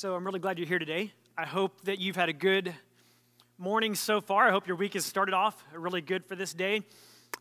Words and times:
So 0.00 0.14
I'm 0.14 0.24
really 0.24 0.40
glad 0.40 0.56
you're 0.56 0.66
here 0.66 0.78
today. 0.78 1.12
I 1.36 1.44
hope 1.44 1.82
that 1.82 1.98
you've 1.98 2.16
had 2.16 2.30
a 2.30 2.32
good 2.32 2.74
morning 3.58 3.94
so 3.94 4.22
far. 4.22 4.48
I 4.48 4.50
hope 4.50 4.66
your 4.66 4.78
week 4.78 4.94
has 4.94 5.04
started 5.04 5.34
off 5.34 5.62
really 5.74 6.00
good 6.00 6.24
for 6.24 6.34
this 6.34 6.54
day. 6.54 6.80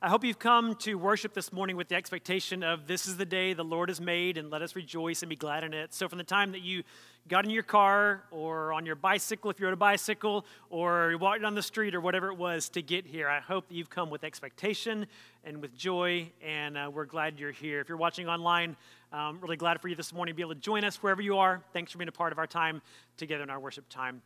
I 0.02 0.08
hope 0.08 0.24
you've 0.24 0.40
come 0.40 0.76
to 0.76 0.96
worship 0.96 1.34
this 1.34 1.52
morning 1.52 1.76
with 1.76 1.90
the 1.90 1.96
expectation 1.96 2.64
of 2.64 2.88
this 2.88 3.06
is 3.06 3.18
the 3.18 3.26
day 3.26 3.52
the 3.52 3.66
Lord 3.66 3.90
has 3.90 4.00
made 4.00 4.38
and 4.38 4.50
let 4.50 4.62
us 4.62 4.74
rejoice 4.74 5.24
and 5.24 5.30
be 5.30 5.36
glad 5.36 5.66
in 5.66 5.74
it. 5.74 5.94
So, 5.94 6.08
from 6.08 6.18
the 6.18 6.24
time 6.24 6.54
that 6.54 6.62
you 6.62 6.84
got 7.28 7.44
in 7.44 7.52
your 7.52 7.64
car 7.64 8.24
or 8.32 8.72
on 8.72 8.86
your 8.86 8.96
bicycle, 8.96 9.52
if 9.52 9.60
you're 9.60 9.68
on 9.68 9.74
a 9.74 9.76
bicycle, 9.76 10.46
or 10.70 11.12
you 11.12 11.18
walked 11.18 11.42
down 11.42 11.54
the 11.54 11.62
street 11.62 11.94
or 11.94 12.00
whatever 12.00 12.30
it 12.30 12.38
was 12.38 12.70
to 12.70 12.82
get 12.82 13.06
here, 13.06 13.28
I 13.28 13.42
hope 13.42 13.68
that 13.68 13.76
you've 13.76 13.90
come 13.90 14.10
with 14.10 14.24
expectation 14.24 15.06
and 15.44 15.62
with 15.62 15.76
joy, 15.76 16.32
and 16.42 16.78
uh, 16.78 16.90
we're 16.94 17.04
glad 17.04 17.38
you're 17.38 17.52
here. 17.52 17.82
If 17.82 17.90
you're 17.90 17.98
watching 17.98 18.30
online, 18.30 18.78
I'm 19.12 19.42
really 19.42 19.58
glad 19.58 19.82
for 19.82 19.90
you 19.90 19.98
this 19.98 20.14
morning 20.14 20.32
to 20.34 20.36
be 20.38 20.44
able 20.44 20.56
to 20.56 20.62
join 20.62 20.86
us 20.86 21.04
wherever 21.04 21.22
you 21.22 21.40
are. 21.40 21.62
Thanks 21.74 21.92
for 21.92 21.98
being 21.98 22.08
a 22.08 22.14
part 22.14 22.32
of 22.32 22.40
our 22.40 22.48
time 22.48 22.82
together 23.18 23.44
in 23.44 23.50
our 23.50 23.60
worship 23.60 23.90
time. 23.90 24.22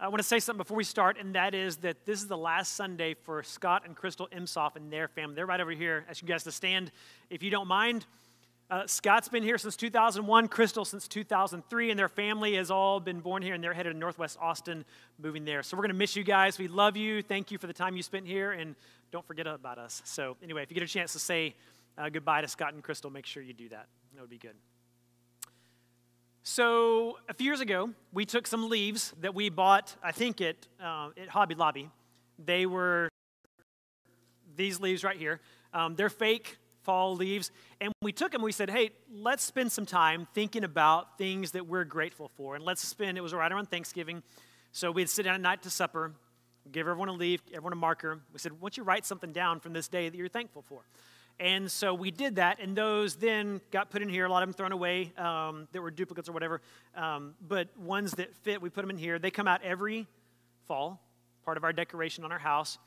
I 0.00 0.06
want 0.06 0.18
to 0.18 0.22
say 0.28 0.38
something 0.38 0.58
before 0.58 0.76
we 0.76 0.84
start, 0.84 1.16
and 1.18 1.34
that 1.34 1.56
is 1.56 1.78
that 1.78 2.06
this 2.06 2.20
is 2.20 2.28
the 2.28 2.36
last 2.36 2.76
Sunday 2.76 3.14
for 3.14 3.42
Scott 3.42 3.82
and 3.84 3.96
Crystal 3.96 4.28
Imsoff 4.28 4.76
and 4.76 4.92
their 4.92 5.08
family. 5.08 5.34
They're 5.34 5.44
right 5.44 5.60
over 5.60 5.72
here. 5.72 6.04
Ask 6.08 6.22
you 6.22 6.28
guys 6.28 6.44
to 6.44 6.52
stand 6.52 6.92
if 7.30 7.42
you 7.42 7.50
don't 7.50 7.66
mind. 7.66 8.06
Uh, 8.70 8.86
Scott's 8.86 9.28
been 9.28 9.42
here 9.42 9.58
since 9.58 9.76
2001, 9.76 10.46
Crystal 10.46 10.84
since 10.84 11.08
2003, 11.08 11.90
and 11.90 11.98
their 11.98 12.08
family 12.08 12.54
has 12.54 12.70
all 12.70 13.00
been 13.00 13.18
born 13.18 13.42
here, 13.42 13.54
and 13.54 13.64
they're 13.64 13.72
headed 13.72 13.92
to 13.92 13.98
Northwest 13.98 14.38
Austin, 14.40 14.84
moving 15.18 15.44
there. 15.44 15.64
So 15.64 15.76
we're 15.76 15.82
going 15.82 15.90
to 15.90 15.98
miss 15.98 16.14
you 16.14 16.22
guys. 16.22 16.58
We 16.60 16.68
love 16.68 16.96
you. 16.96 17.20
Thank 17.20 17.50
you 17.50 17.58
for 17.58 17.66
the 17.66 17.72
time 17.72 17.96
you 17.96 18.04
spent 18.04 18.24
here, 18.24 18.52
and 18.52 18.76
don't 19.10 19.26
forget 19.26 19.48
about 19.48 19.78
us. 19.78 20.00
So, 20.04 20.36
anyway, 20.44 20.62
if 20.62 20.70
you 20.70 20.74
get 20.74 20.84
a 20.84 20.86
chance 20.86 21.12
to 21.14 21.18
say 21.18 21.56
uh, 21.96 22.08
goodbye 22.08 22.42
to 22.42 22.46
Scott 22.46 22.72
and 22.72 22.84
Crystal, 22.84 23.10
make 23.10 23.26
sure 23.26 23.42
you 23.42 23.52
do 23.52 23.68
that. 23.70 23.88
That 24.14 24.20
would 24.20 24.30
be 24.30 24.38
good. 24.38 24.54
So, 26.50 27.18
a 27.28 27.34
few 27.34 27.44
years 27.44 27.60
ago, 27.60 27.90
we 28.10 28.24
took 28.24 28.46
some 28.46 28.70
leaves 28.70 29.12
that 29.20 29.34
we 29.34 29.50
bought, 29.50 29.94
I 30.02 30.12
think, 30.12 30.40
at, 30.40 30.56
uh, 30.82 31.10
at 31.14 31.28
Hobby 31.28 31.54
Lobby. 31.54 31.90
They 32.42 32.64
were 32.64 33.10
these 34.56 34.80
leaves 34.80 35.04
right 35.04 35.18
here. 35.18 35.42
Um, 35.74 35.94
they're 35.94 36.08
fake 36.08 36.56
fall 36.84 37.14
leaves. 37.14 37.50
And 37.82 37.92
we 38.00 38.12
took 38.12 38.32
them, 38.32 38.40
we 38.40 38.52
said, 38.52 38.70
hey, 38.70 38.92
let's 39.12 39.44
spend 39.44 39.70
some 39.70 39.84
time 39.84 40.26
thinking 40.32 40.64
about 40.64 41.18
things 41.18 41.50
that 41.50 41.66
we're 41.66 41.84
grateful 41.84 42.30
for. 42.34 42.56
And 42.56 42.64
let's 42.64 42.80
spend, 42.80 43.18
it 43.18 43.20
was 43.20 43.34
right 43.34 43.52
around 43.52 43.66
Thanksgiving. 43.66 44.22
So 44.72 44.90
we'd 44.90 45.10
sit 45.10 45.24
down 45.24 45.34
at 45.34 45.42
night 45.42 45.62
to 45.64 45.70
supper, 45.70 46.14
give 46.72 46.88
everyone 46.88 47.10
a 47.10 47.12
leaf, 47.12 47.42
everyone 47.48 47.74
a 47.74 47.76
marker. 47.76 48.20
We 48.32 48.38
said, 48.38 48.52
why 48.52 48.58
don't 48.60 48.76
you 48.78 48.84
write 48.84 49.04
something 49.04 49.32
down 49.32 49.60
from 49.60 49.74
this 49.74 49.86
day 49.86 50.08
that 50.08 50.16
you're 50.16 50.28
thankful 50.28 50.64
for? 50.66 50.80
And 51.40 51.70
so 51.70 51.94
we 51.94 52.10
did 52.10 52.36
that, 52.36 52.58
and 52.60 52.76
those 52.76 53.14
then 53.14 53.60
got 53.70 53.90
put 53.90 54.02
in 54.02 54.08
here. 54.08 54.24
A 54.24 54.28
lot 54.28 54.42
of 54.42 54.48
them 54.48 54.54
thrown 54.54 54.72
away 54.72 55.12
um, 55.16 55.68
that 55.72 55.80
were 55.80 55.90
duplicates 55.90 56.28
or 56.28 56.32
whatever. 56.32 56.60
Um, 56.96 57.34
but 57.46 57.68
ones 57.78 58.12
that 58.12 58.34
fit, 58.38 58.60
we 58.60 58.70
put 58.70 58.80
them 58.80 58.90
in 58.90 58.98
here. 58.98 59.20
They 59.20 59.30
come 59.30 59.46
out 59.46 59.62
every 59.62 60.08
fall, 60.66 61.00
part 61.44 61.56
of 61.56 61.62
our 61.62 61.72
decoration 61.72 62.24
on 62.24 62.32
our 62.32 62.38
house. 62.38 62.78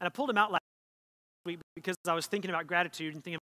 And 0.00 0.06
I 0.06 0.10
pulled 0.10 0.30
them 0.30 0.38
out 0.38 0.50
last 0.50 0.62
week 1.44 1.58
because 1.74 1.96
I 2.08 2.14
was 2.14 2.26
thinking 2.26 2.50
about 2.50 2.66
gratitude 2.66 3.14
and 3.14 3.22
thinking 3.22 3.38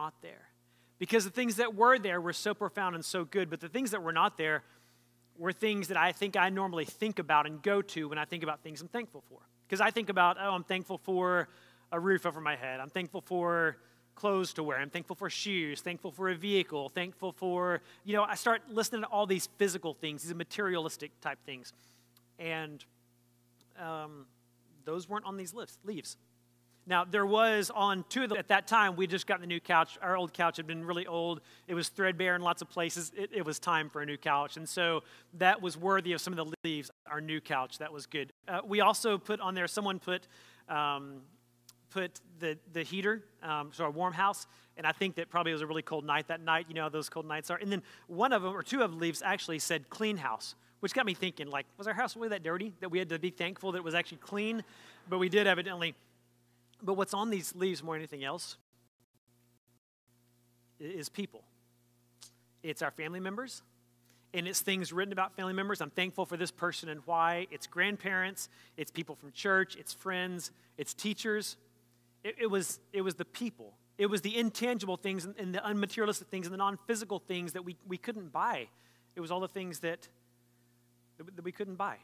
not 0.00 0.14
there. 0.22 0.48
Because 0.98 1.24
the 1.24 1.30
things 1.30 1.56
that 1.56 1.74
were 1.74 1.98
there 1.98 2.20
were 2.20 2.32
so 2.32 2.54
profound 2.54 2.94
and 2.94 3.04
so 3.04 3.24
good, 3.24 3.50
but 3.50 3.60
the 3.60 3.68
things 3.68 3.90
that 3.90 4.02
were 4.02 4.12
not 4.12 4.36
there 4.38 4.62
were 5.38 5.52
things 5.52 5.88
that 5.88 5.96
I 5.96 6.12
think 6.12 6.36
I 6.36 6.48
normally 6.50 6.84
think 6.84 7.18
about 7.18 7.46
and 7.46 7.62
go 7.62 7.82
to 7.82 8.08
when 8.08 8.18
I 8.18 8.24
think 8.24 8.42
about 8.42 8.62
things 8.62 8.80
I'm 8.80 8.88
thankful 8.88 9.22
for. 9.28 9.40
Because 9.66 9.80
I 9.80 9.90
think 9.90 10.08
about, 10.08 10.36
oh, 10.40 10.52
I'm 10.52 10.64
thankful 10.64 10.98
for 10.98 11.48
a 11.92 11.98
roof 11.98 12.26
over 12.26 12.40
my 12.40 12.56
head. 12.56 12.80
I'm 12.80 12.90
thankful 12.90 13.20
for 13.20 13.76
clothes 14.14 14.52
to 14.54 14.62
wear. 14.62 14.78
I'm 14.78 14.90
thankful 14.90 15.16
for 15.16 15.30
shoes, 15.30 15.80
thankful 15.80 16.12
for 16.12 16.28
a 16.28 16.34
vehicle, 16.34 16.88
thankful 16.88 17.32
for, 17.32 17.80
you 18.04 18.14
know, 18.14 18.22
I 18.22 18.34
start 18.34 18.62
listening 18.68 19.02
to 19.02 19.08
all 19.08 19.26
these 19.26 19.48
physical 19.58 19.94
things, 19.94 20.22
these 20.22 20.34
materialistic 20.34 21.10
type 21.20 21.38
things. 21.44 21.72
And 22.38 22.84
um, 23.78 24.26
those 24.84 25.08
weren't 25.08 25.24
on 25.24 25.36
these 25.36 25.54
lists, 25.54 25.78
leaves. 25.84 26.16
Now, 26.86 27.04
there 27.04 27.26
was 27.26 27.70
on 27.74 28.04
two 28.08 28.24
of 28.24 28.30
them 28.30 28.38
at 28.38 28.48
that 28.48 28.66
time, 28.66 28.96
we 28.96 29.06
just 29.06 29.26
got 29.26 29.40
the 29.40 29.46
new 29.46 29.60
couch. 29.60 29.98
Our 30.02 30.16
old 30.16 30.32
couch 30.32 30.56
had 30.56 30.66
been 30.66 30.84
really 30.84 31.06
old. 31.06 31.40
It 31.68 31.74
was 31.74 31.88
threadbare 31.88 32.34
in 32.34 32.42
lots 32.42 32.62
of 32.62 32.70
places. 32.70 33.12
It, 33.16 33.30
it 33.32 33.44
was 33.44 33.58
time 33.58 33.88
for 33.88 34.02
a 34.02 34.06
new 34.06 34.16
couch. 34.16 34.56
And 34.56 34.68
so 34.68 35.02
that 35.34 35.60
was 35.60 35.76
worthy 35.76 36.12
of 36.12 36.20
some 36.20 36.32
of 36.32 36.36
the 36.38 36.52
leaves, 36.64 36.90
our 37.06 37.20
new 37.20 37.40
couch. 37.40 37.78
That 37.78 37.92
was 37.92 38.06
good. 38.06 38.32
Uh, 38.48 38.60
we 38.64 38.80
also 38.80 39.18
put 39.18 39.40
on 39.40 39.54
there, 39.54 39.68
someone 39.68 39.98
put, 39.98 40.26
um, 40.68 41.20
put 41.90 42.20
the, 42.38 42.58
the 42.72 42.82
heater, 42.82 43.22
um, 43.42 43.70
so 43.72 43.84
our 43.84 43.90
warm 43.90 44.14
house. 44.14 44.46
And 44.76 44.86
I 44.86 44.92
think 44.92 45.16
that 45.16 45.28
probably 45.28 45.52
was 45.52 45.62
a 45.62 45.66
really 45.66 45.82
cold 45.82 46.06
night 46.06 46.28
that 46.28 46.40
night. 46.40 46.66
You 46.68 46.74
know 46.74 46.82
how 46.82 46.88
those 46.88 47.10
cold 47.10 47.26
nights 47.26 47.50
are. 47.50 47.58
And 47.58 47.70
then 47.70 47.82
one 48.06 48.32
of 48.32 48.42
them, 48.42 48.56
or 48.56 48.62
two 48.62 48.82
of 48.82 48.92
the 48.92 48.96
leaves, 48.96 49.22
actually 49.22 49.58
said 49.58 49.90
clean 49.90 50.16
house 50.16 50.54
which 50.80 50.94
got 50.94 51.04
me 51.04 51.12
thinking 51.12 51.46
like 51.46 51.66
was 51.76 51.86
our 51.86 51.92
house 51.92 52.16
really 52.16 52.30
that 52.30 52.42
dirty 52.42 52.72
that 52.80 52.88
we 52.88 52.98
had 52.98 53.10
to 53.10 53.18
be 53.18 53.28
thankful 53.28 53.70
that 53.72 53.78
it 53.78 53.84
was 53.84 53.94
actually 53.94 54.16
clean 54.16 54.64
but 55.10 55.18
we 55.18 55.28
did 55.28 55.46
evidently 55.46 55.94
but 56.82 56.94
what's 56.94 57.14
on 57.14 57.30
these 57.30 57.54
leaves 57.54 57.82
more 57.82 57.94
than 57.94 58.02
anything 58.02 58.24
else 58.24 58.56
is 60.78 61.08
people. 61.08 61.42
It's 62.62 62.82
our 62.82 62.90
family 62.90 63.20
members, 63.20 63.62
and 64.34 64.46
it's 64.46 64.60
things 64.60 64.92
written 64.92 65.12
about 65.12 65.34
family 65.34 65.52
members. 65.52 65.80
I'm 65.80 65.90
thankful 65.90 66.26
for 66.26 66.36
this 66.36 66.50
person 66.50 66.88
and 66.88 67.00
why. 67.04 67.46
It's 67.50 67.66
grandparents, 67.66 68.48
it's 68.76 68.90
people 68.90 69.14
from 69.14 69.32
church, 69.32 69.76
it's 69.76 69.92
friends, 69.92 70.50
it's 70.78 70.94
teachers. 70.94 71.56
It, 72.22 72.36
it 72.42 72.46
was, 72.46 72.80
it 72.92 73.00
was 73.00 73.14
the 73.14 73.24
people. 73.24 73.74
It 73.96 74.06
was 74.06 74.22
the 74.22 74.36
intangible 74.36 74.96
things 74.96 75.24
and, 75.24 75.34
and 75.38 75.54
the 75.54 75.58
unmaterialistic 75.58 76.26
things 76.26 76.46
and 76.46 76.52
the 76.52 76.58
non 76.58 76.78
physical 76.86 77.18
things 77.18 77.52
that 77.52 77.64
we, 77.64 77.76
we 77.86 77.98
couldn't 77.98 78.32
buy. 78.32 78.68
It 79.16 79.20
was 79.20 79.30
all 79.30 79.40
the 79.40 79.48
things 79.48 79.80
that, 79.80 80.08
that 81.18 81.44
we 81.44 81.52
couldn't 81.52 81.76
buy. 81.76 81.96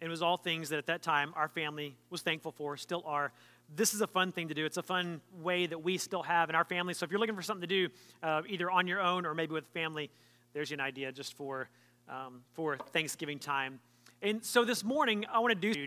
And 0.00 0.08
it 0.08 0.10
was 0.10 0.22
all 0.22 0.36
things 0.36 0.70
that 0.70 0.78
at 0.78 0.86
that 0.86 1.02
time 1.02 1.32
our 1.36 1.48
family 1.48 1.96
was 2.08 2.22
thankful 2.22 2.52
for, 2.52 2.76
still 2.76 3.02
are 3.06 3.32
this 3.76 3.94
is 3.94 4.00
a 4.00 4.06
fun 4.06 4.32
thing 4.32 4.48
to 4.48 4.54
do. 4.54 4.64
It's 4.64 4.76
a 4.76 4.82
fun 4.82 5.20
way 5.40 5.66
that 5.66 5.82
we 5.82 5.98
still 5.98 6.22
have 6.22 6.48
in 6.50 6.56
our 6.56 6.64
family. 6.64 6.94
So 6.94 7.04
if 7.04 7.10
you're 7.10 7.20
looking 7.20 7.36
for 7.36 7.42
something 7.42 7.68
to 7.68 7.88
do, 7.88 7.88
uh, 8.22 8.42
either 8.48 8.70
on 8.70 8.86
your 8.86 9.00
own 9.00 9.26
or 9.26 9.34
maybe 9.34 9.52
with 9.52 9.66
family, 9.68 10.10
there's 10.52 10.72
an 10.72 10.80
idea 10.80 11.12
just 11.12 11.34
for 11.34 11.68
um, 12.08 12.42
for 12.54 12.76
Thanksgiving 12.92 13.38
time. 13.38 13.78
And 14.20 14.44
so 14.44 14.64
this 14.64 14.82
morning, 14.82 15.24
I 15.32 15.38
want 15.38 15.60
to 15.60 15.72
do, 15.72 15.86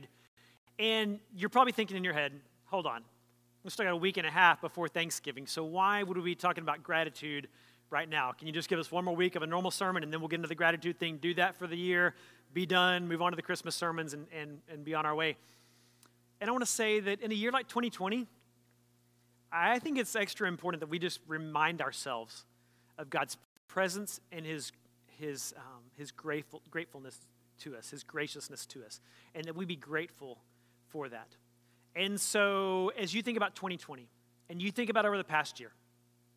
and 0.80 1.20
you're 1.36 1.50
probably 1.50 1.74
thinking 1.74 1.98
in 1.98 2.04
your 2.04 2.14
head, 2.14 2.32
hold 2.66 2.88
on, 2.88 3.04
we 3.64 3.70
still 3.70 3.86
got 3.86 3.92
a 3.92 3.98
week 3.98 4.18
and 4.18 4.26
a 4.26 4.32
half 4.32 4.62
before 4.62 4.88
Thanksgiving. 4.88 5.48
So 5.48 5.64
why 5.64 6.02
would 6.02 6.18
we 6.18 6.24
be 6.24 6.36
talking 6.36 6.64
about 6.64 6.82
gratitude 6.82 7.48
right 7.90 8.10
now? 8.10 8.32
Can 8.32 8.48
you 8.48 8.54
just 8.54 8.70
give 8.70 8.80
us 8.80 8.92
one 8.92 9.06
more 9.06 9.16
week 9.16 9.36
of 9.36 9.44
a 9.44 9.48
normal 9.48 9.70
sermon, 9.70 10.02
and 10.02 10.12
then 10.12 10.22
we'll 10.22 10.30
get 10.30 10.38
into 10.38 10.48
the 10.48 10.56
gratitude 10.56 10.98
thing? 10.98 11.18
Do 11.18 11.34
that 11.36 11.58
for 11.58 11.68
the 11.68 11.78
year, 11.78 12.16
be 12.54 12.66
done, 12.66 13.08
move 13.08 13.22
on 13.22 13.32
to 13.32 13.36
the 13.36 13.42
Christmas 13.42 13.76
sermons, 13.76 14.14
and 14.14 14.26
and, 14.34 14.60
and 14.70 14.86
be 14.86 14.96
on 14.96 15.06
our 15.06 15.16
way. 15.16 15.36
And 16.44 16.50
I 16.50 16.52
want 16.52 16.66
to 16.66 16.70
say 16.70 17.00
that 17.00 17.22
in 17.22 17.32
a 17.32 17.36
year 17.36 17.52
like 17.54 17.70
2020, 17.70 18.28
I 19.50 19.80
think 19.80 19.98
it's 19.98 20.14
extra 20.14 20.46
important 20.46 20.82
that 20.82 20.90
we 20.90 21.00
just 21.00 21.22
remind 21.26 21.82
ourselves 21.82 22.44
of 22.98 23.10
God's 23.10 23.38
presence 23.70 24.20
and 24.30 24.46
His, 24.46 24.74
his, 25.18 25.54
um, 25.56 25.84
his 25.98 26.12
grateful, 26.12 26.62
gratefulness 26.70 27.18
to 27.60 27.78
us, 27.78 27.92
His 27.92 28.04
graciousness 28.04 28.66
to 28.66 28.84
us, 28.84 29.00
and 29.34 29.46
that 29.46 29.56
we 29.56 29.64
be 29.64 29.78
grateful 29.78 30.38
for 30.90 31.08
that. 31.08 31.30
And 31.96 32.20
so, 32.20 32.92
as 33.00 33.14
you 33.14 33.22
think 33.22 33.38
about 33.38 33.56
2020, 33.56 34.10
and 34.50 34.62
you 34.62 34.70
think 34.70 34.90
about 34.90 35.06
over 35.06 35.16
the 35.16 35.24
past 35.24 35.62
year, 35.62 35.72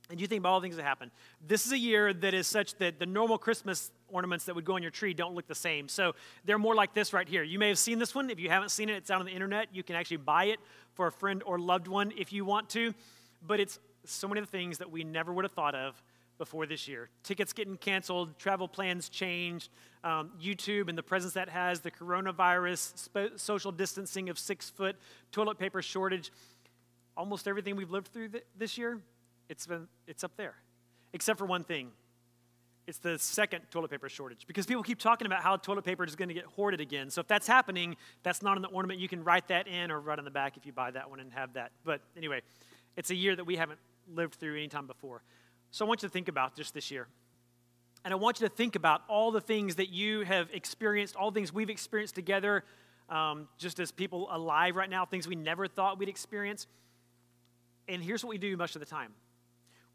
and 0.08 0.20
you 0.20 0.28
think 0.28 0.38
about 0.38 0.50
all 0.50 0.60
the 0.60 0.66
things 0.66 0.76
that 0.76 0.84
happened, 0.84 1.10
this 1.44 1.66
is 1.66 1.72
a 1.72 1.78
year 1.78 2.12
that 2.12 2.32
is 2.32 2.46
such 2.46 2.76
that 2.76 3.00
the 3.00 3.06
normal 3.06 3.38
Christmas 3.38 3.90
ornaments 4.08 4.44
that 4.44 4.54
would 4.54 4.64
go 4.64 4.74
on 4.74 4.82
your 4.82 4.90
tree 4.90 5.14
don't 5.14 5.34
look 5.34 5.46
the 5.46 5.54
same. 5.54 5.88
So 5.88 6.14
they're 6.44 6.58
more 6.58 6.74
like 6.74 6.94
this 6.94 7.12
right 7.12 7.28
here. 7.28 7.42
You 7.42 7.58
may 7.58 7.68
have 7.68 7.78
seen 7.78 7.98
this 7.98 8.14
one. 8.14 8.30
If 8.30 8.40
you 8.40 8.48
haven't 8.48 8.70
seen 8.70 8.88
it, 8.88 8.94
it's 8.94 9.10
out 9.10 9.20
on 9.20 9.26
the 9.26 9.32
internet. 9.32 9.68
You 9.72 9.82
can 9.82 9.96
actually 9.96 10.18
buy 10.18 10.46
it 10.46 10.60
for 10.94 11.06
a 11.06 11.12
friend 11.12 11.42
or 11.44 11.58
loved 11.58 11.88
one 11.88 12.12
if 12.16 12.32
you 12.32 12.44
want 12.44 12.68
to. 12.70 12.94
But 13.46 13.60
it's 13.60 13.78
so 14.04 14.28
many 14.28 14.40
of 14.40 14.46
the 14.46 14.52
things 14.52 14.78
that 14.78 14.90
we 14.90 15.04
never 15.04 15.32
would 15.32 15.44
have 15.44 15.52
thought 15.52 15.74
of 15.74 16.00
before 16.38 16.66
this 16.66 16.86
year. 16.86 17.08
Tickets 17.22 17.52
getting 17.52 17.76
canceled, 17.76 18.38
travel 18.38 18.68
plans 18.68 19.08
changed, 19.08 19.70
um, 20.04 20.30
YouTube 20.40 20.88
and 20.88 20.96
the 20.96 21.02
presence 21.02 21.32
that 21.34 21.48
has, 21.48 21.80
the 21.80 21.90
coronavirus, 21.90 22.96
sp- 22.98 23.36
social 23.36 23.72
distancing 23.72 24.28
of 24.28 24.38
six 24.38 24.70
foot, 24.70 24.96
toilet 25.32 25.58
paper 25.58 25.82
shortage. 25.82 26.30
Almost 27.16 27.48
everything 27.48 27.76
we've 27.76 27.90
lived 27.90 28.08
through 28.08 28.28
th- 28.28 28.44
this 28.56 28.76
year, 28.76 29.00
it's, 29.48 29.66
been, 29.66 29.88
it's 30.06 30.22
up 30.22 30.36
there. 30.36 30.54
Except 31.12 31.38
for 31.38 31.46
one 31.46 31.64
thing 31.64 31.90
it's 32.86 32.98
the 32.98 33.18
second 33.18 33.62
toilet 33.70 33.90
paper 33.90 34.08
shortage 34.08 34.46
because 34.46 34.64
people 34.64 34.82
keep 34.82 34.98
talking 34.98 35.26
about 35.26 35.42
how 35.42 35.56
toilet 35.56 35.84
paper 35.84 36.04
is 36.04 36.14
going 36.14 36.28
to 36.28 36.34
get 36.34 36.44
hoarded 36.44 36.80
again. 36.80 37.10
So 37.10 37.20
if 37.20 37.26
that's 37.26 37.46
happening, 37.46 37.96
that's 38.22 38.42
not 38.42 38.56
in 38.56 38.62
the 38.62 38.68
ornament. 38.68 39.00
You 39.00 39.08
can 39.08 39.24
write 39.24 39.48
that 39.48 39.66
in 39.66 39.90
or 39.90 40.00
write 40.00 40.18
on 40.18 40.24
the 40.24 40.30
back 40.30 40.56
if 40.56 40.64
you 40.64 40.72
buy 40.72 40.92
that 40.92 41.10
one 41.10 41.18
and 41.18 41.32
have 41.32 41.54
that. 41.54 41.72
But 41.84 42.00
anyway, 42.16 42.42
it's 42.96 43.10
a 43.10 43.14
year 43.14 43.34
that 43.34 43.44
we 43.44 43.56
haven't 43.56 43.80
lived 44.14 44.36
through 44.36 44.56
any 44.56 44.68
time 44.68 44.86
before. 44.86 45.22
So 45.72 45.84
I 45.84 45.88
want 45.88 46.02
you 46.02 46.08
to 46.08 46.12
think 46.12 46.28
about 46.28 46.56
just 46.56 46.74
this 46.74 46.90
year. 46.90 47.08
And 48.04 48.12
I 48.14 48.16
want 48.16 48.40
you 48.40 48.48
to 48.48 48.54
think 48.54 48.76
about 48.76 49.02
all 49.08 49.32
the 49.32 49.40
things 49.40 49.74
that 49.76 49.88
you 49.88 50.20
have 50.20 50.48
experienced, 50.52 51.16
all 51.16 51.32
the 51.32 51.40
things 51.40 51.52
we've 51.52 51.70
experienced 51.70 52.14
together, 52.14 52.62
um, 53.08 53.48
just 53.58 53.80
as 53.80 53.90
people 53.90 54.28
alive 54.30 54.76
right 54.76 54.88
now, 54.88 55.04
things 55.04 55.26
we 55.26 55.34
never 55.34 55.66
thought 55.66 55.98
we'd 55.98 56.08
experience. 56.08 56.68
And 57.88 58.02
here's 58.02 58.24
what 58.24 58.30
we 58.30 58.38
do 58.38 58.56
much 58.56 58.76
of 58.76 58.80
the 58.80 58.86
time 58.86 59.12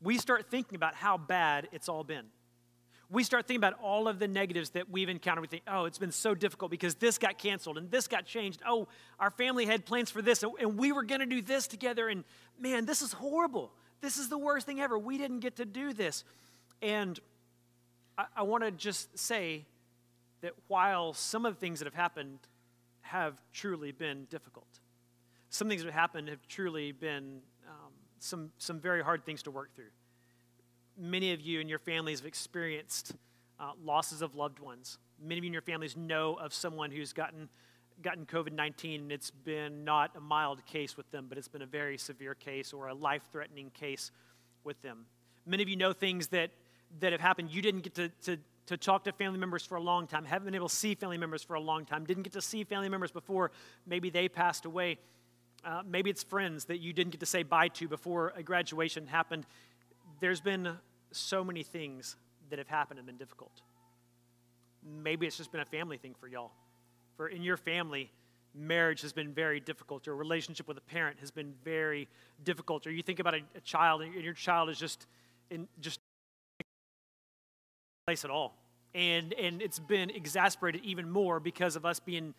we 0.02 0.18
start 0.18 0.50
thinking 0.50 0.76
about 0.76 0.96
how 0.96 1.18
bad 1.18 1.70
it's 1.72 1.88
all 1.88 2.04
been. 2.04 2.26
We 3.12 3.26
start 3.26 3.46
thinking 3.46 3.60
about 3.60 3.78
all 3.82 4.08
of 4.08 4.20
the 4.20 4.28
negatives 4.28 4.70
that 4.72 4.90
we've 4.90 5.10
encountered. 5.10 5.42
We 5.42 5.48
think, 5.48 5.64
oh, 5.68 5.84
it's 5.84 5.98
been 5.98 6.14
so 6.14 6.34
difficult 6.34 6.72
because 6.72 6.96
this 6.96 7.18
got 7.18 7.38
canceled 7.38 7.78
and 7.78 7.92
this 7.92 8.08
got 8.08 8.26
changed. 8.26 8.62
Oh, 8.66 8.88
our 9.20 9.30
family 9.30 9.66
had 9.66 9.86
plans 9.86 10.10
for 10.10 10.22
this 10.22 10.44
and 10.44 10.78
we 10.78 10.94
were 10.94 11.04
going 11.04 11.20
to 11.20 11.26
do 11.26 11.42
this 11.42 11.68
together. 11.68 12.08
And 12.08 12.24
man, 12.58 12.86
this 12.86 13.02
is 13.02 13.12
horrible. 13.12 13.74
This 14.00 14.18
is 14.18 14.30
the 14.30 14.38
worst 14.38 14.66
thing 14.66 14.80
ever. 14.80 14.98
We 14.98 15.18
didn't 15.18 15.40
get 15.40 15.58
to 15.58 15.66
do 15.66 15.92
this. 15.92 16.24
And 16.82 17.20
I, 18.18 18.26
I 18.38 18.42
want 18.44 18.64
to 18.64 18.72
just 18.72 19.18
say 19.20 19.66
that 20.42 20.54
while 20.68 21.14
some 21.14 21.46
of 21.46 21.56
the 21.56 21.60
things 21.60 21.80
that 21.80 21.86
have 21.86 21.94
happened 21.94 22.40
have 23.02 23.42
truly 23.52 23.92
been 23.92 24.26
difficult, 24.30 24.80
some 25.50 25.68
things 25.68 25.82
that 25.82 25.92
have 25.92 26.00
happened 26.00 26.30
have 26.30 26.48
truly 26.48 26.94
been 26.94 27.42
um, 27.68 27.92
some, 28.20 28.52
some 28.58 28.80
very 28.80 29.04
hard 29.04 29.26
things 29.26 29.44
to 29.44 29.52
work 29.52 29.76
through. 29.76 29.92
Many 31.02 31.34
of 31.34 31.42
you 31.42 31.60
and 31.60 31.68
your 31.68 31.80
families 31.80 32.20
have 32.20 32.28
experienced 32.28 33.14
uh, 33.60 33.72
losses 33.84 34.22
of 34.22 34.36
loved 34.36 34.60
ones. 34.60 35.00
Many 35.20 35.40
of 35.40 35.44
you 35.44 35.48
and 35.48 35.54
your 35.54 35.64
families 35.64 35.98
know 35.98 36.36
of 36.36 36.54
someone 36.54 36.92
who's 36.92 37.12
gotten, 37.12 37.50
gotten 38.04 38.28
COVID 38.28 38.54
19, 38.54 39.02
and 39.02 39.12
it's 39.12 39.32
been 39.32 39.84
not 39.84 40.12
a 40.16 40.20
mild 40.20 40.64
case 40.68 40.96
with 40.96 41.10
them, 41.10 41.26
but 41.28 41.40
it's 41.40 41.48
been 41.48 41.64
a 41.64 41.68
very 41.68 41.98
severe 41.98 42.36
case 42.36 42.72
or 42.72 42.88
a 42.88 42.94
life 42.94 43.24
threatening 43.32 43.72
case 43.72 44.12
with 44.64 44.80
them. 44.84 45.06
Many 45.48 45.64
of 45.64 45.70
you 45.70 45.76
know 45.76 45.92
things 45.92 46.28
that 46.28 46.52
that 47.00 47.12
have 47.12 47.22
happened. 47.22 47.52
You 47.52 47.62
didn't 47.62 47.82
get 47.82 47.96
to, 47.96 48.10
to, 48.26 48.38
to 48.68 48.78
talk 48.78 49.06
to 49.06 49.12
family 49.12 49.40
members 49.40 49.66
for 49.66 49.76
a 49.76 49.82
long 49.82 50.08
time, 50.08 50.26
haven't 50.26 50.46
been 50.46 50.56
able 50.56 50.70
to 50.70 50.76
see 50.76 50.94
family 50.96 51.18
members 51.18 51.44
for 51.44 51.56
a 51.56 51.60
long 51.60 51.86
time, 51.86 52.06
didn't 52.06 52.24
get 52.24 52.34
to 52.34 52.42
see 52.42 52.64
family 52.64 52.90
members 52.90 53.12
before 53.12 53.52
maybe 53.88 54.10
they 54.10 54.28
passed 54.28 54.66
away. 54.66 54.98
Uh, 55.64 55.82
maybe 55.88 56.10
it's 56.10 56.24
friends 56.24 56.66
that 56.66 56.80
you 56.80 56.92
didn't 56.92 57.12
get 57.12 57.20
to 57.20 57.26
say 57.26 57.44
bye 57.44 57.68
to 57.70 57.88
before 57.88 58.34
a 58.36 58.44
graduation 58.44 59.08
happened. 59.08 59.46
There's 60.20 60.42
been 60.42 60.78
so 61.12 61.44
many 61.44 61.64
things 61.64 62.16
that 62.50 62.60
have 62.60 62.68
happened 62.68 63.00
and 63.00 63.06
been 63.06 63.18
difficult. 63.18 63.62
Maybe 64.84 65.28
it's 65.28 65.38
just 65.38 65.52
been 65.52 65.62
a 65.62 65.66
family 65.66 65.98
thing 65.98 66.16
for 66.20 66.28
y'all. 66.28 66.52
For 67.16 67.28
in 67.28 67.44
your 67.44 67.58
family, 67.58 68.12
marriage 68.54 69.02
has 69.02 69.14
been 69.14 69.34
very 69.34 69.60
difficult. 69.60 70.06
Your 70.06 70.16
relationship 70.16 70.68
with 70.68 70.78
a 70.78 70.82
parent 70.82 71.20
has 71.20 71.32
been 71.32 71.54
very 71.64 72.08
difficult. 72.44 72.88
Or 72.88 72.92
you 72.92 73.04
think 73.04 73.20
about 73.20 73.36
a, 73.36 73.42
a 73.56 73.62
child, 73.62 74.02
and 74.02 74.14
your 74.14 74.34
child 74.34 74.70
is 74.70 74.80
just 74.80 75.06
in 75.50 75.68
just 75.80 76.00
place 78.08 78.26
at 78.26 78.32
all. 78.32 78.58
And, 78.94 79.34
and 79.34 79.62
it's 79.62 79.80
been 79.80 80.10
exasperated 80.10 80.82
even 80.84 81.10
more 81.10 81.40
because 81.40 81.76
of 81.76 81.86
us 81.86 82.00
being 82.00 82.34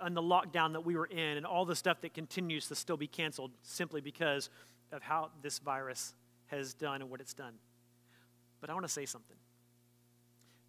on 0.00 0.14
the 0.14 0.22
lockdown 0.22 0.72
that 0.72 0.84
we 0.84 0.96
were 0.96 1.06
in 1.06 1.36
and 1.36 1.44
all 1.44 1.64
the 1.64 1.76
stuff 1.76 2.00
that 2.02 2.14
continues 2.14 2.68
to 2.68 2.74
still 2.74 2.96
be 2.96 3.06
canceled 3.06 3.50
simply 3.62 4.00
because 4.00 4.50
of 4.92 5.02
how 5.02 5.30
this 5.42 5.58
virus 5.58 6.14
has 6.46 6.74
done 6.74 7.02
and 7.02 7.10
what 7.10 7.20
it's 7.20 7.34
done. 7.34 7.54
But 8.66 8.72
I 8.72 8.74
want 8.74 8.86
to 8.86 8.92
say 8.92 9.06
something. 9.06 9.36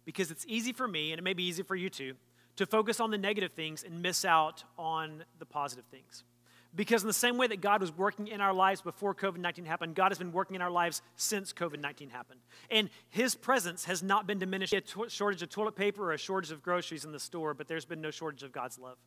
Because 0.04 0.30
it's 0.30 0.44
easy 0.46 0.72
for 0.72 0.86
me, 0.86 1.10
and 1.10 1.18
it 1.18 1.22
may 1.22 1.32
be 1.34 1.42
easy 1.42 1.64
for 1.64 1.74
you 1.74 1.90
too, 1.90 2.14
to 2.54 2.64
focus 2.64 3.00
on 3.00 3.10
the 3.10 3.18
negative 3.18 3.50
things 3.54 3.82
and 3.82 4.00
miss 4.00 4.24
out 4.24 4.62
on 4.78 5.24
the 5.40 5.44
positive 5.44 5.84
things. 5.86 6.22
Because, 6.76 7.02
in 7.02 7.08
the 7.08 7.12
same 7.12 7.38
way 7.38 7.48
that 7.48 7.60
God 7.60 7.80
was 7.80 7.90
working 7.90 8.28
in 8.28 8.40
our 8.40 8.52
lives 8.54 8.82
before 8.82 9.16
COVID 9.16 9.38
19 9.38 9.64
happened, 9.64 9.96
God 9.96 10.12
has 10.12 10.18
been 10.18 10.30
working 10.30 10.54
in 10.54 10.62
our 10.62 10.70
lives 10.70 11.02
since 11.16 11.52
COVID 11.52 11.80
19 11.80 12.10
happened. 12.10 12.38
And 12.70 12.88
His 13.08 13.34
presence 13.34 13.86
has 13.86 14.00
not 14.00 14.28
been 14.28 14.38
diminished. 14.38 14.72
A 14.72 14.82
shortage 15.08 15.42
of 15.42 15.48
toilet 15.48 15.74
paper 15.74 16.04
or 16.04 16.12
a 16.12 16.18
shortage 16.18 16.52
of 16.52 16.62
groceries 16.62 17.04
in 17.04 17.10
the 17.10 17.18
store, 17.18 17.52
but 17.52 17.66
there's 17.66 17.84
been 17.84 18.00
no 18.00 18.12
shortage 18.12 18.44
of 18.44 18.52
God's 18.52 18.78
love. 18.78 18.98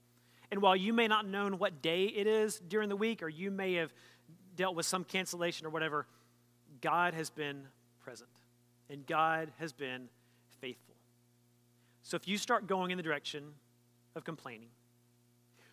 And 0.51 0.61
while 0.61 0.75
you 0.75 0.91
may 0.91 1.07
not 1.07 1.25
know 1.25 1.47
what 1.51 1.81
day 1.81 2.07
it 2.07 2.27
is 2.27 2.59
during 2.67 2.89
the 2.89 2.97
week, 2.97 3.23
or 3.23 3.29
you 3.29 3.51
may 3.51 3.75
have 3.75 3.93
dealt 4.57 4.75
with 4.75 4.85
some 4.85 5.05
cancellation 5.05 5.65
or 5.65 5.69
whatever, 5.69 6.07
God 6.81 7.13
has 7.13 7.29
been 7.29 7.67
present. 8.03 8.27
And 8.91 9.07
God 9.07 9.51
has 9.57 9.71
been 9.71 10.09
faithful. 10.59 10.95
So 12.03 12.15
if 12.15 12.27
you 12.27 12.37
start 12.37 12.67
going 12.67 12.91
in 12.91 12.97
the 12.97 13.03
direction 13.03 13.45
of 14.15 14.25
complaining, 14.25 14.67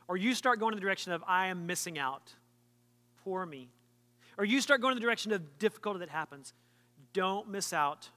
or 0.06 0.16
you 0.16 0.34
start 0.34 0.60
going 0.60 0.72
in 0.72 0.76
the 0.76 0.82
direction 0.82 1.12
of, 1.12 1.22
I 1.26 1.48
am 1.48 1.66
missing 1.66 1.98
out, 1.98 2.32
poor 3.24 3.44
me, 3.44 3.68
or 4.38 4.44
you 4.44 4.60
start 4.60 4.80
going 4.80 4.92
in 4.92 4.98
the 4.98 5.04
direction 5.04 5.32
of 5.32 5.58
difficulty 5.58 5.98
that 5.98 6.08
happens, 6.08 6.54
don't 7.12 7.48
miss 7.48 7.72
out 7.72 8.08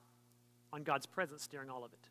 on 0.72 0.84
God's 0.84 1.08
presence 1.08 1.48
during 1.48 1.70
all 1.70 1.84
of 1.84 1.92
it. 1.94 2.10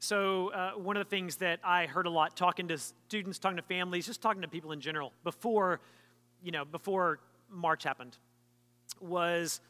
So, 0.00 0.48
uh, 0.48 0.72
one 0.72 0.98
of 0.98 1.04
the 1.04 1.08
things 1.08 1.36
that 1.36 1.60
I 1.64 1.86
heard 1.86 2.06
a 2.06 2.10
lot 2.10 2.36
talking 2.36 2.68
to 2.68 2.76
students, 2.76 3.38
talking 3.38 3.56
to 3.56 3.62
families, 3.62 4.04
just 4.04 4.20
talking 4.20 4.42
to 4.42 4.48
people 4.48 4.72
in 4.72 4.80
general 4.80 5.12
before, 5.24 5.80
you 6.42 6.52
know, 6.52 6.66
before 6.66 7.20
March 7.50 7.84
happened 7.84 8.18
was 9.00 9.62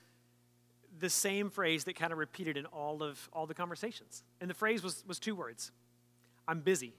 the 1.04 1.10
same 1.10 1.50
phrase 1.50 1.84
that 1.84 1.96
kind 1.96 2.12
of 2.12 2.18
repeated 2.18 2.56
in 2.56 2.64
all 2.66 3.02
of 3.02 3.28
all 3.34 3.46
the 3.46 3.52
conversations. 3.52 4.22
And 4.40 4.48
the 4.48 4.54
phrase 4.54 4.82
was, 4.82 5.04
was 5.06 5.18
two 5.18 5.34
words 5.34 5.70
I'm 6.48 6.60
busy. 6.60 6.94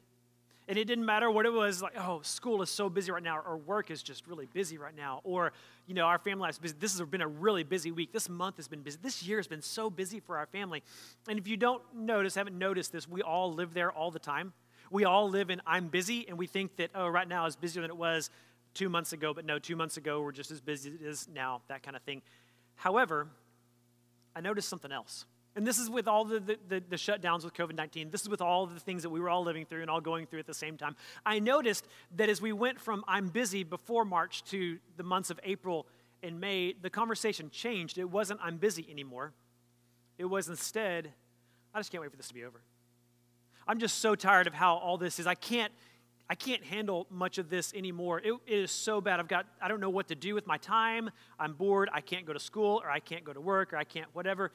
And 0.67 0.77
it 0.77 0.85
didn't 0.85 1.05
matter 1.05 1.29
what 1.29 1.45
it 1.45 1.53
was, 1.53 1.81
like, 1.81 1.93
oh, 1.97 2.21
school 2.23 2.61
is 2.61 2.69
so 2.69 2.89
busy 2.89 3.11
right 3.11 3.21
now, 3.21 3.39
or 3.39 3.57
work 3.57 3.91
is 3.91 4.01
just 4.01 4.25
really 4.27 4.47
busy 4.51 4.79
right 4.79 4.95
now, 4.95 5.21
or, 5.23 5.53
you 5.85 5.93
know, 5.93 6.05
our 6.05 6.17
family 6.17 6.41
life 6.41 6.53
is 6.53 6.59
busy. 6.59 6.75
This 6.79 6.97
has 6.97 7.07
been 7.07 7.21
a 7.21 7.27
really 7.27 7.63
busy 7.63 7.91
week. 7.91 8.11
This 8.11 8.29
month 8.29 8.57
has 8.57 8.67
been 8.67 8.81
busy. 8.81 8.97
This 9.01 9.21
year 9.23 9.37
has 9.37 9.47
been 9.47 9.61
so 9.61 9.91
busy 9.91 10.19
for 10.19 10.37
our 10.37 10.47
family. 10.47 10.81
And 11.27 11.37
if 11.37 11.47
you 11.47 11.55
don't 11.55 11.83
notice, 11.93 12.33
haven't 12.33 12.57
noticed 12.57 12.91
this, 12.91 13.07
we 13.07 13.21
all 13.21 13.53
live 13.53 13.75
there 13.75 13.91
all 13.91 14.09
the 14.09 14.19
time. 14.19 14.53
We 14.89 15.05
all 15.05 15.29
live 15.29 15.51
in 15.51 15.61
I'm 15.67 15.87
busy, 15.87 16.27
and 16.27 16.37
we 16.37 16.47
think 16.47 16.75
that, 16.77 16.89
oh, 16.95 17.07
right 17.07 17.27
now 17.27 17.45
is 17.45 17.55
busier 17.55 17.81
than 17.81 17.91
it 17.91 17.97
was 17.97 18.31
two 18.73 18.89
months 18.89 19.13
ago, 19.13 19.33
but 19.35 19.45
no, 19.45 19.59
two 19.59 19.75
months 19.75 19.97
ago 19.97 20.21
we're 20.21 20.31
just 20.31 20.51
as 20.51 20.61
busy 20.61 20.93
as 21.07 21.27
now, 21.27 21.61
that 21.67 21.83
kind 21.83 21.95
of 21.95 22.01
thing. 22.03 22.23
However, 22.75 23.27
I 24.35 24.41
noticed 24.41 24.69
something 24.69 24.91
else. 24.91 25.25
And 25.55 25.65
this 25.65 25.79
is 25.79 25.89
with 25.89 26.07
all 26.07 26.25
the, 26.25 26.39
the, 26.39 26.59
the, 26.67 26.83
the 26.89 26.95
shutdowns 26.97 27.45
with 27.45 27.53
COVID 27.53 27.75
19. 27.75 28.09
This 28.09 28.21
is 28.21 28.29
with 28.29 28.41
all 28.41 28.65
the 28.65 28.79
things 28.79 29.03
that 29.03 29.09
we 29.09 29.21
were 29.21 29.29
all 29.29 29.43
living 29.43 29.65
through 29.65 29.81
and 29.81 29.89
all 29.89 30.01
going 30.01 30.25
through 30.25 30.39
at 30.39 30.47
the 30.47 30.53
same 30.53 30.77
time. 30.77 30.95
I 31.25 31.39
noticed 31.39 31.87
that 32.17 32.27
as 32.27 32.41
we 32.41 32.51
went 32.51 32.79
from 32.79 33.05
I'm 33.07 33.29
busy 33.29 33.63
before 33.63 34.03
March 34.03 34.43
to 34.45 34.77
the 34.97 35.03
months 35.03 35.29
of 35.29 35.39
April 35.43 35.87
and 36.21 36.41
May, 36.41 36.73
the 36.73 36.89
conversation 36.89 37.49
changed. 37.49 37.97
It 37.97 38.09
wasn't 38.09 38.41
I'm 38.43 38.57
busy 38.57 38.85
anymore. 38.91 39.31
It 40.17 40.25
was 40.25 40.49
instead, 40.49 41.13
I 41.73 41.79
just 41.79 41.91
can't 41.91 42.01
wait 42.01 42.11
for 42.11 42.17
this 42.17 42.27
to 42.27 42.33
be 42.33 42.43
over. 42.43 42.61
I'm 43.67 43.79
just 43.79 43.99
so 43.99 44.13
tired 44.15 44.47
of 44.47 44.53
how 44.53 44.75
all 44.75 44.97
this 44.97 45.19
is. 45.19 45.27
I 45.27 45.35
can't. 45.35 45.71
I 46.29 46.35
can't 46.35 46.63
handle 46.63 47.05
much 47.09 47.37
of 47.37 47.49
this 47.49 47.73
anymore. 47.73 48.19
It, 48.19 48.33
it 48.47 48.59
is 48.59 48.71
so 48.71 48.99
bad. 48.99 49.19
I've 49.19 49.27
got, 49.27 49.45
I 49.61 49.67
don't 49.67 49.79
know 49.79 49.91
what 49.91 50.07
to 50.07 50.15
do 50.15 50.33
with 50.33 50.47
my 50.47 50.57
time. 50.57 51.11
I'm 51.39 51.53
bored. 51.53 51.89
I 51.93 52.01
can't 52.01 52.25
go 52.25 52.33
to 52.33 52.39
school, 52.39 52.81
or 52.83 52.89
I 52.89 52.99
can't 52.99 53.23
go 53.23 53.31
to 53.33 53.41
work, 53.41 53.73
or 53.73 53.77
I 53.77 53.83
can't 53.83 54.07
whatever. 54.13 54.51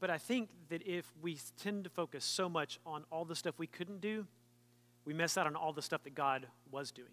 But 0.00 0.10
I 0.10 0.18
think 0.18 0.48
that 0.70 0.86
if 0.86 1.04
we 1.20 1.38
tend 1.60 1.84
to 1.84 1.90
focus 1.90 2.24
so 2.24 2.48
much 2.48 2.78
on 2.86 3.04
all 3.10 3.24
the 3.24 3.34
stuff 3.34 3.54
we 3.58 3.66
couldn't 3.66 4.00
do, 4.00 4.26
we 5.04 5.12
miss 5.12 5.36
out 5.36 5.46
on 5.46 5.56
all 5.56 5.72
the 5.72 5.82
stuff 5.82 6.04
that 6.04 6.14
God 6.14 6.46
was 6.70 6.90
doing. 6.90 7.08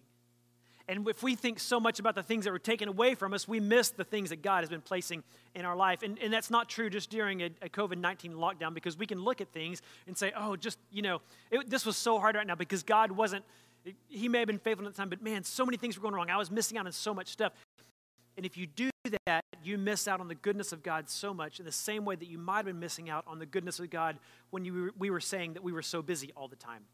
And 0.88 1.06
if 1.08 1.22
we 1.22 1.34
think 1.34 1.58
so 1.58 1.80
much 1.80 1.98
about 1.98 2.14
the 2.14 2.22
things 2.22 2.44
that 2.44 2.52
were 2.52 2.60
taken 2.60 2.88
away 2.88 3.14
from 3.14 3.34
us, 3.34 3.48
we 3.48 3.58
miss 3.58 3.90
the 3.90 4.04
things 4.04 4.30
that 4.30 4.40
God 4.40 4.60
has 4.60 4.68
been 4.68 4.80
placing 4.80 5.24
in 5.54 5.64
our 5.64 5.74
life. 5.74 6.02
And, 6.02 6.16
and 6.20 6.32
that's 6.32 6.50
not 6.50 6.68
true 6.68 6.88
just 6.88 7.10
during 7.10 7.42
a, 7.42 7.50
a 7.60 7.68
COVID 7.68 7.98
19 7.98 8.34
lockdown 8.34 8.72
because 8.72 8.96
we 8.96 9.06
can 9.06 9.20
look 9.20 9.40
at 9.40 9.48
things 9.52 9.82
and 10.06 10.16
say, 10.16 10.32
oh, 10.36 10.54
just, 10.54 10.78
you 10.92 11.02
know, 11.02 11.20
it, 11.50 11.68
this 11.68 11.84
was 11.84 11.96
so 11.96 12.20
hard 12.20 12.36
right 12.36 12.46
now 12.46 12.54
because 12.54 12.84
God 12.84 13.10
wasn't, 13.10 13.44
He 14.08 14.28
may 14.28 14.38
have 14.38 14.46
been 14.46 14.58
faithful 14.58 14.86
at 14.86 14.94
the 14.94 14.96
time, 14.96 15.08
but 15.08 15.22
man, 15.22 15.42
so 15.42 15.66
many 15.66 15.76
things 15.76 15.98
were 15.98 16.02
going 16.02 16.14
wrong. 16.14 16.30
I 16.30 16.36
was 16.36 16.52
missing 16.52 16.78
out 16.78 16.86
on 16.86 16.92
so 16.92 17.12
much 17.12 17.28
stuff. 17.28 17.52
And 18.36 18.46
if 18.46 18.56
you 18.56 18.66
do 18.66 18.90
that, 19.26 19.42
you 19.64 19.78
miss 19.78 20.06
out 20.06 20.20
on 20.20 20.28
the 20.28 20.34
goodness 20.34 20.72
of 20.72 20.82
God 20.82 21.08
so 21.08 21.34
much 21.34 21.58
in 21.58 21.64
the 21.64 21.72
same 21.72 22.04
way 22.04 22.14
that 22.14 22.28
you 22.28 22.38
might 22.38 22.58
have 22.58 22.66
been 22.66 22.78
missing 22.78 23.10
out 23.10 23.24
on 23.26 23.40
the 23.40 23.46
goodness 23.46 23.80
of 23.80 23.90
God 23.90 24.18
when 24.50 24.64
you 24.64 24.92
we 24.96 25.10
were 25.10 25.20
saying 25.20 25.54
that 25.54 25.64
we 25.64 25.72
were 25.72 25.82
so 25.82 26.02
busy 26.02 26.32
all 26.36 26.46
the 26.46 26.56
time 26.56 26.84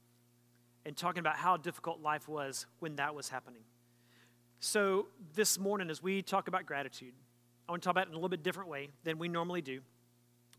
and 0.86 0.96
talking 0.96 1.20
about 1.20 1.36
how 1.36 1.56
difficult 1.56 2.00
life 2.00 2.28
was 2.28 2.66
when 2.80 2.96
that 2.96 3.14
was 3.14 3.28
happening. 3.28 3.62
So, 4.64 5.06
this 5.34 5.58
morning, 5.58 5.90
as 5.90 6.02
we 6.02 6.22
talk 6.22 6.46
about 6.46 6.66
gratitude, 6.66 7.12
I 7.68 7.72
want 7.72 7.82
to 7.82 7.86
talk 7.86 7.94
about 7.94 8.06
it 8.06 8.10
in 8.10 8.14
a 8.14 8.16
little 8.16 8.28
bit 8.28 8.44
different 8.44 8.68
way 8.68 8.90
than 9.02 9.18
we 9.18 9.26
normally 9.26 9.60
do. 9.60 9.80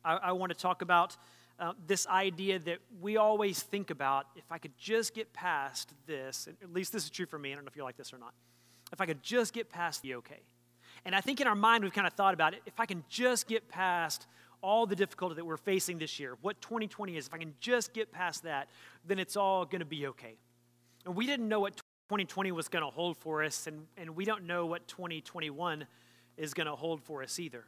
I, 0.03 0.15
I 0.15 0.31
want 0.33 0.51
to 0.51 0.57
talk 0.57 0.81
about 0.81 1.15
uh, 1.57 1.71
this 1.87 2.05
idea 2.07 2.59
that 2.59 2.79
we 3.01 3.15
always 3.15 3.63
think 3.63 3.91
about 3.91 4.25
if 4.35 4.51
I 4.51 4.57
could 4.57 4.77
just 4.77 5.15
get 5.15 5.31
past 5.31 5.93
this, 6.05 6.49
at 6.61 6.73
least 6.73 6.91
this 6.91 7.05
is 7.05 7.09
true 7.09 7.25
for 7.25 7.39
me, 7.39 7.53
I 7.53 7.55
don't 7.55 7.63
know 7.63 7.69
if 7.69 7.77
you're 7.77 7.85
like 7.85 7.95
this 7.95 8.11
or 8.11 8.17
not. 8.17 8.33
If 8.91 8.99
I 8.99 9.05
could 9.05 9.23
just 9.23 9.53
get 9.53 9.69
past 9.69 10.01
the 10.01 10.15
okay 10.15 10.41
and 11.05 11.15
I 11.15 11.21
think 11.21 11.41
in 11.41 11.47
our 11.47 11.55
mind, 11.55 11.83
we've 11.83 11.93
kind 11.93 12.07
of 12.07 12.13
thought 12.13 12.33
about 12.33 12.53
it. 12.53 12.61
If 12.65 12.79
I 12.79 12.85
can 12.85 13.03
just 13.09 13.47
get 13.47 13.67
past 13.67 14.27
all 14.61 14.85
the 14.85 14.95
difficulty 14.95 15.35
that 15.35 15.45
we're 15.45 15.57
facing 15.57 15.97
this 15.97 16.19
year, 16.19 16.37
what 16.41 16.61
2020 16.61 17.17
is, 17.17 17.27
if 17.27 17.33
I 17.33 17.37
can 17.37 17.53
just 17.59 17.93
get 17.93 18.11
past 18.11 18.43
that, 18.43 18.69
then 19.05 19.19
it's 19.19 19.35
all 19.35 19.65
going 19.65 19.79
to 19.79 19.85
be 19.85 20.07
okay. 20.07 20.35
And 21.05 21.15
we 21.15 21.25
didn't 21.25 21.49
know 21.49 21.59
what 21.59 21.82
2020 22.13 22.51
was 22.51 22.67
going 22.67 22.83
to 22.83 22.91
hold 22.91 23.17
for 23.17 23.43
us, 23.43 23.65
and, 23.65 23.87
and 23.97 24.15
we 24.15 24.23
don't 24.23 24.45
know 24.45 24.67
what 24.67 24.87
2021 24.87 25.87
is 26.37 26.53
going 26.53 26.67
to 26.67 26.75
hold 26.75 27.01
for 27.01 27.23
us 27.23 27.39
either. 27.39 27.65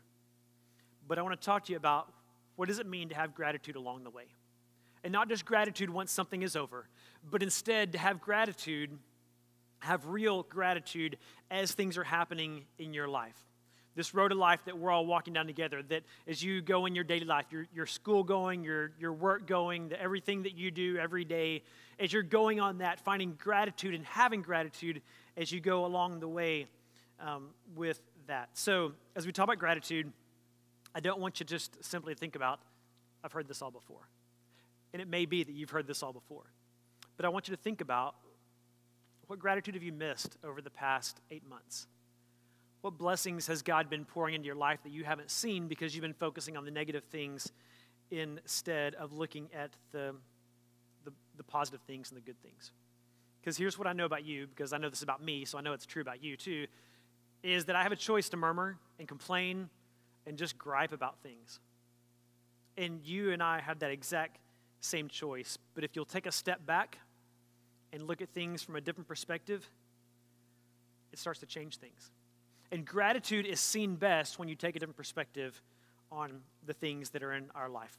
But 1.07 1.17
I 1.17 1.23
want 1.23 1.41
to 1.41 1.43
talk 1.43 1.65
to 1.65 1.71
you 1.71 1.77
about 1.77 2.13
what 2.55 2.67
does 2.67 2.77
it 2.77 2.85
mean 2.85 3.09
to 3.09 3.15
have 3.15 3.33
gratitude 3.33 3.75
along 3.75 4.03
the 4.03 4.11
way? 4.11 4.25
And 5.03 5.11
not 5.11 5.29
just 5.29 5.45
gratitude 5.45 5.89
once 5.89 6.11
something 6.11 6.43
is 6.43 6.55
over, 6.55 6.87
but 7.31 7.41
instead 7.41 7.93
to 7.93 7.97
have 7.97 8.21
gratitude, 8.21 8.91
have 9.79 10.05
real 10.05 10.43
gratitude 10.43 11.17
as 11.49 11.71
things 11.71 11.97
are 11.97 12.03
happening 12.03 12.65
in 12.77 12.93
your 12.93 13.07
life. 13.07 13.47
This 13.95 14.13
road 14.13 14.31
of 14.31 14.37
life 14.37 14.59
that 14.65 14.77
we're 14.77 14.91
all 14.91 15.05
walking 15.05 15.33
down 15.33 15.47
together, 15.47 15.81
that 15.83 16.03
as 16.27 16.43
you 16.43 16.61
go 16.61 16.85
in 16.85 16.95
your 16.95 17.03
daily 17.05 17.25
life, 17.25 17.45
your, 17.49 17.65
your 17.73 17.85
school 17.85 18.23
going, 18.23 18.63
your, 18.63 18.91
your 18.99 19.13
work 19.13 19.47
going, 19.47 19.89
the, 19.89 20.01
everything 20.01 20.43
that 20.43 20.55
you 20.57 20.69
do 20.69 20.97
every 20.97 21.23
day, 21.23 21.63
as 21.99 22.11
you're 22.11 22.23
going 22.23 22.59
on 22.59 22.79
that, 22.79 22.99
finding 22.99 23.35
gratitude 23.37 23.93
and 23.93 24.05
having 24.05 24.41
gratitude 24.41 25.01
as 25.37 25.51
you 25.51 25.61
go 25.61 25.85
along 25.85 26.19
the 26.19 26.27
way 26.27 26.67
um, 27.19 27.47
with 27.75 28.01
that. 28.27 28.49
So, 28.53 28.93
as 29.15 29.25
we 29.25 29.31
talk 29.31 29.45
about 29.45 29.59
gratitude, 29.59 30.11
I 30.93 30.99
don't 30.99 31.19
want 31.19 31.39
you 31.39 31.45
just 31.45 31.83
simply 31.83 32.15
think 32.15 32.35
about, 32.35 32.59
I've 33.23 33.31
heard 33.31 33.47
this 33.47 33.61
all 33.61 33.71
before. 33.71 34.09
And 34.93 35.01
it 35.01 35.07
may 35.07 35.25
be 35.25 35.43
that 35.43 35.51
you've 35.53 35.69
heard 35.69 35.87
this 35.87 36.03
all 36.03 36.13
before. 36.13 36.45
But 37.17 37.25
I 37.25 37.29
want 37.29 37.47
you 37.47 37.55
to 37.55 37.61
think 37.61 37.81
about 37.81 38.15
what 39.27 39.39
gratitude 39.39 39.73
have 39.73 39.83
you 39.83 39.91
missed 39.91 40.37
over 40.43 40.61
the 40.61 40.69
past 40.69 41.19
eight 41.31 41.47
months? 41.49 41.87
What 42.85 42.99
blessings 42.99 43.47
has 43.47 43.63
God 43.63 43.89
been 43.89 44.05
pouring 44.05 44.35
into 44.35 44.45
your 44.45 44.53
life 44.53 44.83
that 44.83 44.91
you 44.91 45.03
haven't 45.05 45.31
seen 45.31 45.67
because 45.67 45.95
you've 45.95 46.03
been 46.03 46.13
focusing 46.13 46.55
on 46.55 46.65
the 46.65 46.69
negative 46.69 47.03
things 47.05 47.51
instead 48.11 48.93
of 48.93 49.11
looking 49.11 49.49
at 49.55 49.71
the, 49.91 50.13
the, 51.03 51.11
the 51.35 51.41
positive 51.41 51.81
things 51.87 52.11
and 52.11 52.17
the 52.17 52.21
good 52.21 52.39
things? 52.43 52.73
Because 53.41 53.57
here's 53.57 53.79
what 53.79 53.87
I 53.87 53.93
know 53.93 54.05
about 54.05 54.23
you, 54.23 54.45
because 54.45 54.71
I 54.71 54.77
know 54.77 54.87
this 54.87 55.01
about 55.01 55.23
me, 55.23 55.45
so 55.45 55.57
I 55.57 55.61
know 55.61 55.73
it's 55.73 55.87
true 55.87 56.03
about 56.03 56.23
you 56.23 56.37
too, 56.37 56.67
is 57.41 57.65
that 57.65 57.75
I 57.75 57.81
have 57.81 57.91
a 57.91 57.95
choice 57.95 58.29
to 58.29 58.37
murmur 58.37 58.77
and 58.99 59.07
complain 59.07 59.67
and 60.27 60.37
just 60.37 60.55
gripe 60.55 60.93
about 60.93 61.17
things. 61.23 61.59
And 62.77 63.01
you 63.03 63.31
and 63.31 63.41
I 63.41 63.61
have 63.61 63.79
that 63.79 63.89
exact 63.89 64.37
same 64.81 65.07
choice. 65.07 65.57
But 65.73 65.83
if 65.83 65.95
you'll 65.95 66.05
take 66.05 66.27
a 66.27 66.31
step 66.31 66.63
back 66.67 66.99
and 67.91 68.03
look 68.03 68.21
at 68.21 68.29
things 68.29 68.61
from 68.61 68.75
a 68.75 68.81
different 68.81 69.07
perspective, 69.07 69.67
it 71.11 71.17
starts 71.17 71.39
to 71.39 71.47
change 71.47 71.77
things. 71.77 72.11
And 72.75 72.85
gratitude 72.85 73.45
is 73.45 73.61
seen 73.61 73.95
best 73.95 74.37
when 74.37 74.49
you 74.49 74.55
take 74.55 74.75
a 74.75 74.79
different 74.79 74.97
perspective 74.97 75.61
on 76.11 76.41
the 76.65 76.73
things 76.73 77.09
that 77.11 77.23
are 77.23 77.31
in 77.31 77.45
our 77.55 77.69
life. 77.69 77.97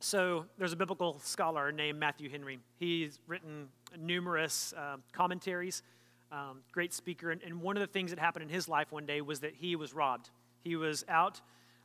So, 0.00 0.46
there's 0.58 0.72
a 0.72 0.76
biblical 0.76 1.20
scholar 1.20 1.70
named 1.70 2.00
Matthew 2.00 2.28
Henry. 2.28 2.58
He's 2.80 3.20
written 3.28 3.68
numerous 3.96 4.74
uh, 4.76 4.96
commentaries, 5.12 5.84
um, 6.32 6.62
great 6.72 6.92
speaker. 6.92 7.30
And, 7.30 7.40
and 7.44 7.62
one 7.62 7.76
of 7.76 7.80
the 7.80 7.86
things 7.86 8.10
that 8.10 8.18
happened 8.18 8.42
in 8.42 8.48
his 8.48 8.68
life 8.68 8.90
one 8.90 9.06
day 9.06 9.20
was 9.20 9.38
that 9.38 9.54
he 9.54 9.76
was 9.76 9.94
robbed. 9.94 10.30
He 10.64 10.74
was 10.74 11.04
out 11.08 11.40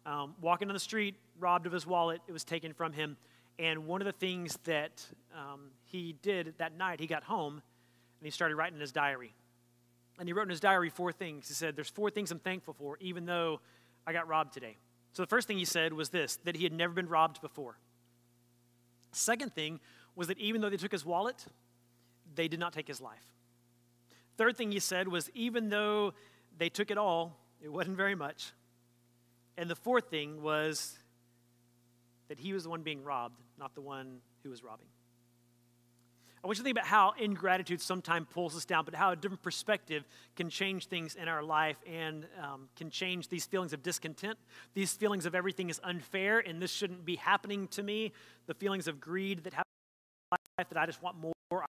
um, 0.08 0.34
walking 0.42 0.70
on 0.70 0.74
the 0.74 0.80
street, 0.80 1.13
robbed 1.39 1.68
of 1.68 1.72
his 1.72 1.86
wallet. 1.86 2.20
It 2.27 2.32
was 2.32 2.44
taken 2.44 2.74
from 2.74 2.94
him. 2.94 3.15
And 3.60 3.86
one 3.86 4.01
of 4.01 4.06
the 4.06 4.12
things 4.12 4.58
that 4.63 5.06
um, 5.38 5.68
he 5.84 6.15
did 6.24 6.56
that 6.58 6.75
night, 6.75 7.00
he 7.00 7.06
got 7.06 7.22
home 7.22 7.54
and 7.54 8.25
he 8.25 8.32
started 8.32 8.56
writing 8.56 8.74
in 8.74 8.82
his 8.82 8.92
diary. 8.92 9.36
And 10.19 10.29
he 10.29 10.34
wrote 10.34 10.43
in 10.43 10.50
his 10.50 10.60
diary 10.60 10.89
four 10.89 11.12
things. 11.12 11.48
He 11.48 11.53
said, 11.53 11.75
There's 11.75 11.89
four 11.89 12.10
things 12.10 12.31
I'm 12.31 12.39
thankful 12.39 12.74
for, 12.74 12.98
even 13.00 13.25
though 13.25 13.60
I 14.07 14.13
got 14.13 14.27
robbed 14.27 14.53
today. 14.53 14.77
So 15.13 15.24
the 15.24 15.27
first 15.27 15.48
thing 15.48 15.57
he 15.57 15.65
said 15.65 15.93
was 15.93 16.10
this 16.10 16.38
that 16.43 16.55
he 16.55 16.63
had 16.63 16.74
never 16.74 16.93
been 16.93 17.07
robbed 17.07 17.41
before. 17.41 17.77
Second 19.12 19.53
thing 19.53 19.79
was 20.15 20.27
that 20.27 20.38
even 20.39 20.62
though 20.62 20.69
they 20.69 20.77
took 20.77 20.91
his 20.91 21.05
wallet, 21.05 21.45
they 22.36 22.48
did 22.48 22.60
not 22.60 22.74
take 22.74 22.88
his 22.88 23.01
life. 23.01 23.24
Third 24.38 24.57
thing 24.57 24.72
he 24.72 24.79
said 24.79 25.07
was 25.07 25.29
even 25.34 25.69
though 25.69 26.13
they 26.57 26.69
took 26.69 26.91
it 26.91 26.98
all, 26.98 27.38
it 27.62 27.69
wasn't 27.72 27.98
very 27.98 28.15
much. 28.15 28.51
And 29.57 29.69
the 29.69 29.75
fourth 29.75 30.10
thing 30.10 30.41
was 30.41 30.98
that 32.27 32.39
he 32.39 32.53
was 32.53 32.63
the 32.63 32.69
one 32.69 32.81
being 32.81 33.03
robbed, 33.03 33.39
not 33.57 33.74
the 33.75 33.81
one 33.81 34.19
who 34.43 34.50
was 34.50 34.63
robbing. 34.63 34.88
I 36.45 36.47
want 36.47 36.59
you 36.59 36.63
to 36.63 36.65
think 36.65 36.77
about 36.77 36.85
how 36.85 37.15
ingratitude 37.17 37.81
sometimes 37.81 38.27
pulls 38.29 38.55
us 38.55 38.65
down, 38.65 38.85
but 38.85 38.93
how 38.93 39.09
a 39.09 39.15
different 39.15 39.41
perspective 39.41 40.05
can 40.35 40.47
change 40.47 40.85
things 40.85 41.15
in 41.15 41.27
our 41.27 41.41
life 41.41 41.77
and 41.91 42.27
um, 42.39 42.69
can 42.75 42.91
change 42.91 43.29
these 43.29 43.47
feelings 43.47 43.73
of 43.73 43.81
discontent, 43.81 44.37
these 44.75 44.93
feelings 44.93 45.25
of 45.25 45.33
everything 45.33 45.71
is 45.71 45.81
unfair 45.83 46.37
and 46.37 46.61
this 46.61 46.71
shouldn't 46.71 47.03
be 47.03 47.15
happening 47.15 47.67
to 47.69 47.81
me, 47.81 48.11
the 48.45 48.53
feelings 48.53 48.87
of 48.87 48.99
greed 48.99 49.43
that 49.43 49.53
happen 49.53 49.65
in 49.65 50.37
my 50.37 50.61
life 50.61 50.69
that 50.69 50.77
I 50.77 50.85
just 50.85 51.01
want 51.01 51.17
more, 51.17 51.65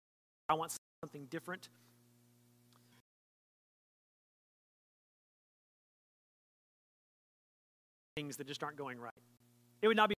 I 0.50 0.52
want 0.52 0.76
something 1.02 1.24
different. 1.30 1.70
Things 8.14 8.36
that 8.36 8.46
just 8.46 8.62
aren't 8.62 8.76
going 8.76 9.00
right. 9.00 9.14
It 9.80 9.88
would 9.88 9.96
not 9.96 10.10
be 10.10 10.16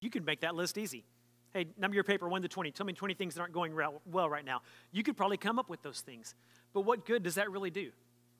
you 0.00 0.10
can 0.10 0.26
make 0.26 0.42
that 0.42 0.54
list 0.54 0.76
easy. 0.76 1.06
Hey, 1.52 1.66
number 1.78 1.94
your 1.94 2.04
paper 2.04 2.28
1 2.28 2.42
to 2.42 2.48
20. 2.48 2.70
Tell 2.72 2.86
me 2.86 2.92
20 2.92 3.14
things 3.14 3.34
that 3.34 3.40
aren't 3.40 3.54
going 3.54 3.74
well 4.06 4.28
right 4.28 4.44
now. 4.44 4.60
You 4.92 5.02
could 5.02 5.16
probably 5.16 5.38
come 5.38 5.58
up 5.58 5.70
with 5.70 5.82
those 5.82 6.00
things. 6.00 6.34
But 6.72 6.82
what 6.82 7.06
good 7.06 7.22
does 7.22 7.36
that 7.36 7.50
really 7.50 7.70
do? 7.70 7.90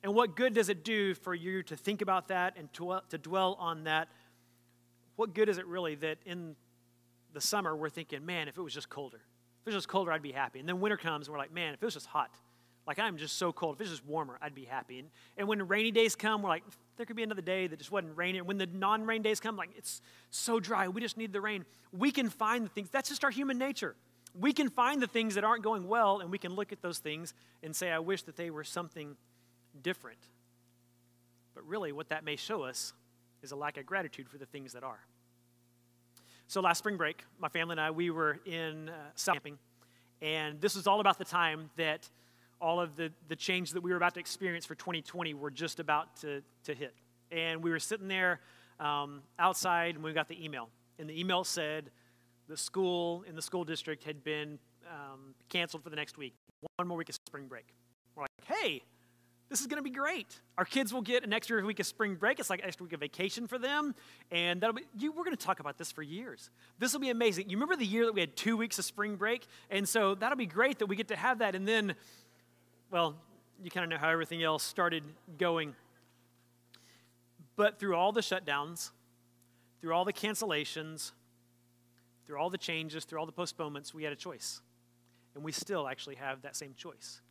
And 0.03 0.13
what 0.13 0.35
good 0.35 0.53
does 0.53 0.69
it 0.69 0.83
do 0.83 1.13
for 1.13 1.33
you 1.33 1.63
to 1.63 1.75
think 1.75 2.01
about 2.01 2.29
that 2.29 2.55
and 2.57 2.71
to, 2.73 2.99
to 3.09 3.17
dwell 3.17 3.57
on 3.59 3.83
that? 3.85 4.07
What 5.15 5.33
good 5.33 5.49
is 5.49 5.57
it 5.57 5.65
really 5.65 5.95
that 5.95 6.19
in 6.25 6.55
the 7.33 7.41
summer 7.41 7.75
we're 7.75 7.89
thinking, 7.89 8.25
man, 8.25 8.47
if 8.47 8.57
it 8.57 8.61
was 8.61 8.73
just 8.73 8.89
colder? 8.89 9.17
If 9.17 9.67
it 9.67 9.69
was 9.73 9.75
just 9.75 9.89
colder, 9.89 10.11
I'd 10.11 10.21
be 10.21 10.31
happy. 10.31 10.59
And 10.59 10.69
then 10.69 10.79
winter 10.79 10.95
comes 10.95 11.27
and 11.27 11.33
we're 11.33 11.39
like, 11.39 11.53
man, 11.53 11.73
if 11.73 11.81
it 11.81 11.85
was 11.85 11.95
just 11.95 12.05
hot, 12.05 12.31
like, 12.89 12.97
I'm 12.97 13.17
just 13.17 13.37
so 13.37 13.53
cold. 13.53 13.75
If 13.75 13.81
it's 13.81 13.91
just 13.91 14.05
warmer, 14.05 14.39
I'd 14.41 14.55
be 14.55 14.65
happy. 14.65 14.97
And, 14.97 15.09
and 15.37 15.47
when 15.47 15.67
rainy 15.67 15.91
days 15.91 16.15
come, 16.15 16.41
we're 16.41 16.49
like, 16.49 16.63
there 16.97 17.05
could 17.05 17.15
be 17.15 17.21
another 17.21 17.43
day 17.43 17.67
that 17.67 17.77
just 17.77 17.91
wasn't 17.91 18.17
raining. 18.17 18.47
When 18.47 18.57
the 18.57 18.65
non 18.65 19.05
rain 19.05 19.21
days 19.21 19.39
come, 19.39 19.55
like, 19.55 19.69
it's 19.77 20.01
so 20.31 20.59
dry. 20.59 20.87
We 20.87 20.99
just 20.99 21.15
need 21.15 21.31
the 21.31 21.39
rain. 21.39 21.65
We 21.95 22.11
can 22.11 22.29
find 22.29 22.65
the 22.65 22.69
things. 22.69 22.89
That's 22.89 23.07
just 23.07 23.23
our 23.23 23.29
human 23.29 23.59
nature. 23.59 23.95
We 24.33 24.53
can 24.53 24.69
find 24.69 25.03
the 25.03 25.07
things 25.07 25.35
that 25.35 25.43
aren't 25.43 25.63
going 25.63 25.87
well, 25.87 26.19
and 26.19 26.31
we 26.31 26.39
can 26.39 26.55
look 26.55 26.71
at 26.71 26.81
those 26.81 26.97
things 26.97 27.35
and 27.61 27.75
say, 27.75 27.91
I 27.91 27.99
wish 27.99 28.23
that 28.23 28.35
they 28.35 28.49
were 28.49 28.63
something 28.63 29.15
different. 29.83 30.17
But 31.53 31.67
really, 31.67 31.91
what 31.91 32.09
that 32.09 32.23
may 32.23 32.37
show 32.37 32.63
us 32.63 32.93
is 33.43 33.51
a 33.51 33.55
lack 33.55 33.77
of 33.77 33.85
gratitude 33.85 34.27
for 34.27 34.39
the 34.39 34.47
things 34.47 34.73
that 34.73 34.83
are. 34.83 35.01
So 36.47 36.59
last 36.59 36.79
spring 36.79 36.97
break, 36.97 37.23
my 37.39 37.49
family 37.49 37.73
and 37.73 37.81
I, 37.81 37.91
we 37.91 38.09
were 38.09 38.39
in 38.47 38.89
uh, 38.89 38.93
camping, 39.23 39.59
and 40.23 40.59
this 40.59 40.75
was 40.75 40.87
all 40.87 40.99
about 40.99 41.19
the 41.19 41.25
time 41.25 41.69
that 41.77 42.09
all 42.61 42.79
of 42.79 42.95
the, 42.95 43.11
the 43.27 43.35
change 43.35 43.71
that 43.71 43.81
we 43.81 43.91
were 43.91 43.97
about 43.97 44.13
to 44.15 44.19
experience 44.19 44.65
for 44.65 44.75
2020 44.75 45.33
were 45.33 45.51
just 45.51 45.79
about 45.79 46.15
to, 46.17 46.41
to 46.65 46.73
hit. 46.73 46.93
And 47.31 47.63
we 47.63 47.69
were 47.69 47.79
sitting 47.79 48.07
there 48.07 48.39
um, 48.79 49.21
outside 49.37 49.95
and 49.95 50.03
we 50.03 50.13
got 50.13 50.27
the 50.27 50.43
email. 50.43 50.69
And 50.97 51.09
the 51.09 51.19
email 51.19 51.43
said 51.43 51.91
the 52.47 52.57
school 52.57 53.23
in 53.27 53.35
the 53.35 53.41
school 53.41 53.63
district 53.63 54.03
had 54.03 54.23
been 54.23 54.59
um, 54.89 55.35
canceled 55.49 55.83
for 55.83 55.89
the 55.89 55.95
next 55.95 56.17
week. 56.17 56.33
One 56.77 56.87
more 56.87 56.97
week 56.97 57.09
of 57.09 57.15
spring 57.15 57.47
break. 57.47 57.67
We're 58.15 58.23
like, 58.23 58.31
hey, 58.45 58.83
this 59.49 59.61
is 59.61 59.67
going 59.67 59.77
to 59.77 59.83
be 59.83 59.89
great. 59.89 60.39
Our 60.59 60.65
kids 60.65 60.93
will 60.93 61.01
get 61.01 61.23
an 61.23 61.33
extra 61.33 61.63
week 61.65 61.79
of 61.79 61.87
spring 61.87 62.15
break. 62.15 62.39
It's 62.39 62.51
like 62.51 62.59
an 62.59 62.67
extra 62.67 62.83
week 62.83 62.93
of 62.93 62.99
vacation 62.99 63.47
for 63.47 63.57
them. 63.57 63.95
And 64.29 64.61
that'll 64.61 64.75
be, 64.75 64.83
you, 64.95 65.11
we're 65.11 65.23
going 65.23 65.35
to 65.35 65.43
talk 65.43 65.59
about 65.59 65.77
this 65.77 65.91
for 65.91 66.03
years. 66.03 66.51
This 66.77 66.93
will 66.93 66.99
be 66.99 67.09
amazing. 67.09 67.49
You 67.49 67.57
remember 67.57 67.75
the 67.75 67.85
year 67.85 68.05
that 68.05 68.13
we 68.13 68.21
had 68.21 68.35
two 68.35 68.55
weeks 68.57 68.77
of 68.77 68.85
spring 68.85 69.15
break? 69.15 69.47
And 69.71 69.89
so 69.89 70.13
that'll 70.13 70.37
be 70.37 70.45
great 70.45 70.79
that 70.79 70.85
we 70.85 70.95
get 70.95 71.07
to 71.07 71.15
have 71.15 71.39
that. 71.39 71.55
And 71.55 71.67
then 71.67 71.95
well, 72.91 73.15
you 73.61 73.69
kind 73.69 73.83
of 73.83 73.89
know 73.89 73.97
how 73.97 74.09
everything 74.09 74.43
else 74.43 74.63
started 74.63 75.03
going. 75.37 75.75
But 77.55 77.79
through 77.79 77.95
all 77.95 78.11
the 78.11 78.21
shutdowns, 78.21 78.91
through 79.81 79.93
all 79.93 80.05
the 80.05 80.13
cancellations, 80.13 81.11
through 82.25 82.37
all 82.37 82.49
the 82.49 82.57
changes, 82.57 83.05
through 83.05 83.19
all 83.19 83.25
the 83.25 83.31
postponements, 83.31 83.93
we 83.93 84.03
had 84.03 84.13
a 84.13 84.15
choice. 84.15 84.61
And 85.35 85.43
we 85.43 85.51
still 85.51 85.87
actually 85.87 86.15
have 86.15 86.41
that 86.41 86.55
same 86.55 86.73
choice. 86.75 87.21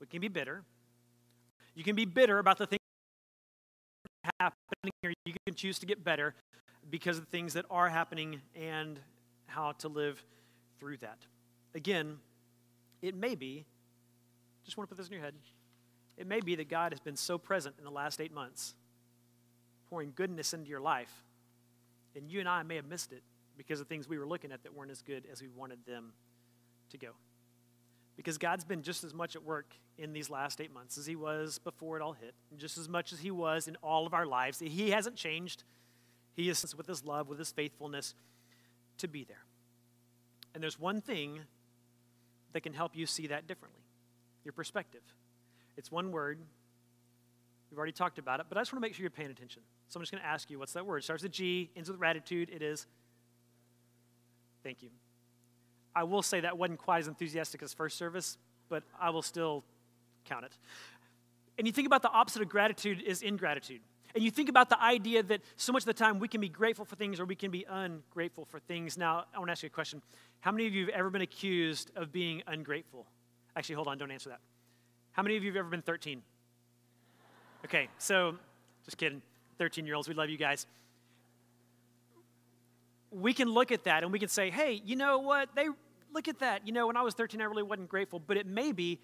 We 0.00 0.06
can 0.06 0.20
be 0.20 0.28
bitter. 0.28 0.64
You 1.74 1.84
can 1.84 1.94
be 1.94 2.04
bitter 2.04 2.38
about 2.38 2.58
the 2.58 2.66
things 2.66 2.80
happening, 4.40 4.92
or 5.04 5.12
you 5.24 5.34
can 5.46 5.54
choose 5.54 5.78
to 5.78 5.86
get 5.86 6.02
better 6.02 6.34
because 6.90 7.18
of 7.18 7.24
the 7.24 7.30
things 7.30 7.52
that 7.54 7.64
are 7.70 7.88
happening 7.88 8.40
and 8.54 8.98
how 9.46 9.72
to 9.72 9.88
live 9.88 10.22
through 10.78 10.96
that. 10.98 11.18
Again, 11.74 12.18
it 13.02 13.14
may 13.14 13.34
be 13.34 13.66
just 14.66 14.76
want 14.76 14.90
to 14.90 14.94
put 14.94 14.98
this 15.00 15.06
in 15.06 15.14
your 15.14 15.22
head. 15.22 15.34
It 16.18 16.26
may 16.26 16.40
be 16.40 16.56
that 16.56 16.68
God 16.68 16.92
has 16.92 17.00
been 17.00 17.16
so 17.16 17.38
present 17.38 17.76
in 17.78 17.84
the 17.84 17.90
last 17.90 18.20
eight 18.20 18.34
months, 18.34 18.74
pouring 19.88 20.12
goodness 20.14 20.52
into 20.52 20.68
your 20.68 20.80
life, 20.80 21.12
and 22.14 22.30
you 22.30 22.40
and 22.40 22.48
I 22.48 22.62
may 22.62 22.76
have 22.76 22.86
missed 22.86 23.12
it 23.12 23.22
because 23.56 23.80
of 23.80 23.86
things 23.86 24.08
we 24.08 24.18
were 24.18 24.26
looking 24.26 24.52
at 24.52 24.62
that 24.64 24.74
weren't 24.74 24.90
as 24.90 25.02
good 25.02 25.24
as 25.30 25.40
we 25.40 25.48
wanted 25.48 25.78
them 25.86 26.12
to 26.90 26.98
go. 26.98 27.10
Because 28.16 28.38
God's 28.38 28.64
been 28.64 28.82
just 28.82 29.04
as 29.04 29.14
much 29.14 29.36
at 29.36 29.42
work 29.42 29.74
in 29.98 30.12
these 30.12 30.30
last 30.30 30.60
eight 30.60 30.72
months 30.72 30.98
as 30.98 31.06
He 31.06 31.16
was 31.16 31.58
before 31.58 31.96
it 31.96 32.02
all 32.02 32.14
hit, 32.14 32.34
just 32.56 32.78
as 32.78 32.88
much 32.88 33.12
as 33.12 33.20
He 33.20 33.30
was 33.30 33.68
in 33.68 33.76
all 33.82 34.06
of 34.06 34.14
our 34.14 34.26
lives. 34.26 34.58
He 34.58 34.90
hasn't 34.90 35.16
changed. 35.16 35.64
He 36.34 36.48
is 36.48 36.74
with 36.74 36.86
His 36.86 37.04
love, 37.04 37.28
with 37.28 37.38
His 37.38 37.52
faithfulness 37.52 38.14
to 38.98 39.08
be 39.08 39.24
there. 39.24 39.44
And 40.54 40.62
there's 40.62 40.78
one 40.78 41.02
thing 41.02 41.40
that 42.52 42.62
can 42.62 42.72
help 42.72 42.96
you 42.96 43.04
see 43.04 43.26
that 43.26 43.46
differently 43.46 43.85
your 44.46 44.54
perspective. 44.54 45.02
It's 45.76 45.92
one 45.92 46.12
word, 46.12 46.38
We've 47.70 47.78
already 47.78 47.92
talked 47.92 48.18
about 48.18 48.40
it, 48.40 48.46
but 48.48 48.56
I 48.56 48.60
just 48.60 48.72
want 48.72 48.82
to 48.82 48.86
make 48.86 48.94
sure 48.94 49.02
you're 49.02 49.10
paying 49.10 49.30
attention. 49.30 49.62
So 49.88 49.98
I'm 49.98 50.02
just 50.02 50.12
going 50.12 50.22
to 50.22 50.28
ask 50.28 50.50
you, 50.50 50.58
what's 50.58 50.72
that 50.72 50.86
word? 50.86 50.98
It 50.98 51.04
starts 51.04 51.22
with 51.22 51.32
G, 51.32 51.70
ends 51.76 51.90
with 51.90 51.98
gratitude. 51.98 52.50
It 52.52 52.62
is. 52.62 52.86
Thank 54.62 54.82
you. 54.82 54.90
I 55.94 56.04
will 56.04 56.22
say 56.22 56.40
that 56.40 56.56
wasn't 56.56 56.78
quite 56.78 57.00
as 57.00 57.08
enthusiastic 57.08 57.62
as 57.62 57.72
first 57.72 57.98
service, 57.98 58.38
but 58.68 58.82
I 59.00 59.10
will 59.10 59.22
still 59.22 59.64
count 60.24 60.44
it. 60.44 60.56
And 61.58 61.66
you 61.66 61.72
think 61.72 61.86
about 61.86 62.02
the 62.02 62.10
opposite 62.10 62.42
of 62.42 62.48
gratitude 62.48 63.02
is 63.02 63.22
ingratitude. 63.22 63.80
And 64.14 64.22
you 64.22 64.30
think 64.30 64.48
about 64.48 64.68
the 64.68 64.82
idea 64.82 65.22
that 65.24 65.42
so 65.56 65.72
much 65.72 65.82
of 65.82 65.86
the 65.86 65.94
time 65.94 66.18
we 66.18 66.28
can 66.28 66.40
be 66.40 66.48
grateful 66.48 66.84
for 66.84 66.96
things 66.96 67.20
or 67.20 67.24
we 67.24 67.34
can 67.34 67.50
be 67.50 67.66
ungrateful 67.68 68.44
for 68.46 68.58
things. 68.58 68.96
Now, 68.96 69.24
I 69.34 69.38
want 69.38 69.48
to 69.48 69.52
ask 69.52 69.62
you 69.62 69.66
a 69.66 69.70
question. 69.70 70.00
How 70.40 70.52
many 70.52 70.66
of 70.66 70.74
you 70.74 70.86
have 70.86 70.94
ever 70.94 71.10
been 71.10 71.22
accused 71.22 71.90
of 71.96 72.12
being 72.12 72.42
ungrateful? 72.46 73.06
Actually, 73.56 73.76
hold 73.76 73.88
on, 73.88 73.96
don't 73.98 74.10
answer 74.10 74.28
that. 74.28 74.40
How 75.12 75.22
many 75.22 75.36
of 75.36 75.42
you 75.42 75.50
have 75.50 75.56
ever 75.56 75.68
been 75.68 75.82
13? 75.82 76.22
Okay, 77.64 77.88
so 77.98 78.36
just 78.84 78.98
kidding. 78.98 79.22
13 79.58 79.86
year 79.86 79.94
olds, 79.94 80.08
we 80.08 80.14
love 80.14 80.28
you 80.28 80.36
guys. 80.36 80.66
We 83.10 83.32
can 83.32 83.48
look 83.48 83.72
at 83.72 83.84
that 83.84 84.02
and 84.02 84.12
we 84.12 84.18
can 84.18 84.28
say, 84.28 84.50
hey, 84.50 84.82
you 84.84 84.94
know 84.94 85.18
what? 85.18 85.48
They 85.56 85.68
look 86.12 86.28
at 86.28 86.40
that. 86.40 86.66
You 86.66 86.72
know, 86.72 86.86
when 86.86 86.98
I 86.98 87.02
was 87.02 87.14
13, 87.14 87.40
I 87.40 87.44
really 87.44 87.62
wasn't 87.62 87.88
grateful, 87.88 88.20
but 88.20 88.36
it 88.36 88.46
may 88.46 88.72
be 88.72 89.00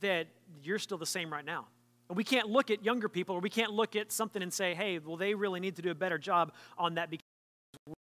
that 0.00 0.26
you're 0.62 0.80
still 0.80 0.98
the 0.98 1.06
same 1.06 1.32
right 1.32 1.44
now. 1.44 1.66
And 2.08 2.16
we 2.16 2.24
can't 2.24 2.48
look 2.48 2.70
at 2.70 2.84
younger 2.84 3.08
people 3.08 3.36
or 3.36 3.40
we 3.40 3.50
can't 3.50 3.72
look 3.72 3.94
at 3.94 4.10
something 4.10 4.42
and 4.42 4.52
say, 4.52 4.74
hey, 4.74 4.98
well, 4.98 5.16
they 5.16 5.34
really 5.34 5.60
need 5.60 5.76
to 5.76 5.82
do 5.82 5.90
a 5.90 5.94
better 5.94 6.18
job 6.18 6.52
on 6.76 6.94
that 6.94 7.08
because 7.08 7.22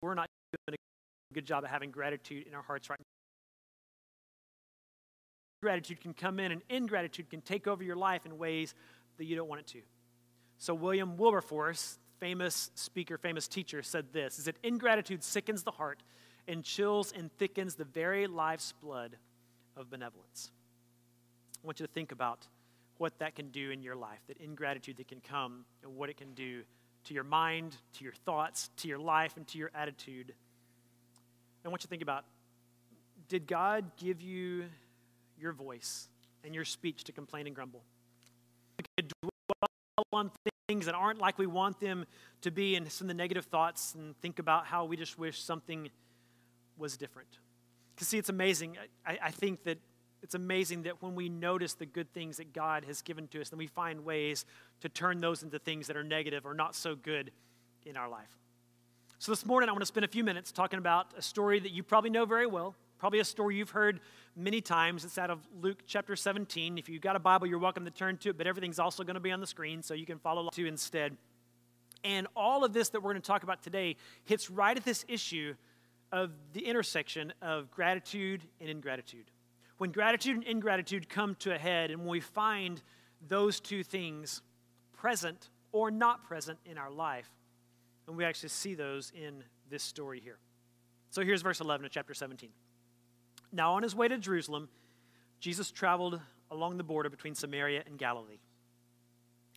we're 0.02 0.16
not 0.16 0.28
doing 0.68 0.78
a 1.32 1.34
good 1.34 1.46
job 1.46 1.64
of 1.64 1.70
having 1.70 1.92
gratitude 1.92 2.48
in 2.48 2.56
our 2.56 2.62
hearts 2.64 2.90
right 2.90 3.00
now. 3.00 3.15
Gratitude 5.66 6.00
can 6.00 6.14
come 6.14 6.40
in 6.40 6.52
and 6.52 6.62
ingratitude 6.70 7.28
can 7.28 7.42
take 7.42 7.66
over 7.66 7.84
your 7.84 7.96
life 7.96 8.28
in 8.28 8.38
ways 8.38 8.76
that 9.18 9.26
you 9.26 9.36
don't 9.36 9.48
want 9.48 9.62
it 9.62 9.66
to. 9.66 9.82
So, 10.60 10.76
William 10.76 11.18
Wilberforce, 11.18 11.98
famous 12.20 12.70
speaker, 12.76 13.18
famous 13.18 13.48
teacher, 13.48 13.82
said 13.82 14.14
this 14.14 14.38
is 14.38 14.46
that 14.46 14.58
ingratitude 14.62 15.24
sickens 15.24 15.64
the 15.64 15.72
heart 15.72 16.04
and 16.48 16.64
chills 16.64 17.12
and 17.18 17.36
thickens 17.40 17.74
the 17.74 17.84
very 17.84 18.28
life's 18.28 18.74
blood 18.74 19.18
of 19.76 19.90
benevolence. 19.90 20.52
I 21.64 21.66
want 21.66 21.80
you 21.80 21.88
to 21.88 21.92
think 21.92 22.12
about 22.12 22.46
what 23.00 23.18
that 23.18 23.34
can 23.34 23.50
do 23.50 23.72
in 23.72 23.82
your 23.82 23.96
life, 23.96 24.20
that 24.28 24.38
ingratitude 24.38 24.98
that 24.98 25.08
can 25.08 25.20
come, 25.20 25.66
and 25.82 25.96
what 25.96 26.12
it 26.12 26.18
can 26.18 26.36
do 26.36 26.62
to 27.06 27.16
your 27.16 27.24
mind, 27.24 27.76
to 27.94 28.04
your 28.04 28.14
thoughts, 28.14 28.70
to 28.78 28.88
your 28.88 29.00
life, 29.00 29.36
and 29.36 29.48
to 29.48 29.58
your 29.58 29.72
attitude. 29.74 30.36
I 31.66 31.70
want 31.70 31.82
you 31.82 31.88
to 31.88 31.90
think 31.90 32.04
about 32.04 32.24
did 33.28 33.48
God 33.48 33.90
give 33.98 34.22
you 34.22 34.66
your 35.40 35.54
voice 35.54 36.08
and 36.44 36.54
your 36.54 36.66
speech 36.66 37.04
to 37.06 37.12
complain 37.12 37.48
and 37.48 37.56
grumble? 37.56 37.84
We 38.78 38.86
could 38.98 39.12
dwell 39.22 40.06
on 40.12 40.32
things 40.68 40.86
that 40.86 40.96
aren't 40.96 41.20
like 41.20 41.38
we 41.38 41.48
want 41.48 41.80
them 41.80 42.06
to 42.42 42.52
be 42.52 42.76
and 42.76 42.88
of 42.88 43.08
the 43.08 43.14
negative 43.14 43.46
thoughts 43.46 43.96
and 43.96 44.20
think 44.22 44.40
about 44.40 44.66
how 44.66 44.86
we 44.86 44.98
just 44.98 45.18
wish 45.18 45.42
something 45.42 45.90
was 46.78 46.98
different. 46.98 47.40
Because, 47.96 48.08
see, 48.08 48.18
it's 48.18 48.30
amazing. 48.30 48.78
I, 49.06 49.18
I 49.24 49.32
think 49.32 49.64
that 49.64 49.78
it's 50.22 50.36
amazing 50.36 50.84
that 50.84 51.02
when 51.02 51.16
we 51.16 51.30
notice 51.30 51.76
the 51.76 51.86
good 51.86 52.12
things 52.14 52.38
that 52.38 52.52
God 52.52 52.84
has 52.86 53.02
given 53.02 53.28
to 53.30 53.42
us, 53.42 53.50
then 53.50 53.60
we 53.60 53.68
find 53.68 54.04
ways 54.04 54.46
to 54.82 54.90
turn 54.90 55.22
those 55.22 55.44
into 55.44 55.60
things 55.60 55.88
that 55.88 55.96
are 55.96 56.04
negative 56.04 56.46
or 56.46 56.54
not 56.54 56.76
so 56.76 56.96
good 56.96 57.32
in 57.86 57.96
our 57.96 58.10
life. 58.10 58.36
So, 59.20 59.32
this 59.32 59.46
morning, 59.46 59.70
I 59.70 59.72
want 59.72 59.84
to 59.84 59.88
spend 59.88 60.04
a 60.04 60.10
few 60.10 60.24
minutes 60.24 60.52
talking 60.52 60.80
about 60.80 61.14
a 61.16 61.22
story 61.22 61.60
that 61.60 61.72
you 61.72 61.84
probably 61.84 62.10
know 62.10 62.26
very 62.26 62.48
well, 62.48 62.76
probably 62.98 63.20
a 63.20 63.26
story 63.26 63.58
you've 63.58 63.72
heard 63.72 64.00
many 64.36 64.62
times. 64.62 65.06
It's 65.06 65.18
out 65.18 65.30
of 65.30 65.40
Luke 65.62 65.84
chapter 65.86 66.16
17. 66.16 66.78
If 66.78 66.90
you've 66.90 67.02
got 67.02 67.16
a 67.16 67.20
Bible, 67.20 67.48
you're 67.48 67.60
welcome 67.60 67.86
to 67.86 67.92
turn 67.92 68.18
to 68.18 68.30
it, 68.30 68.38
but 68.38 68.48
everything's 68.48 68.80
also 68.80 69.04
going 69.04 69.16
to 69.16 69.20
be 69.20 69.32
on 69.32 69.42
the 69.42 69.48
screen, 69.48 69.82
so 69.82 69.94
you 69.94 70.06
can 70.06 70.20
follow 70.20 70.42
along 70.42 70.52
too 70.54 70.66
instead. 70.66 71.18
And 72.04 72.28
all 72.36 72.64
of 72.64 72.74
this 72.74 72.90
that 72.90 73.02
we're 73.02 73.12
going 73.12 73.22
to 73.22 73.28
talk 73.28 73.44
about 73.44 73.64
today 73.64 73.96
hits 74.26 74.50
right 74.50 74.76
at 74.76 74.86
this 74.86 75.06
issue 75.08 75.56
of 76.12 76.32
the 76.54 76.66
intersection 76.66 77.34
of 77.42 77.72
gratitude 77.72 78.44
and 78.62 78.70
ingratitude. 78.70 79.32
When 79.78 79.92
gratitude 79.92 80.38
and 80.38 80.46
ingratitude 80.46 81.10
come 81.10 81.36
to 81.40 81.54
a 81.54 81.58
head, 81.58 81.92
and 81.92 82.02
when 82.02 82.10
we 82.10 82.20
find 82.22 82.82
those 83.28 83.60
two 83.60 83.84
things 83.84 84.42
present 84.94 85.50
or 85.72 85.92
not 85.92 86.24
present 86.24 86.60
in 86.66 86.78
our 86.78 86.92
life, 86.92 87.30
and 88.08 88.16
we 88.16 88.24
actually 88.24 88.50
see 88.50 88.76
those 88.76 89.12
in 89.16 89.44
this 89.70 89.84
story 89.84 90.20
here. 90.20 90.38
So 91.10 91.24
here's 91.24 91.42
verse 91.42 91.60
11 91.60 91.86
of 91.86 91.92
chapter 91.92 92.14
17. 92.14 92.50
Now, 93.56 93.74
on 93.76 93.84
his 93.84 93.96
way 93.96 94.10
to 94.10 94.18
Jerusalem, 94.18 94.68
Jesus 95.40 95.72
traveled 95.72 96.20
along 96.52 96.78
the 96.78 96.84
border 96.84 97.10
between 97.10 97.36
Samaria 97.36 97.84
and 97.88 97.98
Galilee. 97.98 98.40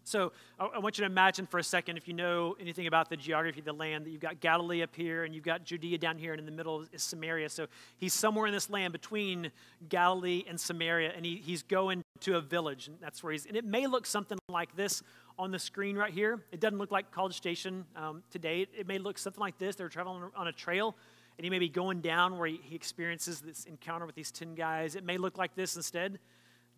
So 0.04 0.32
I 0.58 0.78
want 0.78 0.96
you 0.96 1.02
to 1.02 1.06
imagine 1.06 1.46
for 1.46 1.58
a 1.58 1.62
second, 1.62 1.98
if 1.98 2.08
you 2.08 2.14
know 2.14 2.56
anything 2.58 2.87
about 2.87 3.11
the 3.11 3.16
geography 3.16 3.58
of 3.58 3.66
the 3.66 3.74
land, 3.74 4.06
that 4.06 4.11
you've 4.11 4.22
got 4.22 4.40
Galilee 4.40 4.82
up 4.82 4.96
here 4.96 5.24
and 5.24 5.34
you've 5.34 5.44
got 5.44 5.64
Judea 5.64 5.98
down 5.98 6.16
here, 6.16 6.32
and 6.32 6.40
in 6.40 6.46
the 6.46 6.52
middle 6.52 6.87
is 6.92 7.02
Samaria. 7.02 7.50
So 7.50 7.66
he's 7.98 8.14
somewhere 8.14 8.46
in 8.46 8.52
this 8.54 8.70
land 8.70 8.92
between 8.92 9.50
Galilee 9.90 10.44
and 10.48 10.58
Samaria, 10.58 11.12
and 11.14 11.26
he, 11.26 11.42
he's 11.44 11.62
going 11.62 12.02
to 12.20 12.37
a 12.37 12.40
village, 12.40 12.88
and 12.88 12.96
that's 13.00 13.22
where 13.22 13.32
he's. 13.32 13.44
And 13.44 13.54
it 13.54 13.66
may 13.66 13.87
look 13.87 14.06
something 14.06 14.38
like 14.48 14.74
this 14.76 15.02
on 15.38 15.50
the 15.50 15.58
screen 15.58 15.94
right 15.94 16.12
here. 16.12 16.40
It 16.52 16.61
doesn't 16.61 16.78
look 16.78 16.90
like 16.90 17.11
College 17.11 17.37
Station 17.37 17.84
um, 17.94 18.22
today. 18.30 18.62
It, 18.62 18.70
it 18.78 18.87
may 18.87 18.98
look 18.98 19.18
something 19.18 19.40
like 19.40 19.58
this. 19.58 19.76
They're 19.76 19.90
traveling 19.90 20.30
on 20.34 20.48
a 20.48 20.52
trail, 20.52 20.96
and 21.38 21.44
he 21.44 21.51
may 21.51 21.61
be 21.61 21.68
going 21.68 22.01
down 22.01 22.37
where 22.37 22.48
he, 22.48 22.74
experiences 22.74 23.40
this 23.40 23.64
encounter 23.64 24.05
with 24.05 24.16
these 24.16 24.33
10 24.33 24.55
guys. 24.55 24.96
It 24.96 25.05
may 25.05 25.16
look 25.18 25.38
like 25.38 25.55
this 25.55 25.77
instead, 25.77 26.18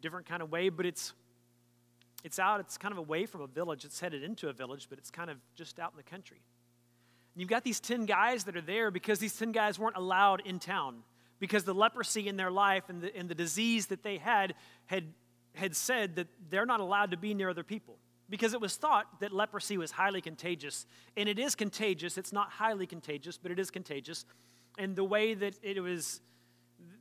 different 0.02 0.26
kind 0.26 0.42
of 0.42 0.52
way, 0.52 0.68
but 0.68 0.86
it's 0.86 1.14
it's 2.22 2.38
out, 2.38 2.60
it's 2.60 2.76
kind 2.76 2.92
of 2.92 2.98
away 2.98 3.24
from 3.24 3.40
a 3.40 3.46
village. 3.46 3.86
It's 3.86 3.98
headed 3.98 4.22
into 4.22 4.50
a 4.50 4.52
village, 4.52 4.88
but 4.90 4.98
it's 4.98 5.10
kind 5.10 5.30
of 5.30 5.38
just 5.54 5.80
out 5.80 5.92
in 5.92 5.96
the 5.96 6.02
country. 6.02 6.42
And 7.34 7.40
you've 7.40 7.48
got 7.48 7.64
these 7.64 7.80
10 7.80 8.04
guys 8.04 8.44
that 8.44 8.56
are 8.58 8.60
there 8.60 8.90
because 8.90 9.18
these 9.18 9.34
10 9.34 9.52
guys 9.52 9.78
weren't 9.78 9.96
allowed 9.96 10.42
in 10.44 10.58
town 10.58 10.96
because 11.38 11.64
the 11.64 11.72
leprosy 11.72 12.28
in 12.28 12.36
their 12.36 12.50
life 12.50 12.90
and 12.90 13.00
the, 13.00 13.16
and 13.16 13.26
the 13.26 13.34
disease 13.34 13.86
that 13.86 14.02
they 14.02 14.18
had, 14.18 14.52
had 14.84 15.04
had 15.54 15.74
said 15.74 16.16
that 16.16 16.26
they're 16.48 16.66
not 16.66 16.80
allowed 16.80 17.10
to 17.10 17.16
be 17.16 17.34
near 17.34 17.50
other 17.50 17.64
people 17.64 17.96
because 18.30 18.54
it 18.54 18.60
was 18.60 18.76
thought 18.76 19.20
that 19.20 19.32
leprosy 19.32 19.76
was 19.76 19.90
highly 19.90 20.20
contagious. 20.20 20.86
And 21.16 21.28
it 21.28 21.38
is 21.38 21.54
contagious. 21.54 22.16
It's 22.16 22.32
not 22.32 22.50
highly 22.50 22.86
contagious, 22.86 23.36
but 23.36 23.50
it 23.50 23.58
is 23.58 23.70
contagious. 23.70 24.24
And 24.78 24.94
the 24.94 25.04
way 25.04 25.34
that 25.34 25.54
it 25.62 25.80
was 25.80 26.20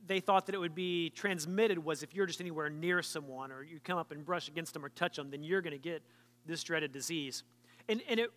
they 0.06 0.18
thought 0.18 0.46
that 0.46 0.56
it 0.56 0.58
would 0.58 0.74
be 0.74 1.10
transmitted 1.10 1.78
was 1.78 2.02
if 2.02 2.14
you're 2.14 2.26
just 2.26 2.40
anywhere 2.40 2.68
near 2.68 3.00
someone 3.00 3.52
or 3.52 3.62
you 3.62 3.78
come 3.78 3.96
up 3.96 4.10
and 4.10 4.26
brush 4.26 4.48
against 4.48 4.74
them 4.74 4.84
or 4.84 4.88
touch 4.88 5.14
them, 5.14 5.30
then 5.30 5.44
you're 5.44 5.60
going 5.60 5.72
to 5.72 5.78
get 5.78 6.02
this 6.46 6.64
dreaded 6.64 6.90
disease. 6.90 7.44
And, 7.88 8.02
and 8.08 8.18
it, 8.18 8.30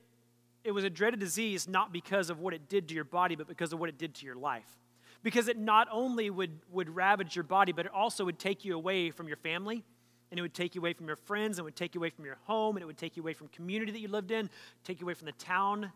it 0.64 0.72
was 0.72 0.84
a 0.84 0.90
dreaded 0.90 1.20
disease 1.20 1.68
not 1.68 1.92
because 1.92 2.30
of 2.30 2.40
what 2.40 2.54
it 2.54 2.70
did 2.70 2.88
to 2.90 2.94
your 2.94 3.04
body, 3.04 3.36
but 3.36 3.48
because 3.48 3.74
of 3.74 3.80
what 3.80 3.90
it 3.90 3.98
did 3.98 4.14
to 4.16 4.26
your 4.26 4.36
life. 4.36 4.70
Because 5.24 5.48
it 5.48 5.58
not 5.58 5.88
only 5.92 6.30
would, 6.30 6.60
would 6.70 6.90
ravage 6.90 7.36
your 7.36 7.44
body, 7.44 7.72
but 7.72 7.88
it 7.88 7.92
also 7.92 8.24
would 8.24 8.38
take 8.38 8.64
you 8.64 8.76
away 8.76 9.10
from 9.10 9.28
your 9.28 9.38
family, 9.38 9.84
and 10.34 10.40
it 10.40 10.42
would 10.42 10.56
take 10.56 10.74
you 10.74 10.82
away 10.82 10.94
from 10.94 11.06
your 11.06 11.16
friends, 11.16 11.60
and 11.60 11.64
it 11.64 11.66
would 11.66 11.76
take 11.76 11.94
you 11.94 12.02
away 12.02 12.10
from 12.10 12.26
your 12.26 12.40
home, 12.46 12.76
and 12.76 12.82
it 12.82 12.88
would 12.88 12.98
take 12.98 13.16
you 13.16 13.22
away 13.22 13.34
from 13.34 13.50
community 13.50 13.92
that 13.92 14.00
you 14.00 14.08
lived 14.08 14.32
in, 14.32 14.50
take 14.84 15.00
you 15.00 15.06
away 15.06 15.14
from 15.14 15.28
the 15.28 15.34
town 15.34 15.92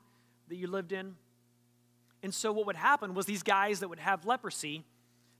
that 0.48 0.58
you 0.58 0.68
lived 0.68 0.92
in. 0.92 1.16
And 2.22 2.32
so 2.32 2.52
what 2.52 2.68
would 2.68 2.76
happen 2.76 3.16
was 3.16 3.26
these 3.26 3.42
guys 3.42 3.80
that 3.80 3.88
would 3.88 3.98
have 3.98 4.28
leprosy, 4.28 4.84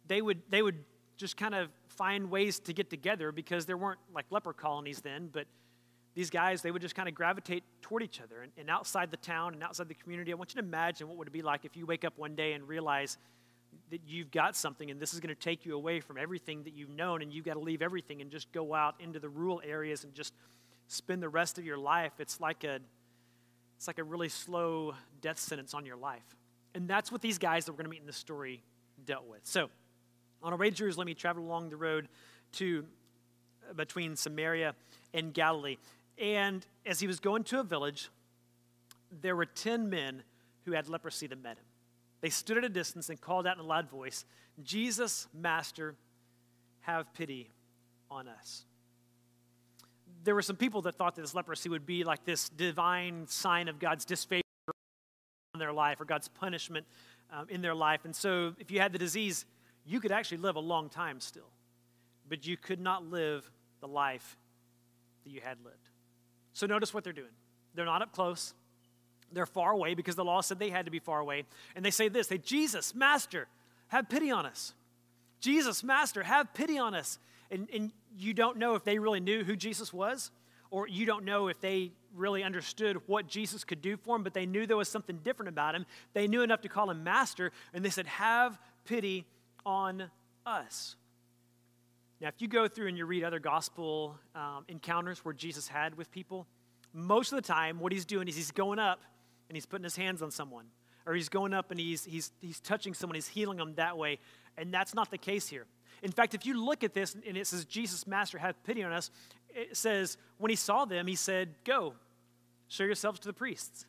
they 0.08 0.20
would, 0.20 0.42
they 0.50 0.64
would 0.64 0.84
just 1.16 1.38
kind 1.38 1.54
of 1.54 1.70
find 1.90 2.32
ways 2.32 2.58
to 2.62 2.74
get 2.74 2.90
together 2.90 3.32
because 3.32 3.68
there 3.68 3.78
weren't 3.78 4.00
like 4.16 4.26
leper 4.32 4.52
colonies 4.52 5.00
then, 5.02 5.30
but 5.32 5.46
these 6.16 6.32
guys, 6.32 6.64
they 6.64 6.72
would 6.72 6.82
just 6.82 6.96
kind 6.96 7.08
of 7.08 7.14
gravitate 7.14 7.64
toward 7.84 8.02
each 8.02 8.20
other. 8.20 8.42
And, 8.42 8.52
and 8.58 8.68
outside 8.68 9.12
the 9.12 9.18
town 9.18 9.54
and 9.54 9.62
outside 9.62 9.90
the 9.90 9.94
community, 9.94 10.32
I 10.32 10.36
want 10.36 10.56
you 10.56 10.60
to 10.60 10.68
imagine 10.68 11.08
what 11.08 11.18
would 11.18 11.28
it 11.28 11.34
be 11.34 11.44
like 11.44 11.66
if 11.66 11.78
you 11.78 11.86
wake 11.86 12.04
up 12.04 12.18
one 12.18 12.34
day 12.34 12.54
and 12.54 12.68
realize 12.68 13.20
that 13.90 14.02
you've 14.06 14.32
got 14.32 14.56
something 14.56 14.92
and 14.92 15.00
this 15.00 15.14
is 15.14 15.20
going 15.20 15.34
to 15.34 15.40
take 15.40 15.66
you 15.66 15.76
away 15.76 16.00
from 16.00 16.18
everything 16.18 16.64
that 16.64 16.74
you've 16.74 16.90
known 16.90 17.22
and 17.22 17.32
you've 17.32 17.46
got 17.46 17.54
to 17.54 17.60
leave 17.60 17.82
everything 17.82 18.22
and 18.22 18.32
just 18.32 18.52
go 18.52 18.74
out 18.74 18.96
into 19.00 19.20
the 19.20 19.30
rural 19.30 19.62
areas 19.66 20.04
and 20.04 20.14
just 20.14 20.34
spend 20.88 21.22
the 21.22 21.30
rest 21.30 21.58
of 21.58 21.66
your 21.66 21.78
life. 21.78 22.14
It's 22.20 22.40
like 22.40 22.64
a, 22.64 22.80
it's 23.78 23.88
like 23.88 24.00
a 24.00 24.04
really 24.04 24.30
slow 24.30 24.94
death 25.22 25.40
sentence 25.40 25.74
on 25.74 25.86
your 25.86 25.98
life. 25.98 26.36
And 26.76 26.88
that's 26.88 27.12
what 27.12 27.22
these 27.22 27.38
guys 27.38 27.66
that 27.66 27.72
we're 27.72 27.78
going 27.78 27.86
to 27.86 27.92
meet 27.92 28.02
in 28.02 28.08
the 28.08 28.14
story 28.14 28.64
dealt 29.06 29.28
with. 29.28 29.42
So, 29.44 29.70
on 30.44 30.54
our 30.54 30.60
way 30.60 30.70
to 30.70 30.76
Jerusalem, 30.76 31.08
he 31.08 31.16
traveled 31.16 31.46
along 31.46 31.70
the 31.70 31.78
road 31.78 32.08
to 32.54 32.86
uh, 33.70 33.74
between 33.74 34.16
Samaria 34.16 34.76
and 35.14 35.34
Galilee. 35.34 35.78
And 36.18 36.66
as 36.86 37.00
he 37.00 37.08
was 37.08 37.20
going 37.20 37.44
to 37.46 37.60
a 37.60 37.64
village, 37.64 38.10
there 39.22 39.36
were 39.36 39.46
10 39.46 39.90
men 39.90 40.24
who 40.66 40.74
had 40.74 40.88
leprosy 40.88 41.28
that 41.28 41.42
met 41.42 41.58
him. 41.58 41.64
They 42.22 42.30
stood 42.30 42.58
at 42.58 42.64
a 42.64 42.70
distance 42.70 43.10
and 43.10 43.20
called 43.20 43.46
out 43.46 43.58
in 43.58 43.64
a 43.64 43.68
loud 43.68 43.90
voice, 43.90 44.26
Jesus, 44.64 45.28
Master, 45.34 45.96
have 46.82 47.14
pity 47.14 47.52
on 48.10 48.28
us. 48.28 48.66
There 50.24 50.34
were 50.34 50.42
some 50.42 50.56
people 50.56 50.82
that 50.84 50.96
thought 50.96 51.16
that 51.16 51.22
this 51.22 51.36
leprosy 51.36 51.70
would 51.70 51.86
be 51.86 52.04
like 52.04 52.26
this 52.26 52.50
divine 52.50 53.28
sign 53.28 53.68
of 53.68 53.80
God's 53.80 54.04
disfavor 54.04 54.42
on 55.54 55.60
their 55.60 55.74
life 55.74 56.02
or 56.02 56.06
God's 56.06 56.28
punishment 56.28 56.86
um, 57.32 57.48
in 57.50 57.62
their 57.62 57.76
life. 57.76 58.06
And 58.06 58.16
so 58.16 58.54
if 58.60 58.72
you 58.72 58.80
had 58.80 58.94
the 58.94 59.00
disease, 59.00 59.46
you 59.86 60.00
could 60.00 60.12
actually 60.12 60.40
live 60.40 60.56
a 60.56 60.62
long 60.62 60.90
time 60.90 61.20
still, 61.20 61.50
but 62.28 62.46
you 62.46 62.58
could 62.58 62.80
not 62.80 63.06
live 63.06 63.50
the 63.80 63.88
life 63.88 64.38
that 65.24 65.30
you 65.30 65.42
had 65.42 65.58
lived. 65.64 65.90
So 66.54 66.66
notice 66.66 66.94
what 66.94 67.04
they're 67.04 67.14
doing. 67.14 67.32
They're 67.76 67.86
not 67.86 68.02
up 68.02 68.12
close. 68.12 68.54
They're 69.32 69.46
far 69.46 69.72
away 69.72 69.94
because 69.94 70.16
the 70.16 70.26
law 70.26 70.42
said 70.42 70.60
they 70.60 70.70
had 70.70 70.86
to 70.86 70.92
be 70.92 71.00
far 71.00 71.20
away. 71.20 71.44
And 71.76 71.84
they 71.84 71.92
say 71.92 72.10
this 72.10 72.28
they, 72.28 72.38
Jesus, 72.38 72.96
Master, 72.96 73.48
have 73.88 74.10
pity 74.10 74.32
on 74.32 74.46
us. 74.46 74.74
Jesus, 75.40 75.84
Master, 75.84 76.24
have 76.24 76.54
pity 76.54 76.78
on 76.78 76.96
us. 76.96 77.20
And, 77.52 77.68
and 77.74 77.92
you 78.18 78.34
don't 78.34 78.58
know 78.58 78.76
if 78.76 78.84
they 78.84 79.00
really 79.00 79.20
knew 79.20 79.44
who 79.44 79.56
Jesus 79.56 79.94
was, 79.94 80.32
or 80.72 80.88
you 80.88 81.06
don't 81.06 81.24
know 81.24 81.48
if 81.48 81.60
they 81.62 81.92
really 82.16 82.44
understood 82.44 83.02
what 83.08 83.28
Jesus 83.28 83.64
could 83.64 83.82
do 83.82 83.96
for 83.98 84.16
them, 84.16 84.24
but 84.24 84.34
they 84.34 84.46
knew 84.46 84.66
there 84.66 84.76
was 84.76 84.90
something 84.90 85.20
different 85.24 85.50
about 85.50 85.76
him. 85.76 85.86
They 86.14 86.28
knew 86.28 86.42
enough 86.42 86.62
to 86.62 86.70
call 86.70 86.90
him 86.90 87.04
Master, 87.04 87.52
and 87.74 87.86
they 87.86 87.90
said, 87.90 88.08
Have 88.08 88.60
pity 88.86 89.26
on 89.66 90.10
us. 90.46 90.96
Now, 92.20 92.30
if 92.30 92.36
you 92.40 92.48
go 92.48 92.68
through 92.68 92.88
and 92.88 92.98
you 92.98 93.06
read 93.06 93.24
other 93.24 93.40
gospel 93.40 94.18
um, 94.34 94.66
encounters 94.68 95.24
where 95.24 95.36
Jesus 95.36 95.68
had 95.68 95.96
with 95.96 96.12
people, 96.12 96.48
most 96.94 97.32
of 97.32 97.36
the 97.36 97.48
time 97.48 97.80
what 97.80 97.92
he's 97.92 98.06
doing 98.06 98.28
is 98.28 98.36
he's 98.36 98.52
going 98.52 98.80
up 98.80 99.00
and 99.50 99.56
he's 99.56 99.66
putting 99.66 99.84
his 99.84 99.96
hands 99.96 100.22
on 100.22 100.32
someone, 100.32 100.66
or 101.06 101.14
he's 101.14 101.30
going 101.30 101.54
up 101.54 101.72
and 101.72 101.80
he's, 101.80 102.04
he's, 102.06 102.32
he's 102.42 102.60
touching 102.60 102.94
someone, 102.94 103.16
he's 103.16 103.28
healing 103.28 103.58
them 103.58 103.76
that 103.76 103.98
way. 103.98 104.20
And 104.58 104.74
that's 104.74 104.94
not 104.94 105.12
the 105.12 105.18
case 105.18 105.48
here. 105.48 105.66
In 106.04 106.12
fact, 106.12 106.34
if 106.34 106.46
you 106.46 106.64
look 106.64 106.84
at 106.84 106.94
this 106.94 107.16
and 107.16 107.38
it 107.38 107.48
says, 107.48 107.66
Jesus, 107.66 108.06
Master, 108.06 108.38
have 108.38 108.62
pity 108.64 108.84
on 108.84 108.92
us, 108.92 109.10
it 109.50 109.76
says, 109.76 110.18
when 110.38 110.50
he 110.50 110.56
saw 110.56 110.86
them, 110.86 111.08
he 111.08 111.16
said, 111.16 111.56
Go, 111.64 111.94
show 112.68 112.84
yourselves 112.84 113.20
to 113.22 113.28
the 113.28 113.34
priests. 113.34 113.86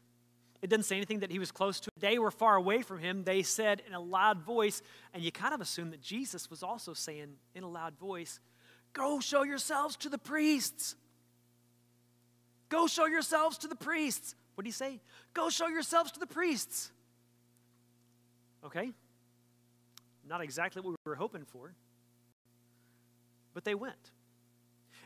It 0.61 0.71
doesn't 0.71 0.85
say 0.85 0.97
anything 0.97 1.21
that 1.21 1.31
he 1.31 1.39
was 1.39 1.53
close 1.53 1.79
to. 1.81 1.91
They 1.99 2.19
were 2.19 2.31
far 2.31 2.57
away 2.57 2.83
from 2.83 2.99
him. 2.99 3.23
They 3.23 3.43
said 3.43 3.83
in 3.87 3.95
a 3.95 4.01
loud 4.01 4.43
voice, 4.43 4.83
and 5.15 5.23
you 5.23 5.31
kind 5.31 5.55
of 5.55 5.61
assume 5.61 5.91
that 5.91 6.01
Jesus 6.01 6.51
was 6.51 6.63
also 6.63 6.95
saying 6.95 7.35
in 7.55 7.63
a 7.63 7.69
loud 7.69 7.97
voice, 7.99 8.41
Go 8.93 9.21
show 9.21 9.43
yourselves 9.43 9.97
to 9.97 10.09
the 10.09 10.19
priests. 10.19 10.97
Go 12.69 12.87
show 12.87 13.07
yourselves 13.07 13.59
to 13.59 13.69
the 13.69 13.77
priests. 13.77 14.35
What 14.59 14.65
did 14.65 14.71
he 14.71 14.73
say? 14.73 14.99
Go 15.35 15.51
show 15.51 15.69
yourselves 15.69 16.11
to 16.11 16.19
the 16.19 16.27
priests. 16.27 16.91
Okay. 18.65 18.91
Not 20.29 20.41
exactly 20.41 20.83
what 20.83 20.91
we 20.91 20.97
were 21.05 21.15
hoping 21.15 21.45
for. 21.45 21.75
But 23.55 23.63
they 23.63 23.77
went. 23.77 24.11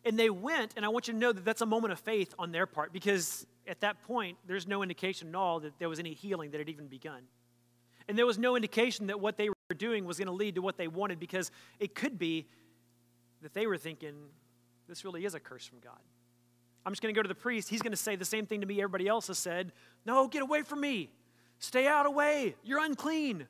And 0.07 0.19
they 0.19 0.31
went, 0.31 0.73
and 0.75 0.87
I 0.87 0.89
want 0.89 1.07
you 1.07 1.13
to 1.13 1.21
know 1.21 1.33
that 1.33 1.45
that's 1.45 1.61
a 1.61 1.67
moment 1.67 1.93
of 1.93 2.01
faith 2.01 2.35
on 2.39 2.51
their 2.51 2.65
part 2.65 2.95
because 2.95 3.47
at 3.69 3.81
that 3.81 4.03
point, 4.05 4.39
there's 4.47 4.67
no 4.67 4.83
indication 4.83 5.29
at 5.29 5.35
all 5.35 5.61
that 5.61 5.79
there 5.79 5.91
was 5.91 5.99
any 5.99 6.15
healing 6.15 6.53
that 6.53 6.59
had 6.59 6.71
even 6.71 6.87
begun. 6.87 7.21
And 8.09 8.17
there 8.17 8.25
was 8.25 8.39
no 8.39 8.57
indication 8.57 9.09
that 9.09 9.21
what 9.21 9.37
they 9.37 9.51
were 9.51 9.77
doing 9.77 10.07
was 10.07 10.17
going 10.17 10.29
to 10.29 10.33
lead 10.33 10.55
to 10.55 10.63
what 10.63 10.79
they 10.79 10.89
wanted 10.89 11.21
because 11.21 11.51
it 11.79 11.95
could 11.95 12.19
be 12.19 12.47
that 13.43 13.53
they 13.53 13.67
were 13.67 13.77
thinking, 13.77 14.15
this 14.89 15.05
really 15.05 15.27
is 15.27 15.35
a 15.35 15.41
curse 15.41 15.67
from 15.67 15.81
God. 15.81 16.01
I'm 16.85 16.93
just 16.93 17.03
going 17.03 17.15
to 17.15 17.19
go 17.19 17.23
to 17.23 17.29
the 17.29 17.35
priest. 17.35 17.69
He's 17.69 17.83
going 17.83 17.93
to 17.93 17.97
say 17.97 18.17
the 18.17 18.25
same 18.25 18.47
thing 18.47 18.61
to 18.61 18.67
me 18.67 18.81
everybody 18.81 19.07
else 19.07 19.29
has 19.29 19.39
said. 19.39 19.73
No, 20.05 20.27
get 20.27 20.43
away 20.43 20.63
from 20.63 20.81
me. 20.81 21.11
Stay 21.59 21.87
out 21.87 22.07
of 22.07 22.15
way. 22.15 22.57
You're 22.65 22.85
unclean. 22.85 23.47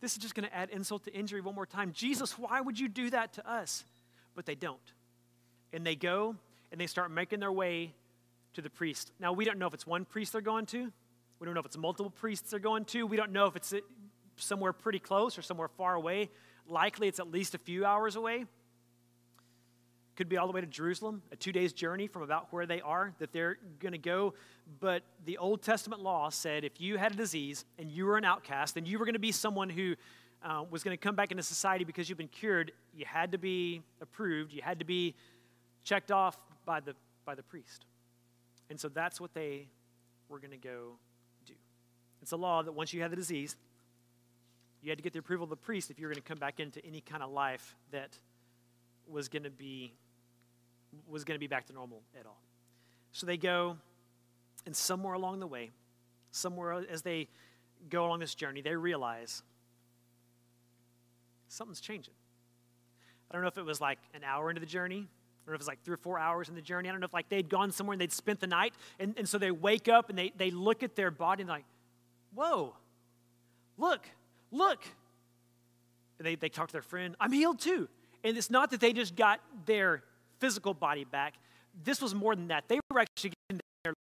This 0.00 0.12
is 0.12 0.18
just 0.18 0.34
going 0.34 0.48
to 0.48 0.54
add 0.54 0.70
insult 0.70 1.04
to 1.04 1.12
injury 1.12 1.40
one 1.40 1.54
more 1.54 1.66
time. 1.66 1.92
Jesus, 1.92 2.38
why 2.38 2.60
would 2.60 2.78
you 2.78 2.88
do 2.88 3.10
that 3.10 3.32
to 3.34 3.50
us? 3.50 3.84
But 4.34 4.46
they 4.46 4.54
don't. 4.54 4.78
And 5.72 5.84
they 5.84 5.96
go 5.96 6.36
and 6.70 6.80
they 6.80 6.86
start 6.86 7.10
making 7.10 7.40
their 7.40 7.52
way 7.52 7.94
to 8.54 8.62
the 8.62 8.70
priest. 8.70 9.10
Now, 9.18 9.32
we 9.32 9.44
don't 9.44 9.58
know 9.58 9.66
if 9.66 9.74
it's 9.74 9.86
one 9.86 10.04
priest 10.04 10.32
they're 10.32 10.40
going 10.40 10.66
to. 10.66 10.92
We 11.38 11.44
don't 11.44 11.54
know 11.54 11.60
if 11.60 11.66
it's 11.66 11.76
multiple 11.76 12.10
priests 12.10 12.50
they're 12.50 12.58
going 12.60 12.84
to. 12.86 13.06
We 13.06 13.16
don't 13.16 13.32
know 13.32 13.46
if 13.46 13.56
it's 13.56 13.72
uh, 13.72 13.80
somewhere 14.36 14.72
pretty 14.72 14.98
close 14.98 15.36
or 15.36 15.42
somewhere 15.42 15.68
far 15.68 15.94
away. 15.94 16.30
Likely, 16.68 17.08
it's 17.08 17.20
at 17.20 17.30
least 17.30 17.54
a 17.54 17.58
few 17.58 17.84
hours 17.84 18.16
away. 18.16 18.46
Could 20.16 20.28
be 20.28 20.38
all 20.38 20.46
the 20.46 20.52
way 20.52 20.62
to 20.62 20.66
Jerusalem, 20.66 21.22
a 21.30 21.36
two 21.36 21.52
days 21.52 21.74
journey 21.74 22.06
from 22.06 22.22
about 22.22 22.46
where 22.50 22.64
they 22.64 22.80
are 22.80 23.12
that 23.18 23.32
they're 23.32 23.58
going 23.80 23.92
to 23.92 23.98
go. 23.98 24.32
But 24.80 25.02
the 25.26 25.36
Old 25.36 25.62
Testament 25.62 26.02
law 26.02 26.30
said 26.30 26.64
if 26.64 26.80
you 26.80 26.96
had 26.96 27.12
a 27.12 27.16
disease 27.16 27.66
and 27.78 27.90
you 27.90 28.06
were 28.06 28.16
an 28.16 28.24
outcast 28.24 28.78
and 28.78 28.88
you 28.88 28.98
were 28.98 29.04
going 29.04 29.12
to 29.12 29.18
be 29.18 29.32
someone 29.32 29.68
who 29.68 29.94
uh, 30.42 30.64
was 30.70 30.82
going 30.82 30.96
to 30.96 31.00
come 31.00 31.14
back 31.14 31.30
into 31.30 31.42
society 31.42 31.84
because 31.84 32.08
you've 32.08 32.18
been 32.18 32.28
cured, 32.28 32.72
you 32.94 33.04
had 33.04 33.32
to 33.32 33.38
be 33.38 33.82
approved, 34.00 34.52
you 34.52 34.62
had 34.62 34.78
to 34.78 34.84
be 34.84 35.14
checked 35.84 36.10
off 36.10 36.38
by 36.64 36.80
the, 36.80 36.94
by 37.24 37.34
the 37.34 37.42
priest. 37.42 37.84
And 38.70 38.80
so 38.80 38.88
that's 38.88 39.20
what 39.20 39.34
they 39.34 39.68
were 40.28 40.38
going 40.38 40.50
to 40.50 40.56
go 40.56 40.92
do. 41.44 41.54
It's 42.22 42.32
a 42.32 42.36
law 42.36 42.62
that 42.62 42.72
once 42.72 42.92
you 42.92 43.02
had 43.02 43.12
the 43.12 43.16
disease, 43.16 43.56
you 44.82 44.90
had 44.90 44.98
to 44.98 45.02
get 45.02 45.12
the 45.12 45.18
approval 45.18 45.44
of 45.44 45.50
the 45.50 45.56
priest 45.56 45.90
if 45.90 45.98
you 45.98 46.06
were 46.06 46.12
going 46.12 46.22
to 46.22 46.28
come 46.28 46.38
back 46.38 46.60
into 46.60 46.84
any 46.84 47.00
kind 47.00 47.22
of 47.22 47.30
life 47.30 47.76
that 47.92 48.16
was 49.08 49.28
going 49.28 49.42
to 49.44 49.50
be 49.50 49.92
was 51.08 51.24
going 51.24 51.36
to 51.36 51.40
be 51.40 51.46
back 51.46 51.66
to 51.66 51.72
normal 51.72 52.02
at 52.18 52.26
all. 52.26 52.40
So 53.12 53.26
they 53.26 53.36
go, 53.36 53.76
and 54.66 54.74
somewhere 54.74 55.14
along 55.14 55.40
the 55.40 55.46
way, 55.46 55.70
somewhere 56.30 56.84
as 56.90 57.02
they 57.02 57.28
go 57.88 58.06
along 58.06 58.20
this 58.20 58.34
journey, 58.34 58.60
they 58.60 58.76
realize 58.76 59.42
something's 61.48 61.80
changing. 61.80 62.14
I 63.30 63.34
don't 63.34 63.42
know 63.42 63.48
if 63.48 63.58
it 63.58 63.64
was 63.64 63.80
like 63.80 63.98
an 64.14 64.22
hour 64.24 64.50
into 64.50 64.60
the 64.60 64.66
journey, 64.66 65.08
or 65.46 65.54
if 65.54 65.58
it 65.58 65.60
was 65.60 65.68
like 65.68 65.82
three 65.84 65.94
or 65.94 65.98
four 65.98 66.18
hours 66.18 66.48
in 66.48 66.54
the 66.54 66.62
journey. 66.62 66.88
I 66.88 66.92
don't 66.92 67.00
know 67.00 67.06
if 67.06 67.14
like 67.14 67.28
they'd 67.28 67.48
gone 67.48 67.70
somewhere 67.70 67.94
and 67.94 68.00
they'd 68.00 68.12
spent 68.12 68.40
the 68.40 68.46
night, 68.46 68.74
and, 68.98 69.14
and 69.16 69.28
so 69.28 69.38
they 69.38 69.50
wake 69.50 69.88
up 69.88 70.10
and 70.10 70.18
they, 70.18 70.32
they 70.36 70.50
look 70.50 70.82
at 70.82 70.96
their 70.96 71.10
body 71.10 71.42
and 71.42 71.48
like, 71.48 71.64
whoa, 72.34 72.74
look, 73.78 74.08
look. 74.50 74.82
And 76.18 76.26
they, 76.26 76.34
they 76.34 76.48
talk 76.48 76.68
to 76.68 76.72
their 76.72 76.82
friend, 76.82 77.16
I'm 77.20 77.32
healed 77.32 77.60
too. 77.60 77.88
And 78.24 78.36
it's 78.36 78.50
not 78.50 78.70
that 78.72 78.80
they 78.80 78.92
just 78.92 79.14
got 79.14 79.40
their 79.66 80.02
physical 80.38 80.74
body 80.74 81.04
back. 81.04 81.34
This 81.84 82.00
was 82.00 82.14
more 82.14 82.34
than 82.34 82.48
that. 82.48 82.68
They 82.68 82.80
were 82.90 83.00
actually 83.00 83.32
getting 83.48 83.60
their 83.84 83.94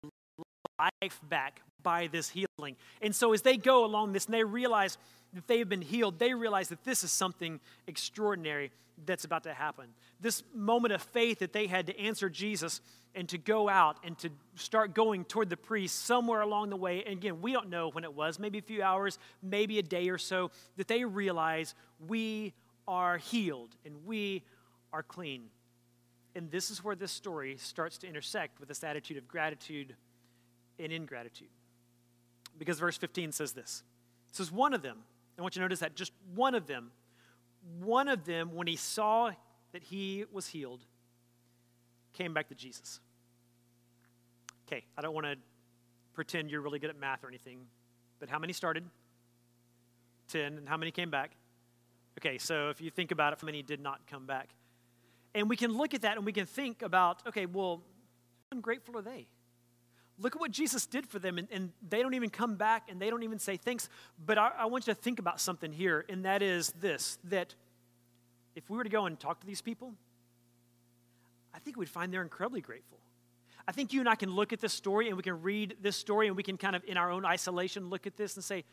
life 0.80 1.20
back 1.30 1.62
by 1.82 2.08
this 2.08 2.30
healing. 2.30 2.76
And 3.02 3.16
so 3.16 3.34
as 3.34 3.42
they 3.42 3.58
go 3.58 3.86
along 3.86 4.14
this 4.14 4.26
and 4.26 4.34
they 4.34 4.44
realize 4.44 4.98
that 5.34 5.48
they 5.48 5.60
have 5.60 5.70
been 5.70 5.82
healed, 5.82 6.20
they 6.20 6.34
realize 6.34 6.70
that 6.70 6.84
this 6.84 7.04
is 7.04 7.12
something 7.12 7.60
extraordinary 7.88 8.72
that's 9.06 9.26
about 9.26 9.44
to 9.44 9.54
happen. 9.54 9.88
This 10.22 10.44
moment 10.54 10.94
of 10.94 11.02
faith 11.02 11.40
that 11.40 11.54
they 11.54 11.68
had 11.68 11.88
to 11.88 12.00
answer 12.00 12.30
Jesus 12.30 12.82
and 13.14 13.28
to 13.30 13.38
go 13.38 13.68
out 13.70 13.98
and 14.04 14.18
to 14.20 14.30
start 14.56 14.94
going 14.94 15.26
toward 15.26 15.50
the 15.50 15.58
priest 15.58 16.06
somewhere 16.06 16.42
along 16.42 16.70
the 16.70 16.76
way. 16.76 17.04
And 17.04 17.18
again, 17.18 17.42
we 17.42 17.52
don't 17.52 17.70
know 17.70 17.90
when 17.90 18.04
it 18.04 18.14
was, 18.14 18.40
maybe 18.40 18.58
a 18.58 18.62
few 18.62 18.82
hours, 18.82 19.20
maybe 19.44 19.80
a 19.80 19.84
day 19.84 20.10
or 20.10 20.18
so, 20.18 20.52
that 20.78 20.88
they 20.88 21.04
realize 21.06 21.76
we 22.08 22.54
are 22.88 23.18
healed 23.18 23.76
and 23.86 24.06
we 24.06 24.44
are 24.94 25.04
clean. 25.04 25.44
And 26.36 26.52
this 26.52 26.70
is 26.70 26.84
where 26.84 26.96
this 26.96 27.12
story 27.12 27.56
starts 27.58 27.98
to 28.00 28.08
intersect 28.08 28.60
with 28.60 28.68
this 28.68 28.84
attitude 28.84 29.18
of 29.18 29.28
gratitude 29.28 29.96
and 30.78 30.92
ingratitude. 30.92 31.48
Because 32.60 32.80
verse 32.80 32.98
15 32.98 33.32
says 33.32 33.54
this 33.54 33.84
it 34.30 34.36
says, 34.36 34.52
One 34.52 34.74
of 34.74 34.82
them, 34.82 34.98
I 35.38 35.42
want 35.42 35.56
you 35.56 35.60
to 35.60 35.64
notice 35.64 35.80
that 35.80 35.96
just 35.96 36.12
one 36.34 36.56
of 36.56 36.68
them, 36.68 36.92
one 37.80 38.08
of 38.08 38.26
them, 38.26 38.54
when 38.54 38.68
he 38.68 38.76
saw 38.76 39.32
that 39.72 39.84
he 39.84 40.26
was 40.32 40.48
healed, 40.48 40.82
came 42.14 42.34
back 42.34 42.50
to 42.50 42.56
Jesus. 42.56 43.00
Okay, 44.68 44.84
I 44.98 45.02
don't 45.02 45.14
want 45.14 45.26
to 45.26 45.36
pretend 46.14 46.50
you're 46.50 46.62
really 46.62 46.80
good 46.80 46.90
at 46.90 47.00
math 47.00 47.24
or 47.24 47.28
anything, 47.28 47.60
but 48.20 48.30
how 48.30 48.40
many 48.40 48.54
started? 48.54 48.84
10. 50.30 50.58
And 50.58 50.68
how 50.68 50.78
many 50.78 50.92
came 50.92 51.10
back? 51.10 51.32
Okay, 52.18 52.38
so 52.38 52.70
if 52.70 52.82
you 52.82 52.90
think 52.90 53.12
about 53.12 53.34
it, 53.34 53.40
how 53.42 53.46
many 53.46 53.62
did 53.62 53.80
not 53.80 54.08
come 54.08 54.26
back? 54.26 54.50
And 55.36 55.50
we 55.50 55.58
can 55.58 55.78
look 55.78 55.94
at 55.94 56.02
that 56.02 56.16
and 56.16 56.26
we 56.26 56.32
can 56.32 56.46
think 56.46 56.82
about, 56.82 57.22
okay, 57.28 57.46
well, 57.46 57.84
how 58.50 58.56
ungrateful 58.56 58.98
are 58.98 59.02
they? 59.02 59.28
Look 60.18 60.34
at 60.34 60.40
what 60.40 60.52
Jesus 60.52 60.86
did 60.86 61.06
for 61.06 61.20
them, 61.20 61.38
and, 61.38 61.50
and 61.52 61.74
they 61.90 62.02
don't 62.02 62.14
even 62.14 62.30
come 62.30 62.56
back 62.56 62.90
and 62.90 63.02
they 63.02 63.10
don't 63.10 63.24
even 63.24 63.38
say 63.38 63.58
thanks. 63.58 63.90
But 64.26 64.38
I, 64.38 64.52
I 64.60 64.66
want 64.68 64.88
you 64.88 64.94
to 64.94 65.00
think 65.00 65.20
about 65.20 65.42
something 65.42 65.74
here, 65.74 66.06
and 66.08 66.24
that 66.24 66.42
is 66.42 66.74
this 66.80 67.18
that 67.26 67.54
if 68.56 68.70
we 68.70 68.78
were 68.78 68.86
to 68.86 68.90
go 68.90 69.06
and 69.08 69.20
talk 69.20 69.42
to 69.42 69.46
these 69.46 69.62
people, 69.62 69.94
I 71.54 71.60
think 71.60 71.76
we'd 71.76 71.90
find 71.90 72.14
they're 72.14 72.22
incredibly 72.22 72.62
grateful. 72.62 72.98
I 73.68 73.74
think 73.74 73.92
you 73.92 74.00
and 74.00 74.08
I 74.08 74.16
can 74.16 74.30
look 74.30 74.54
at 74.54 74.62
this 74.62 74.74
story 74.74 75.10
and 75.10 75.18
we 75.18 75.24
can 75.24 75.42
read 75.42 75.76
this 75.82 75.98
story 75.98 76.28
and 76.28 76.38
we 76.38 76.44
can 76.44 76.56
kind 76.56 76.78
of, 76.78 76.84
in 76.86 76.96
our 76.96 77.12
own 77.12 77.26
isolation, 77.26 77.90
look 77.90 78.08
at 78.08 78.16
this 78.16 78.36
and 78.36 78.44
say, 78.44 78.64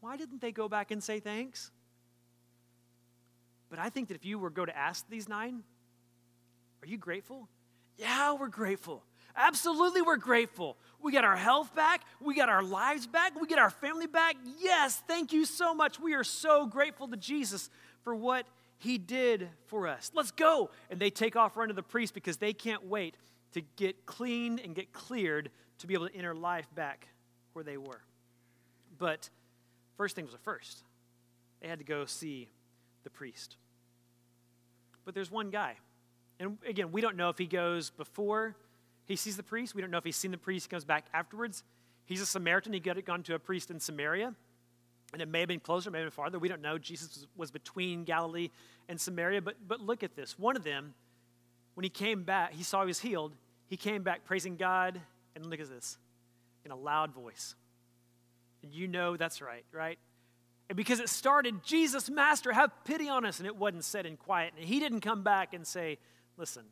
why 0.00 0.16
didn't 0.16 0.40
they 0.40 0.50
go 0.50 0.68
back 0.68 0.90
and 0.90 1.02
say 1.02 1.20
thanks? 1.20 1.70
But 3.68 3.78
I 3.78 3.90
think 3.90 4.08
that 4.08 4.14
if 4.14 4.24
you 4.24 4.38
were 4.38 4.50
go 4.50 4.64
to 4.64 4.76
ask 4.76 5.08
these 5.08 5.28
nine, 5.28 5.62
are 6.82 6.86
you 6.86 6.98
grateful? 6.98 7.48
Yeah, 7.96 8.34
we're 8.34 8.48
grateful. 8.48 9.02
Absolutely, 9.36 10.02
we're 10.02 10.16
grateful. 10.16 10.76
We 11.02 11.12
got 11.12 11.24
our 11.24 11.36
health 11.36 11.74
back. 11.74 12.02
We 12.20 12.34
got 12.34 12.48
our 12.48 12.62
lives 12.62 13.06
back. 13.06 13.40
We 13.40 13.46
get 13.46 13.58
our 13.58 13.70
family 13.70 14.06
back. 14.06 14.36
Yes, 14.58 15.02
thank 15.06 15.32
you 15.32 15.44
so 15.44 15.74
much. 15.74 16.00
We 16.00 16.14
are 16.14 16.24
so 16.24 16.66
grateful 16.66 17.08
to 17.08 17.16
Jesus 17.16 17.70
for 18.02 18.14
what 18.14 18.46
he 18.78 18.98
did 18.98 19.48
for 19.66 19.86
us. 19.86 20.10
Let's 20.14 20.30
go. 20.30 20.70
And 20.90 20.98
they 20.98 21.10
take 21.10 21.36
off 21.36 21.56
running 21.56 21.74
to 21.74 21.76
the 21.76 21.82
priest 21.82 22.14
because 22.14 22.38
they 22.38 22.52
can't 22.52 22.84
wait 22.86 23.16
to 23.52 23.62
get 23.76 24.06
cleaned 24.06 24.60
and 24.60 24.74
get 24.74 24.92
cleared 24.92 25.50
to 25.78 25.86
be 25.86 25.94
able 25.94 26.08
to 26.08 26.16
enter 26.16 26.34
life 26.34 26.66
back 26.74 27.08
where 27.52 27.64
they 27.64 27.76
were. 27.76 28.00
But 28.98 29.28
first 29.96 30.16
things 30.16 30.32
were 30.32 30.38
first. 30.38 30.82
They 31.60 31.68
had 31.68 31.78
to 31.78 31.84
go 31.84 32.04
see 32.06 32.48
the 33.04 33.10
priest. 33.10 33.56
But 35.04 35.14
there's 35.14 35.30
one 35.30 35.50
guy 35.50 35.76
and 36.40 36.58
again, 36.66 36.90
we 36.90 37.00
don't 37.00 37.16
know 37.16 37.28
if 37.28 37.38
he 37.38 37.46
goes 37.46 37.90
before 37.90 38.56
He 39.06 39.16
sees 39.16 39.36
the 39.36 39.42
priest. 39.42 39.74
We 39.74 39.82
don't 39.82 39.90
know 39.90 39.98
if 39.98 40.04
he's 40.04 40.14
seen 40.14 40.30
the 40.30 40.38
priest. 40.38 40.66
He 40.66 40.70
comes 40.70 40.84
back 40.84 41.06
afterwards. 41.12 41.64
He's 42.04 42.20
a 42.20 42.26
Samaritan. 42.26 42.72
He 42.72 42.78
got 42.78 43.04
gone 43.04 43.24
to 43.24 43.34
a 43.34 43.40
priest 43.40 43.70
in 43.70 43.80
Samaria. 43.80 44.32
And 45.12 45.20
it 45.20 45.26
may 45.26 45.40
have 45.40 45.48
been 45.48 45.58
closer, 45.58 45.90
may 45.90 45.98
have 45.98 46.06
been 46.06 46.12
farther. 46.12 46.38
We 46.38 46.48
don't 46.48 46.62
know. 46.62 46.78
Jesus 46.78 47.26
was 47.36 47.50
between 47.50 48.04
Galilee 48.04 48.50
and 48.88 49.00
Samaria. 49.00 49.42
But, 49.42 49.56
but 49.66 49.80
look 49.80 50.04
at 50.04 50.14
this. 50.14 50.38
One 50.38 50.54
of 50.54 50.62
them, 50.62 50.94
when 51.74 51.82
he 51.82 51.90
came 51.90 52.22
back, 52.22 52.52
he 52.54 52.62
saw 52.62 52.82
he 52.82 52.86
was 52.86 53.00
healed. 53.00 53.32
He 53.66 53.76
came 53.76 54.04
back 54.04 54.24
praising 54.24 54.54
God. 54.54 55.00
And 55.34 55.44
look 55.46 55.58
at 55.58 55.68
this 55.68 55.98
in 56.64 56.70
a 56.70 56.76
loud 56.76 57.12
voice. 57.12 57.56
And 58.62 58.72
you 58.72 58.86
know 58.86 59.16
that's 59.16 59.42
right, 59.42 59.64
right? 59.72 59.98
And 60.68 60.76
because 60.76 61.00
it 61.00 61.08
started, 61.08 61.64
Jesus, 61.64 62.08
Master, 62.08 62.52
have 62.52 62.70
pity 62.84 63.08
on 63.08 63.24
us. 63.24 63.40
And 63.40 63.46
it 63.48 63.56
wasn't 63.56 63.84
said 63.84 64.06
in 64.06 64.16
quiet. 64.16 64.52
And 64.56 64.64
he 64.64 64.78
didn't 64.78 65.00
come 65.00 65.24
back 65.24 65.52
and 65.52 65.66
say, 65.66 65.98
Listen, 66.40 66.64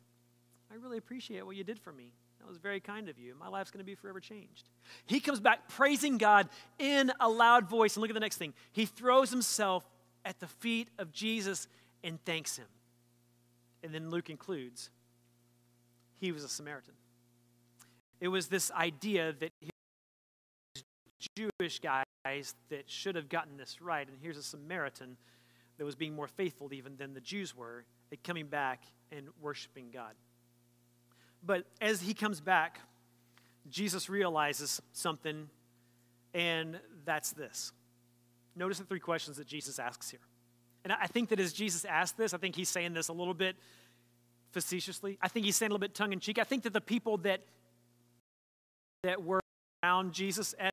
I 0.71 0.75
really 0.81 0.97
appreciate 0.97 1.45
what 1.45 1.55
you 1.55 1.63
did 1.63 1.79
for 1.79 1.93
me. 1.93 2.11
That 2.39 2.47
was 2.47 2.57
very 2.57 2.79
kind 2.79 3.07
of 3.07 3.19
you. 3.19 3.35
My 3.39 3.49
life's 3.49 3.69
going 3.69 3.81
to 3.81 3.85
be 3.85 3.93
forever 3.93 4.19
changed. 4.19 4.67
He 5.05 5.19
comes 5.19 5.39
back 5.39 5.69
praising 5.69 6.17
God 6.17 6.49
in 6.79 7.11
a 7.19 7.29
loud 7.29 7.69
voice. 7.69 7.95
And 7.95 8.01
look 8.01 8.09
at 8.09 8.15
the 8.15 8.19
next 8.19 8.37
thing. 8.37 8.55
He 8.71 8.87
throws 8.87 9.29
himself 9.29 9.87
at 10.25 10.39
the 10.39 10.47
feet 10.47 10.87
of 10.97 11.11
Jesus 11.11 11.67
and 12.03 12.17
thanks 12.25 12.57
him. 12.57 12.65
And 13.83 13.93
then 13.93 14.09
Luke 14.09 14.31
includes, 14.31 14.89
he 16.19 16.31
was 16.31 16.43
a 16.43 16.49
Samaritan. 16.49 16.95
It 18.19 18.29
was 18.29 18.47
this 18.47 18.71
idea 18.71 19.33
that 19.33 19.51
Jewish 21.37 21.79
guys 21.79 22.55
that 22.69 22.89
should 22.89 23.15
have 23.15 23.29
gotten 23.29 23.57
this 23.57 23.83
right. 23.83 24.07
And 24.07 24.17
here's 24.19 24.37
a 24.37 24.43
Samaritan 24.43 25.15
that 25.77 25.85
was 25.85 25.95
being 25.95 26.15
more 26.15 26.27
faithful 26.27 26.73
even 26.73 26.97
than 26.97 27.13
the 27.13 27.21
Jews 27.21 27.55
were 27.55 27.85
at 28.11 28.23
coming 28.23 28.47
back 28.47 28.83
and 29.11 29.27
worshiping 29.41 29.89
God. 29.93 30.13
But 31.43 31.65
as 31.81 32.01
he 32.01 32.13
comes 32.13 32.41
back, 32.41 32.79
Jesus 33.69 34.09
realizes 34.09 34.81
something, 34.93 35.49
and 36.33 36.79
that's 37.05 37.31
this. 37.31 37.71
Notice 38.55 38.79
the 38.79 38.85
three 38.85 38.99
questions 38.99 39.37
that 39.37 39.47
Jesus 39.47 39.79
asks 39.79 40.09
here. 40.09 40.19
And 40.83 40.93
I 40.93 41.07
think 41.07 41.29
that 41.29 41.39
as 41.39 41.53
Jesus 41.53 41.85
asks 41.85 42.17
this, 42.17 42.33
I 42.33 42.37
think 42.37 42.55
he's 42.55 42.69
saying 42.69 42.93
this 42.93 43.09
a 43.09 43.13
little 43.13 43.33
bit 43.33 43.55
facetiously. 44.51 45.17
I 45.21 45.27
think 45.27 45.45
he's 45.45 45.55
saying 45.55 45.71
a 45.71 45.73
little 45.73 45.79
bit 45.79 45.93
tongue 45.93 46.13
in 46.13 46.19
cheek. 46.19 46.39
I 46.39 46.43
think 46.43 46.63
that 46.63 46.73
the 46.73 46.81
people 46.81 47.17
that 47.19 47.41
that 49.03 49.23
were 49.23 49.39
around 49.83 50.13
Jesus 50.13 50.53
as 50.53 50.71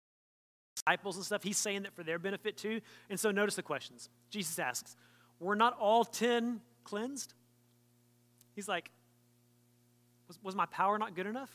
disciples 0.74 1.16
and 1.16 1.24
stuff, 1.24 1.42
he's 1.42 1.56
saying 1.56 1.82
that 1.82 1.94
for 1.94 2.02
their 2.02 2.18
benefit 2.18 2.56
too. 2.56 2.80
And 3.08 3.18
so 3.18 3.30
notice 3.30 3.54
the 3.54 3.62
questions. 3.62 4.08
Jesus 4.30 4.58
asks, 4.58 4.96
Were 5.38 5.56
not 5.56 5.76
all 5.78 6.04
ten 6.04 6.60
cleansed? 6.86 7.34
He's 8.54 8.68
like, 8.68 8.90
Was, 10.28 10.38
was 10.42 10.54
my 10.54 10.66
power 10.66 10.98
not 10.98 11.14
good 11.14 11.26
enough? 11.26 11.50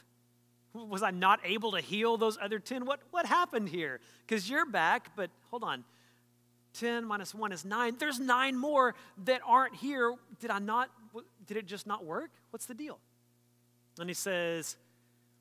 Was 0.74 1.04
I 1.04 1.12
not 1.12 1.40
able 1.44 1.72
to 1.74 1.82
heal 1.82 2.18
those 2.18 2.38
other 2.42 2.60
10? 2.60 2.86
What, 2.86 3.02
what 3.12 3.26
happened 3.26 3.70
here? 3.70 4.00
Because 4.26 4.50
you're 4.50 4.66
back, 4.66 5.16
but 5.16 5.30
hold 5.50 5.64
on. 5.64 5.84
10 6.74 7.06
minus 7.06 7.36
1 7.36 7.52
is 7.52 7.66
9. 7.66 7.96
There's 8.00 8.20
nine 8.20 8.56
more 8.56 8.96
that 9.26 9.42
aren't 9.46 9.76
here. 9.76 10.16
Did 10.40 10.52
I 10.52 10.60
not, 10.60 10.90
did 11.46 11.58
it 11.58 11.66
just 11.66 11.86
not 11.86 12.06
work? 12.06 12.32
What's 12.52 12.66
the 12.66 12.74
deal? 12.74 13.00
And 14.00 14.10
he 14.10 14.14
says, 14.14 14.78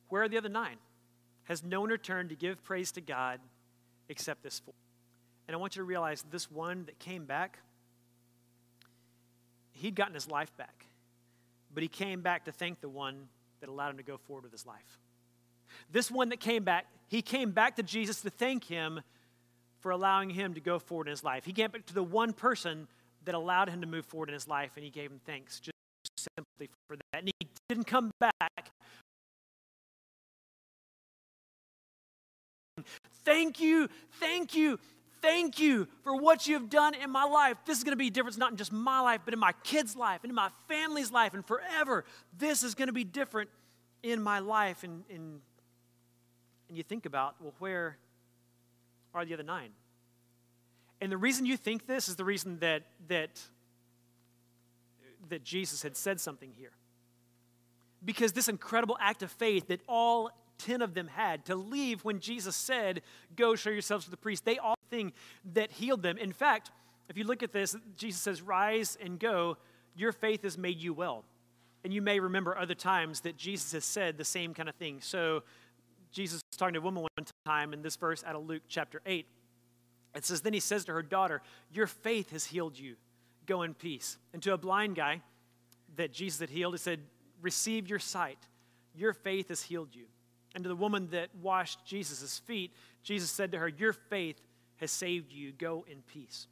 Where 0.08 0.22
are 0.22 0.28
the 0.28 0.38
other 0.38 0.48
nine? 0.48 0.76
Has 1.44 1.62
no 1.62 1.80
one 1.80 1.90
returned 1.90 2.30
to 2.30 2.34
give 2.34 2.64
praise 2.64 2.90
to 2.92 3.00
God 3.00 3.40
except 4.08 4.42
this 4.42 4.58
four. 4.58 4.74
And 5.46 5.54
I 5.54 5.58
want 5.58 5.76
you 5.76 5.80
to 5.80 5.84
realize 5.84 6.24
this 6.30 6.50
one 6.50 6.84
that 6.86 6.98
came 6.98 7.24
back, 7.24 7.58
he'd 9.80 9.94
gotten 9.94 10.14
his 10.14 10.28
life 10.28 10.56
back. 10.56 10.86
But 11.72 11.82
he 11.82 11.88
came 11.88 12.20
back 12.20 12.44
to 12.46 12.52
thank 12.52 12.80
the 12.80 12.88
one 12.88 13.28
that 13.60 13.68
allowed 13.68 13.90
him 13.90 13.96
to 13.98 14.02
go 14.02 14.16
forward 14.16 14.44
with 14.44 14.52
his 14.52 14.66
life. 14.66 14.98
This 15.90 16.10
one 16.10 16.30
that 16.30 16.40
came 16.40 16.64
back, 16.64 16.86
he 17.08 17.22
came 17.22 17.52
back 17.52 17.76
to 17.76 17.82
Jesus 17.82 18.20
to 18.22 18.30
thank 18.30 18.64
him 18.64 19.00
for 19.80 19.92
allowing 19.92 20.30
him 20.30 20.54
to 20.54 20.60
go 20.60 20.78
forward 20.78 21.06
in 21.06 21.12
his 21.12 21.24
life. 21.24 21.44
He 21.44 21.52
came 21.52 21.70
back 21.70 21.86
to 21.86 21.94
the 21.94 22.02
one 22.02 22.32
person 22.32 22.88
that 23.24 23.34
allowed 23.34 23.68
him 23.68 23.80
to 23.80 23.86
move 23.86 24.04
forward 24.04 24.28
in 24.28 24.34
his 24.34 24.48
life, 24.48 24.72
and 24.76 24.84
he 24.84 24.90
gave 24.90 25.10
him 25.10 25.20
thanks 25.24 25.60
just 25.60 25.74
simply 26.36 26.68
for 26.88 26.96
that. 26.96 27.20
And 27.20 27.30
he 27.38 27.48
didn't 27.68 27.86
come 27.86 28.10
back 28.18 28.72
Thank 33.24 33.60
you, 33.60 33.88
thank 34.18 34.54
you, 34.54 34.78
thank 35.22 35.58
you 35.58 35.88
for 36.02 36.16
what 36.16 36.46
you 36.46 36.54
have 36.54 36.70
done 36.70 36.94
in 36.94 37.10
my 37.10 37.24
life. 37.24 37.56
This 37.66 37.78
is 37.78 37.84
going 37.84 37.92
to 37.92 37.96
be 37.96 38.08
a 38.08 38.10
difference 38.10 38.36
not 38.36 38.50
in 38.50 38.56
just 38.56 38.72
my 38.72 39.00
life, 39.00 39.20
but 39.24 39.34
in 39.34 39.40
my 39.40 39.52
kids' 39.64 39.96
life 39.96 40.20
and 40.22 40.30
in 40.30 40.34
my 40.34 40.50
family's 40.68 41.10
life 41.10 41.34
and 41.34 41.44
forever. 41.44 42.04
This 42.38 42.62
is 42.62 42.74
going 42.74 42.88
to 42.88 42.92
be 42.92 43.04
different 43.04 43.50
in 44.02 44.22
my 44.22 44.38
life. 44.38 44.82
And, 44.84 45.04
and, 45.10 45.40
and 46.68 46.76
you 46.76 46.82
think 46.82 47.06
about, 47.06 47.36
well, 47.40 47.54
where 47.58 47.96
are 49.14 49.24
the 49.24 49.34
other 49.34 49.42
nine? 49.42 49.70
And 51.00 51.10
the 51.10 51.16
reason 51.16 51.46
you 51.46 51.56
think 51.56 51.86
this 51.86 52.08
is 52.08 52.16
the 52.16 52.24
reason 52.24 52.58
that, 52.60 52.82
that, 53.08 53.40
that 55.28 55.44
Jesus 55.44 55.82
had 55.82 55.96
said 55.96 56.20
something 56.20 56.52
here. 56.56 56.72
Because 58.04 58.32
this 58.32 58.48
incredible 58.48 58.96
act 59.00 59.22
of 59.22 59.30
faith 59.30 59.68
that 59.68 59.80
all 59.86 60.30
10 60.64 60.82
of 60.82 60.94
them 60.94 61.08
had 61.08 61.44
to 61.46 61.54
leave 61.54 62.04
when 62.04 62.20
Jesus 62.20 62.56
said, 62.56 63.02
Go 63.36 63.54
show 63.56 63.70
yourselves 63.70 64.04
to 64.04 64.10
the 64.10 64.16
priest. 64.16 64.44
They 64.44 64.58
all 64.58 64.76
thing 64.90 65.12
that 65.54 65.70
healed 65.72 66.02
them. 66.02 66.18
In 66.18 66.32
fact, 66.32 66.70
if 67.08 67.16
you 67.16 67.24
look 67.24 67.42
at 67.42 67.52
this, 67.52 67.76
Jesus 67.96 68.20
says, 68.20 68.42
Rise 68.42 68.96
and 69.00 69.18
go, 69.18 69.56
your 69.96 70.12
faith 70.12 70.42
has 70.42 70.56
made 70.56 70.78
you 70.78 70.94
well. 70.94 71.24
And 71.84 71.92
you 71.92 72.02
may 72.02 72.20
remember 72.20 72.56
other 72.56 72.74
times 72.74 73.20
that 73.22 73.36
Jesus 73.36 73.72
has 73.72 73.84
said 73.84 74.18
the 74.18 74.24
same 74.24 74.54
kind 74.54 74.68
of 74.68 74.74
thing. 74.74 75.00
So 75.00 75.42
Jesus 76.12 76.40
was 76.50 76.56
talking 76.56 76.74
to 76.74 76.80
a 76.80 76.82
woman 76.82 77.02
one 77.02 77.26
time 77.46 77.72
in 77.72 77.82
this 77.82 77.96
verse 77.96 78.22
out 78.24 78.36
of 78.36 78.46
Luke 78.46 78.62
chapter 78.68 79.00
8. 79.06 79.26
It 80.14 80.24
says, 80.24 80.40
Then 80.40 80.52
he 80.52 80.60
says 80.60 80.84
to 80.86 80.92
her 80.92 81.02
daughter, 81.02 81.42
Your 81.72 81.86
faith 81.86 82.30
has 82.30 82.44
healed 82.44 82.78
you. 82.78 82.96
Go 83.46 83.62
in 83.62 83.74
peace. 83.74 84.18
And 84.32 84.42
to 84.42 84.52
a 84.52 84.58
blind 84.58 84.96
guy 84.96 85.22
that 85.96 86.12
Jesus 86.12 86.40
had 86.40 86.50
healed, 86.50 86.74
he 86.74 86.78
said, 86.78 87.00
Receive 87.40 87.88
your 87.88 87.98
sight. 87.98 88.38
Your 88.94 89.12
faith 89.12 89.48
has 89.48 89.62
healed 89.62 89.94
you. 89.94 90.04
And 90.54 90.64
to 90.64 90.68
the 90.68 90.76
woman 90.76 91.08
that 91.12 91.28
washed 91.40 91.84
Jesus' 91.84 92.38
feet, 92.38 92.72
Jesus 93.02 93.30
said 93.30 93.52
to 93.52 93.58
her, 93.58 93.68
Your 93.68 93.92
faith 93.92 94.40
has 94.76 94.90
saved 94.90 95.32
you. 95.32 95.52
Go 95.52 95.84
in 95.88 96.02
peace. 96.02 96.46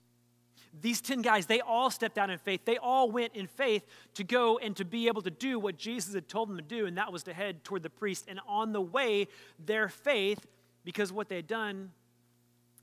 These 0.81 1.01
10 1.01 1.23
guys, 1.23 1.47
they 1.47 1.61
all 1.61 1.91
stepped 1.91 2.19
out 2.19 2.31
in 2.31 2.39
faith. 2.39 2.61
They 2.65 2.77
all 2.77 3.11
went 3.11 3.35
in 3.35 3.47
faith 3.47 3.85
to 4.15 4.25
go 4.25 4.59
and 4.59 4.77
to 4.77 4.85
be 4.85 5.09
able 5.09 5.23
to 5.23 5.31
do 5.31 5.59
what 5.59 5.79
Jesus 5.79 6.15
had 6.15 6.29
told 6.29 6.49
them 6.49 6.57
to 6.57 6.63
do, 6.63 6.87
and 6.87 6.99
that 6.99 7.13
was 7.13 7.23
to 7.25 7.35
head 7.35 7.65
toward 7.65 7.83
the 7.83 7.91
priest. 7.91 8.27
And 8.29 8.39
on 8.47 8.73
the 8.73 8.81
way, 8.81 9.29
their 9.65 9.89
faith, 9.89 10.47
because 10.85 11.11
what 11.11 11.29
they 11.29 11.37
had 11.37 11.47
done, 11.47 11.91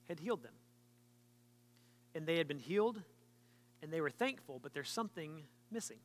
had 0.09 0.19
healed 0.19 0.43
them. 0.43 0.53
And 2.15 2.25
they 2.25 2.37
had 2.37 2.47
been 2.47 2.59
healed, 2.59 3.01
and 3.81 3.91
they 3.91 4.01
were 4.01 4.09
thankful, 4.09 4.59
but 4.61 4.73
there's 4.73 4.89
something 4.89 5.43
missing. 5.71 5.97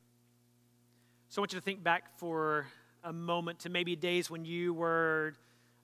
So 1.29 1.39
I 1.39 1.41
want 1.41 1.53
you 1.53 1.59
to 1.59 1.65
think 1.65 1.83
back 1.83 2.17
for 2.19 2.67
a 3.03 3.13
moment 3.13 3.59
to 3.59 3.69
maybe 3.69 3.95
days 3.95 4.29
when 4.29 4.45
you 4.45 4.73
were 4.73 5.33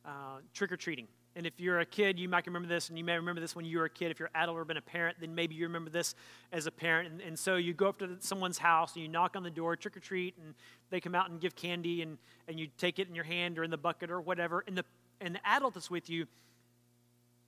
uh, 0.06 0.40
trick 0.54 0.72
or 0.72 0.78
treating. 0.78 1.08
And 1.36 1.46
if 1.46 1.60
you're 1.60 1.80
a 1.82 1.86
kid, 1.86 2.18
you 2.18 2.28
might 2.28 2.48
remember 2.48 2.68
this, 2.68 2.90
and 2.90 2.98
you 2.98 3.04
may 3.04 3.16
remember 3.16 3.40
this 3.40 3.56
when 3.56 3.64
you 3.64 3.78
were 3.78 3.86
a 3.86 3.90
kid. 3.90 4.10
If 4.10 4.18
you're 4.18 4.30
an 4.34 4.42
adult 4.42 4.58
or 4.58 4.66
been 4.66 4.78
a 4.78 4.82
parent, 4.82 5.18
then 5.20 5.36
maybe 5.36 5.54
you 5.54 5.68
remember 5.68 5.92
this 5.92 6.16
as 6.52 6.66
a 6.66 6.72
parent. 6.72 7.12
And, 7.12 7.22
and 7.22 7.38
so 7.38 7.58
you 7.58 7.76
go 7.76 7.90
up 7.90 8.00
to 8.00 8.18
someone's 8.20 8.58
house 8.58 8.96
and 8.96 9.04
you 9.04 9.08
knock 9.08 9.36
on 9.36 9.44
the 9.44 9.52
door, 9.52 9.76
trick 9.76 9.96
or 9.96 10.00
treat, 10.00 10.34
and 10.44 10.56
they 10.90 11.00
come 11.00 11.14
out 11.14 11.30
and 11.30 11.40
give 11.40 11.56
candy, 11.56 12.02
and, 12.02 12.18
and 12.48 12.60
you 12.60 12.70
take 12.80 12.98
it 12.98 13.08
in 13.08 13.14
your 13.14 13.24
hand 13.24 13.60
or 13.60 13.64
in 13.64 13.70
the 13.70 13.78
bucket 13.78 14.10
or 14.10 14.20
whatever. 14.20 14.64
And 14.66 14.76
the, 14.76 14.84
and 15.22 15.36
the 15.36 15.48
adult 15.48 15.76
that's 15.76 15.92
with 15.92 16.10
you, 16.10 16.26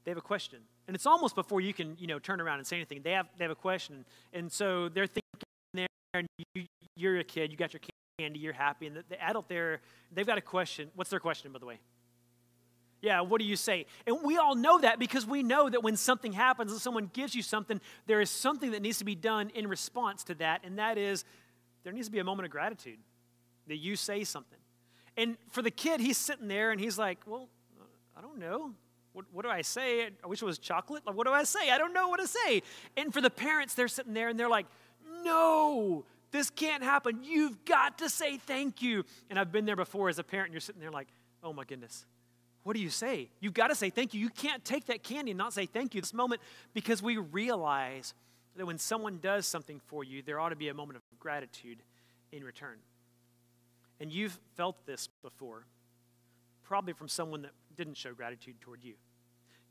they 0.04 0.12
have 0.12 0.20
a 0.20 0.22
question. 0.22 0.60
And 0.88 0.96
it's 0.96 1.08
almost 1.08 1.34
before 1.34 1.60
you 1.60 1.74
can, 1.74 1.96
you 2.00 2.06
know, 2.06 2.20
turn 2.20 2.42
around 2.42 2.60
and 2.60 2.68
say 2.68 2.76
anything. 2.76 3.02
They 3.04 3.14
have, 3.14 3.26
they 3.40 3.44
have 3.44 3.52
a 3.52 3.56
question. 3.56 4.06
And 4.34 4.52
so 4.52 4.90
they're 4.90 5.08
thinking 5.08 5.24
there, 5.74 5.88
and 6.14 6.28
you, 6.54 6.66
you're 6.96 7.18
a 7.18 7.24
kid, 7.24 7.52
you 7.52 7.58
got 7.58 7.74
your 7.74 7.80
candy, 7.80 7.94
you're 8.20 8.54
happy. 8.54 8.88
And 8.88 8.96
the, 8.96 9.04
the 9.10 9.22
adult 9.22 9.48
there, 9.50 9.82
they've 10.12 10.28
got 10.28 10.38
a 10.38 10.42
question. 10.42 10.90
What's 10.96 11.10
their 11.10 11.20
question, 11.20 11.52
by 11.52 11.60
the 11.60 11.66
way? 11.66 11.80
Yeah, 13.02 13.22
what 13.22 13.40
do 13.40 13.46
you 13.46 13.56
say? 13.56 13.86
And 14.06 14.18
we 14.24 14.38
all 14.38 14.56
know 14.56 14.80
that 14.80 15.00
because 15.00 15.26
we 15.26 15.42
know 15.42 15.70
that 15.70 15.82
when 15.84 15.96
something 15.96 16.34
happens 16.34 16.72
and 16.72 16.82
someone 16.82 17.10
gives 17.14 17.34
you 17.34 17.42
something, 17.42 17.80
there 18.08 18.20
is 18.20 18.30
something 18.30 18.72
that 18.72 18.82
needs 18.82 18.98
to 18.98 19.06
be 19.06 19.16
done 19.16 19.52
in 19.56 19.68
response 19.68 20.24
to 20.26 20.36
that, 20.36 20.62
and 20.66 20.80
that 20.80 20.98
is 20.98 21.24
there 21.84 21.94
needs 21.94 22.08
to 22.08 22.12
be 22.12 22.20
a 22.20 22.24
moment 22.24 22.46
of 22.46 22.52
gratitude 22.52 22.98
that 23.68 23.78
you 23.78 23.96
say 23.96 24.24
something. 24.24 24.60
And 25.16 25.38
for 25.50 25.62
the 25.62 25.72
kid, 25.72 26.02
he's 26.02 26.18
sitting 26.18 26.48
there 26.48 26.72
and 26.72 26.80
he's 26.80 26.98
like, 26.98 27.20
Well, 27.26 27.48
I 28.18 28.22
don't 28.22 28.38
know. 28.38 28.72
What, 29.14 29.26
what 29.32 29.44
do 29.44 29.50
I 29.50 29.62
say? 29.62 30.10
I 30.24 30.28
wish 30.28 30.42
it 30.42 30.46
was 30.46 30.60
chocolate. 30.60 31.06
Like, 31.06 31.16
what 31.16 31.26
do 31.26 31.34
I 31.34 31.44
say? 31.44 31.72
I 31.72 31.78
don't 31.78 31.94
know 31.94 32.10
what 32.10 32.20
to 32.20 32.28
say. 32.28 32.62
And 32.96 33.14
for 33.14 33.22
the 33.22 33.30
parents, 33.30 33.74
they're 33.74 33.88
sitting 33.88 34.14
there 34.14 34.30
and 34.30 34.40
they're 34.40 34.50
like, 34.50 34.66
No, 35.24 36.06
this 36.32 36.50
can't 36.50 36.84
happen. 36.84 37.20
You've 37.24 37.66
got 37.66 37.98
to 38.00 38.10
say 38.10 38.38
thank 38.38 38.82
you. 38.82 39.04
And 39.30 39.40
I've 39.40 39.52
been 39.52 39.66
there 39.66 39.76
before 39.76 40.10
as 40.10 40.20
a 40.20 40.24
parent, 40.24 40.48
and 40.48 40.54
you're 40.54 40.62
sitting 40.62 40.82
there 40.82 40.92
like, 40.92 41.08
oh 41.44 41.54
my 41.54 41.64
goodness. 41.64 42.06
What 42.64 42.76
do 42.76 42.82
you 42.82 42.90
say? 42.90 43.30
You've 43.40 43.54
got 43.54 43.68
to 43.68 43.76
say 43.76 43.90
thank 43.90 44.14
you. 44.14 44.20
You 44.20 44.30
can't 44.30 44.64
take 44.66 44.88
that 44.88 45.02
candy 45.02 45.32
and 45.32 45.38
not 45.38 45.54
say 45.54 45.66
thank 45.66 45.96
you 45.96 46.02
this 46.02 46.14
moment 46.14 46.42
because 46.74 47.02
we 47.02 47.18
realize 47.18 48.14
that 48.58 48.66
when 48.66 48.78
someone 48.78 49.20
does 49.22 49.48
something 49.48 49.80
for 49.88 50.04
you, 50.04 50.22
there 50.22 50.40
ought 50.40 50.50
to 50.50 50.56
be 50.56 50.68
a 50.68 50.74
moment 50.74 50.98
of 50.98 51.20
gratitude 51.20 51.78
in 52.32 52.44
return. 52.44 52.78
And 54.02 54.12
you've 54.12 54.38
felt 54.56 54.86
this 54.86 55.08
before. 55.24 55.66
probably 56.70 56.94
from 56.94 57.08
someone 57.08 57.42
that 57.42 57.52
didn't 57.76 57.98
show 57.98 58.14
gratitude 58.14 58.54
toward 58.62 58.84
you. 58.84 58.94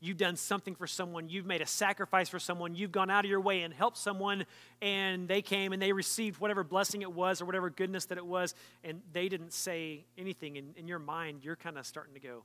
You've 0.01 0.17
done 0.17 0.37
something 0.37 0.75
for 0.75 0.87
someone, 0.87 1.27
you've 1.27 1.45
made 1.45 1.61
a 1.61 1.65
sacrifice 1.65 2.29
for 2.29 2.39
someone, 2.39 2.73
you've 2.73 2.91
gone 2.91 3.09
out 3.09 3.25
of 3.25 3.29
your 3.29 3.41
way 3.41 3.63
and 3.63 3.73
helped 3.73 3.97
someone, 3.97 4.45
and 4.81 5.27
they 5.27 5.41
came 5.41 5.73
and 5.73 5.81
they 5.81 5.91
received 5.91 6.39
whatever 6.39 6.63
blessing 6.63 7.01
it 7.01 7.11
was 7.11 7.41
or 7.41 7.45
whatever 7.45 7.69
goodness 7.69 8.05
that 8.05 8.17
it 8.17 8.25
was, 8.25 8.55
and 8.83 9.01
they 9.11 9.27
didn't 9.27 9.51
say 9.51 10.05
anything. 10.17 10.57
And 10.57 10.77
in 10.77 10.87
your 10.87 10.99
mind, 10.99 11.43
you're 11.43 11.57
kind 11.57 11.77
of 11.77 11.85
starting 11.85 12.13
to 12.13 12.19
go, 12.21 12.43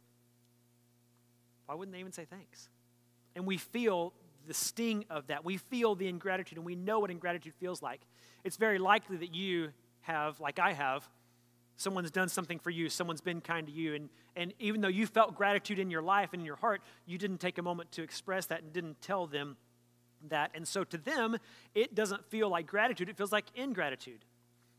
why 1.66 1.76
wouldn't 1.76 1.92
they 1.94 2.00
even 2.00 2.12
say 2.12 2.26
thanks? 2.28 2.68
And 3.36 3.46
we 3.46 3.56
feel 3.56 4.12
the 4.46 4.54
sting 4.54 5.04
of 5.08 5.28
that. 5.28 5.44
We 5.44 5.56
feel 5.56 5.94
the 5.94 6.08
ingratitude, 6.08 6.58
and 6.58 6.66
we 6.66 6.74
know 6.74 6.98
what 6.98 7.10
ingratitude 7.10 7.54
feels 7.60 7.80
like. 7.80 8.00
It's 8.42 8.56
very 8.56 8.78
likely 8.78 9.16
that 9.18 9.34
you 9.34 9.70
have, 10.02 10.40
like 10.40 10.58
I 10.58 10.72
have, 10.72 11.08
someone's 11.76 12.10
done 12.10 12.28
something 12.28 12.58
for 12.58 12.70
you, 12.70 12.88
someone's 12.88 13.20
been 13.20 13.40
kind 13.40 13.66
to 13.66 13.72
you, 13.72 13.94
and, 13.94 14.08
and 14.36 14.54
even 14.58 14.80
though 14.80 14.88
you 14.88 15.06
felt 15.06 15.34
gratitude 15.34 15.78
in 15.78 15.90
your 15.90 16.02
life 16.02 16.30
and 16.32 16.40
in 16.42 16.46
your 16.46 16.56
heart, 16.56 16.82
you 17.06 17.18
didn't 17.18 17.38
take 17.38 17.58
a 17.58 17.62
moment 17.62 17.92
to 17.92 18.02
express 18.02 18.46
that 18.46 18.62
and 18.62 18.72
didn't 18.72 19.00
tell 19.00 19.26
them 19.26 19.56
that. 20.28 20.50
And 20.54 20.66
so 20.66 20.84
to 20.84 20.98
them, 20.98 21.36
it 21.74 21.94
doesn't 21.94 22.24
feel 22.26 22.48
like 22.48 22.66
gratitude, 22.66 23.08
it 23.08 23.16
feels 23.16 23.32
like 23.32 23.46
ingratitude. 23.54 24.24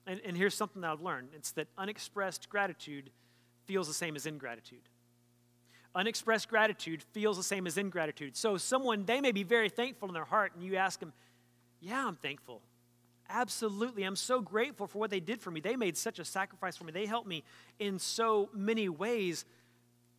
And, 0.07 0.21
and 0.23 0.37
here's 0.37 0.55
something 0.55 0.81
that 0.81 0.91
I've 0.91 1.01
learned 1.01 1.29
it's 1.35 1.51
that 1.51 1.67
unexpressed 1.77 2.49
gratitude 2.49 3.09
feels 3.65 3.87
the 3.87 3.93
same 3.93 4.15
as 4.15 4.25
ingratitude. 4.25 4.87
Unexpressed 5.95 6.49
gratitude 6.49 7.01
feels 7.13 7.37
the 7.37 7.43
same 7.43 7.65
as 7.65 7.77
ingratitude. 7.77 8.35
So, 8.35 8.57
someone, 8.57 9.05
they 9.05 9.21
may 9.21 9.31
be 9.31 9.43
very 9.43 9.69
thankful 9.69 10.09
in 10.09 10.13
their 10.13 10.25
heart, 10.25 10.51
and 10.53 10.63
you 10.63 10.75
ask 10.75 10.99
them, 10.99 11.13
Yeah, 11.79 12.05
I'm 12.05 12.15
thankful. 12.15 12.61
Absolutely. 13.29 14.03
I'm 14.03 14.15
so 14.15 14.41
grateful 14.41 14.87
for 14.87 14.99
what 14.99 15.09
they 15.09 15.19
did 15.19 15.41
for 15.41 15.51
me. 15.51 15.59
They 15.59 15.75
made 15.75 15.97
such 15.97 16.19
a 16.19 16.25
sacrifice 16.25 16.77
for 16.77 16.83
me. 16.83 16.91
They 16.91 17.05
helped 17.05 17.27
me 17.27 17.43
in 17.79 17.97
so 17.97 18.49
many 18.53 18.87
ways. 18.87 19.45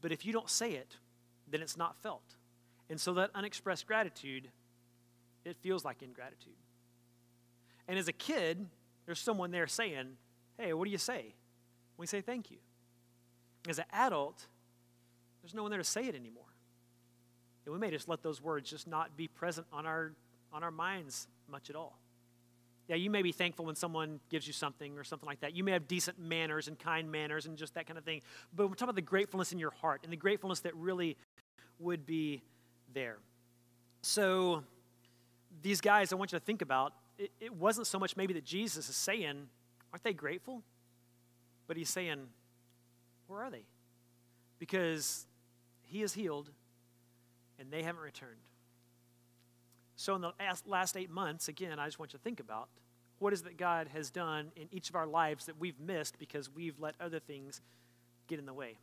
But 0.00 0.12
if 0.12 0.26
you 0.26 0.32
don't 0.32 0.50
say 0.50 0.72
it, 0.72 0.96
then 1.48 1.62
it's 1.62 1.76
not 1.76 1.96
felt. 2.02 2.36
And 2.90 3.00
so 3.00 3.14
that 3.14 3.30
unexpressed 3.34 3.86
gratitude, 3.86 4.48
it 5.44 5.56
feels 5.56 5.84
like 5.84 6.02
ingratitude. 6.02 6.56
And 7.88 7.98
as 7.98 8.08
a 8.08 8.12
kid, 8.12 8.66
there's 9.06 9.20
someone 9.20 9.50
there 9.50 9.66
saying, 9.66 10.16
Hey, 10.58 10.72
what 10.72 10.86
do 10.86 10.90
you 10.90 10.98
say? 10.98 11.34
We 11.96 12.06
say 12.06 12.20
thank 12.20 12.50
you. 12.50 12.58
As 13.68 13.78
an 13.78 13.84
adult, 13.92 14.46
there's 15.42 15.54
no 15.54 15.62
one 15.62 15.70
there 15.70 15.78
to 15.78 15.84
say 15.84 16.06
it 16.06 16.14
anymore. 16.14 16.44
And 17.64 17.72
we 17.72 17.80
may 17.80 17.90
just 17.90 18.08
let 18.08 18.22
those 18.22 18.40
words 18.40 18.70
just 18.70 18.86
not 18.86 19.16
be 19.16 19.28
present 19.28 19.66
on 19.72 19.86
our, 19.86 20.12
on 20.52 20.62
our 20.62 20.70
minds 20.70 21.28
much 21.48 21.68
at 21.68 21.76
all. 21.76 21.98
Yeah, 22.88 22.96
you 22.96 23.10
may 23.10 23.22
be 23.22 23.32
thankful 23.32 23.64
when 23.64 23.74
someone 23.74 24.20
gives 24.30 24.46
you 24.46 24.52
something 24.52 24.96
or 24.96 25.02
something 25.02 25.26
like 25.26 25.40
that. 25.40 25.56
You 25.56 25.64
may 25.64 25.72
have 25.72 25.88
decent 25.88 26.20
manners 26.20 26.68
and 26.68 26.78
kind 26.78 27.10
manners 27.10 27.46
and 27.46 27.56
just 27.56 27.74
that 27.74 27.86
kind 27.86 27.98
of 27.98 28.04
thing. 28.04 28.22
But 28.54 28.68
we're 28.68 28.74
talking 28.74 28.90
about 28.90 28.94
the 28.94 29.02
gratefulness 29.02 29.52
in 29.52 29.58
your 29.58 29.72
heart 29.72 30.02
and 30.04 30.12
the 30.12 30.16
gratefulness 30.16 30.60
that 30.60 30.74
really 30.76 31.16
would 31.80 32.06
be 32.06 32.42
there. 32.94 33.18
So, 34.02 34.62
these 35.62 35.80
guys, 35.80 36.12
I 36.12 36.16
want 36.16 36.32
you 36.32 36.38
to 36.38 36.44
think 36.44 36.62
about 36.62 36.92
it, 37.18 37.32
it 37.40 37.54
wasn't 37.54 37.86
so 37.86 37.98
much 37.98 38.16
maybe 38.16 38.34
that 38.34 38.44
Jesus 38.44 38.88
is 38.88 38.96
saying, 38.96 39.48
Aren't 39.92 40.04
they 40.04 40.12
grateful? 40.12 40.62
But 41.66 41.76
he's 41.76 41.88
saying, 41.88 42.18
Where 43.26 43.42
are 43.42 43.50
they? 43.50 43.64
Because 44.58 45.26
he 45.82 46.02
is 46.02 46.14
healed 46.14 46.50
and 47.58 47.70
they 47.70 47.82
haven't 47.82 48.02
returned. 48.02 48.36
So, 49.96 50.14
in 50.14 50.20
the 50.20 50.32
last 50.66 50.96
eight 50.96 51.10
months, 51.10 51.48
again, 51.48 51.78
I 51.78 51.86
just 51.86 51.98
want 51.98 52.12
you 52.12 52.18
to 52.18 52.22
think 52.22 52.40
about 52.40 52.68
what 53.18 53.32
is 53.32 53.40
it 53.40 53.44
that 53.44 53.56
God 53.56 53.88
has 53.94 54.10
done 54.10 54.52
in 54.56 54.68
each 54.70 54.90
of 54.90 54.94
our 54.94 55.06
lives 55.06 55.46
that 55.46 55.58
we've 55.58 55.78
missed 55.80 56.18
because 56.18 56.50
we've 56.50 56.78
let 56.78 56.94
other 57.00 57.18
things 57.18 57.62
get 58.26 58.38
in 58.38 58.46
the 58.46 58.52
way. 58.52 58.76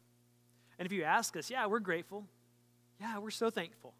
And 0.80 0.86
if 0.88 0.91
you 0.91 1.04
ask 1.04 1.38
us, 1.38 1.52
yeah, 1.52 1.67
we're 1.67 1.80
grateful. 1.80 2.26
Yeah, 2.99 3.19
we're 3.19 3.30
so 3.30 3.52
thankful. 3.52 3.93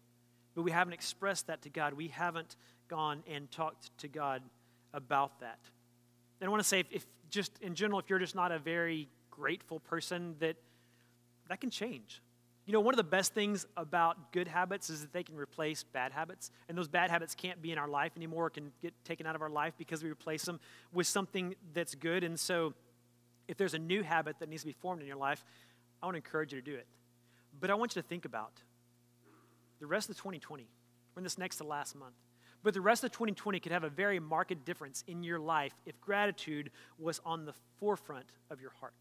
But 0.56 0.62
we 0.62 0.72
haven't 0.72 0.92
expressed 0.92 1.46
that 1.46 1.62
to 1.62 1.70
God. 1.70 1.94
We 1.94 2.08
haven't 2.08 2.56
gone 2.88 3.22
and 3.30 3.50
talked 3.50 3.96
to 3.98 4.08
God 4.08 4.42
about 4.92 5.38
that. 5.40 5.58
And 6.40 6.48
I 6.48 6.50
want 6.50 6.62
to 6.62 6.68
say, 6.68 6.80
if, 6.80 6.86
if 6.90 7.06
just 7.30 7.52
in 7.60 7.74
general, 7.74 8.00
if 8.00 8.10
you're 8.10 8.18
just 8.18 8.34
not 8.34 8.50
a 8.50 8.58
very 8.58 9.08
grateful 9.30 9.78
person, 9.80 10.34
that 10.40 10.56
that 11.48 11.60
can 11.60 11.70
change. 11.70 12.22
You 12.66 12.72
know, 12.72 12.80
one 12.80 12.94
of 12.94 12.96
the 12.96 13.04
best 13.04 13.34
things 13.34 13.66
about 13.76 14.32
good 14.32 14.48
habits 14.48 14.88
is 14.88 15.02
that 15.02 15.12
they 15.12 15.22
can 15.22 15.36
replace 15.36 15.82
bad 15.82 16.12
habits. 16.12 16.50
And 16.68 16.78
those 16.78 16.88
bad 16.88 17.10
habits 17.10 17.34
can't 17.34 17.60
be 17.60 17.72
in 17.72 17.78
our 17.78 17.88
life 17.88 18.12
anymore, 18.16 18.48
can 18.48 18.72
get 18.80 18.94
taken 19.04 19.26
out 19.26 19.34
of 19.34 19.42
our 19.42 19.50
life 19.50 19.74
because 19.76 20.02
we 20.02 20.10
replace 20.10 20.44
them 20.44 20.60
with 20.92 21.06
something 21.06 21.54
that's 21.74 21.94
good. 21.94 22.24
And 22.24 22.40
so, 22.40 22.72
if 23.46 23.58
there's 23.58 23.74
a 23.74 23.78
new 23.78 24.02
habit 24.02 24.38
that 24.38 24.48
needs 24.48 24.62
to 24.62 24.66
be 24.66 24.72
formed 24.72 25.02
in 25.02 25.06
your 25.06 25.18
life, 25.18 25.44
I 26.02 26.06
want 26.06 26.14
to 26.14 26.18
encourage 26.18 26.54
you 26.54 26.60
to 26.60 26.64
do 26.64 26.74
it. 26.74 26.86
But 27.60 27.70
I 27.70 27.74
want 27.74 27.94
you 27.94 28.00
to 28.00 28.08
think 28.08 28.24
about 28.24 28.52
the 29.80 29.86
rest 29.86 30.08
of 30.08 30.16
2020. 30.16 30.66
We're 31.14 31.20
in 31.20 31.24
this 31.24 31.36
next 31.36 31.56
to 31.56 31.64
last 31.64 31.94
month. 31.94 32.14
But 32.62 32.72
the 32.72 32.80
rest 32.80 33.04
of 33.04 33.12
2020 33.12 33.60
could 33.60 33.72
have 33.72 33.84
a 33.84 33.90
very 33.90 34.18
marked 34.18 34.64
difference 34.64 35.04
in 35.06 35.22
your 35.22 35.38
life 35.38 35.74
if 35.84 36.00
gratitude 36.00 36.70
was 36.98 37.20
on 37.26 37.44
the 37.44 37.52
forefront 37.78 38.26
of 38.50 38.62
your 38.62 38.70
heart. 38.80 38.94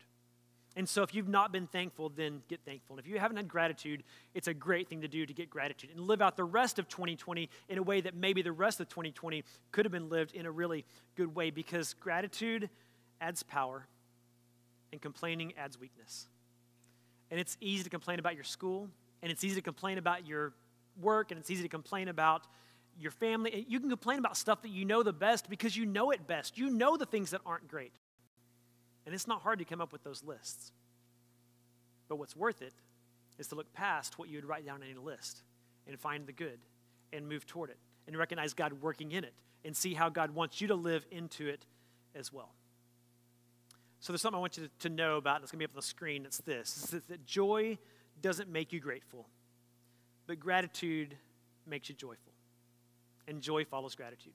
And 0.76 0.90
so, 0.90 1.04
if 1.04 1.14
you've 1.14 1.28
not 1.28 1.52
been 1.52 1.68
thankful, 1.68 2.10
then 2.10 2.42
get 2.48 2.62
thankful. 2.66 2.96
And 2.96 3.06
if 3.06 3.12
you 3.12 3.20
haven't 3.20 3.38
had 3.38 3.48
gratitude, 3.48 4.04
it's 4.34 4.48
a 4.48 4.54
great 4.54 4.90
thing 4.90 5.02
to 5.02 5.08
do 5.08 5.26
to 5.26 5.34
get 5.34 5.50
gratitude 5.50 5.92
and 5.92 6.00
live 6.00 6.22
out 6.22 6.36
the 6.36 6.44
rest 6.44 6.80
of 6.80 6.88
2020 6.88 7.48
in 7.70 7.78
a 7.78 7.84
way 7.84 8.02
that 8.02 8.16
maybe 8.16 8.42
the 8.42 8.52
rest 8.52 8.80
of 8.80 8.90
2020 8.90 9.44
could 9.72 9.86
have 9.86 9.92
been 9.92 10.10
lived 10.10 10.34
in 10.34 10.48
a 10.48 10.52
really 10.52 10.84
good 11.16 11.36
way 11.36 11.52
because 11.52 11.94
gratitude 11.96 12.70
adds 13.22 13.44
power 13.44 13.88
and 14.92 15.02
complaining 15.02 15.54
adds 15.58 15.80
weakness. 15.80 16.28
And 17.30 17.40
it's 17.40 17.56
easy 17.62 17.84
to 17.84 17.90
complain 17.90 18.20
about 18.20 18.36
your 18.36 18.44
school, 18.44 18.90
and 19.22 19.32
it's 19.32 19.44
easy 19.44 19.56
to 19.56 19.62
complain 19.62 20.00
about 20.00 20.26
your 20.26 20.54
work, 21.02 21.32
and 21.32 21.40
it's 21.40 21.52
easy 21.52 21.64
to 21.64 21.70
complain 21.70 22.08
about 22.08 22.48
your 23.00 23.12
family. 23.12 23.66
You 23.68 23.80
can 23.80 23.90
complain 23.90 24.20
about 24.20 24.38
stuff 24.38 24.62
that 24.64 24.70
you 24.70 24.86
know 24.86 25.04
the 25.04 25.14
best 25.14 25.50
because 25.50 25.76
you 25.76 25.86
know 25.86 26.12
it 26.12 26.26
best. 26.28 26.58
You 26.58 26.70
know 26.70 26.98
the 26.98 27.06
things 27.06 27.32
that 27.32 27.42
aren't 27.46 27.68
great. 27.68 27.94
And 29.06 29.14
it's 29.14 29.28
not 29.28 29.42
hard 29.42 29.60
to 29.60 29.66
come 29.66 29.82
up 29.82 29.92
with 29.92 30.04
those 30.04 30.24
lists. 30.24 30.72
But 32.08 32.18
what's 32.18 32.36
worth 32.36 32.62
it 32.62 32.74
is 33.38 33.48
to 33.48 33.56
look 33.56 33.74
past 33.74 34.20
what 34.20 34.30
you 34.30 34.38
would 34.38 34.46
write 34.46 34.66
down 34.66 34.84
in 34.84 34.98
a 34.98 35.02
list 35.02 35.42
and 35.88 36.00
find 36.00 36.28
the 36.28 36.32
good 36.32 36.60
and 37.12 37.28
move 37.28 37.46
toward 37.46 37.70
it 37.70 37.78
and 38.08 38.18
recognize 38.18 38.54
God 38.54 38.74
working 38.82 39.12
in 39.12 39.24
it 39.24 39.34
and 39.66 39.76
see 39.76 39.94
how 39.94 40.10
God 40.10 40.32
wants 40.32 40.62
you 40.62 40.68
to 40.68 40.76
live 40.76 41.06
into 41.12 41.48
it 41.48 41.66
as 42.16 42.32
well. 42.32 42.54
So 44.00 44.12
there's 44.12 44.22
something 44.22 44.38
I 44.38 44.42
want 44.42 44.58
you 44.58 44.70
to, 44.80 44.90
know 44.90 45.16
about, 45.16 45.42
it's 45.42 45.52
going 45.52 45.60
to 45.60 45.66
be 45.66 45.66
up 45.66 45.72
on 45.72 45.78
the 45.78 45.82
screen. 45.82 46.26
It's 46.26 46.40
this 46.40 46.94
it's 46.94 47.08
that 47.08 47.26
joy 47.26 47.78
doesn't 48.22 48.50
make 48.50 48.74
you 48.74 48.82
grateful, 48.82 49.28
but 50.28 50.40
gratitude 50.40 51.16
makes 51.66 51.88
you 51.88 51.96
joyful. 51.96 52.34
And 53.28 53.42
joy 53.42 53.64
follows 53.64 53.96
gratitude. 53.96 54.34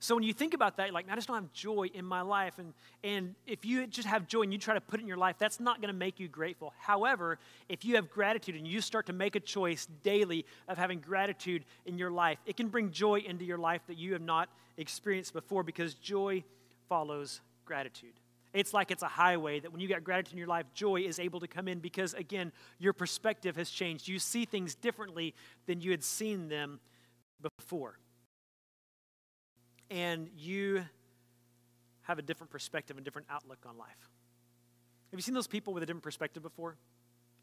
So 0.00 0.14
when 0.14 0.22
you 0.22 0.32
think 0.32 0.54
about 0.54 0.76
that, 0.76 0.92
like, 0.92 1.06
I 1.10 1.14
just 1.16 1.26
don't 1.26 1.36
have 1.36 1.52
joy 1.52 1.90
in 1.92 2.04
my 2.04 2.20
life. 2.20 2.58
And, 2.58 2.72
and 3.02 3.34
if 3.46 3.64
you 3.64 3.86
just 3.86 4.06
have 4.06 4.28
joy 4.28 4.42
and 4.42 4.52
you 4.52 4.58
try 4.58 4.74
to 4.74 4.80
put 4.80 5.00
it 5.00 5.02
in 5.02 5.08
your 5.08 5.16
life, 5.16 5.36
that's 5.38 5.58
not 5.58 5.80
going 5.80 5.92
to 5.92 5.98
make 5.98 6.20
you 6.20 6.28
grateful. 6.28 6.72
However, 6.78 7.38
if 7.68 7.84
you 7.84 7.96
have 7.96 8.08
gratitude 8.08 8.54
and 8.54 8.66
you 8.66 8.80
start 8.80 9.06
to 9.06 9.12
make 9.12 9.34
a 9.34 9.40
choice 9.40 9.88
daily 10.04 10.46
of 10.68 10.78
having 10.78 11.00
gratitude 11.00 11.64
in 11.84 11.98
your 11.98 12.12
life, 12.12 12.38
it 12.46 12.56
can 12.56 12.68
bring 12.68 12.92
joy 12.92 13.20
into 13.20 13.44
your 13.44 13.58
life 13.58 13.82
that 13.88 13.98
you 13.98 14.12
have 14.12 14.22
not 14.22 14.48
experienced 14.76 15.32
before 15.32 15.64
because 15.64 15.94
joy 15.94 16.44
follows 16.88 17.40
gratitude. 17.64 18.14
It's 18.54 18.72
like 18.72 18.92
it's 18.92 19.02
a 19.02 19.08
highway 19.08 19.58
that 19.60 19.72
when 19.72 19.80
you 19.80 19.88
got 19.88 20.04
gratitude 20.04 20.32
in 20.32 20.38
your 20.38 20.46
life, 20.46 20.66
joy 20.74 21.00
is 21.00 21.18
able 21.18 21.40
to 21.40 21.48
come 21.48 21.66
in 21.66 21.80
because, 21.80 22.14
again, 22.14 22.52
your 22.78 22.92
perspective 22.92 23.56
has 23.56 23.68
changed. 23.68 24.06
You 24.06 24.20
see 24.20 24.44
things 24.44 24.76
differently 24.76 25.34
than 25.66 25.80
you 25.80 25.90
had 25.90 26.04
seen 26.04 26.48
them 26.48 26.80
before 27.58 27.98
and 29.90 30.28
you 30.36 30.84
have 32.02 32.18
a 32.18 32.22
different 32.22 32.50
perspective 32.50 32.96
and 32.96 33.04
different 33.04 33.26
outlook 33.30 33.58
on 33.66 33.76
life. 33.76 34.08
Have 35.10 35.18
you 35.18 35.22
seen 35.22 35.34
those 35.34 35.46
people 35.46 35.72
with 35.72 35.82
a 35.82 35.86
different 35.86 36.02
perspective 36.02 36.42
before? 36.42 36.76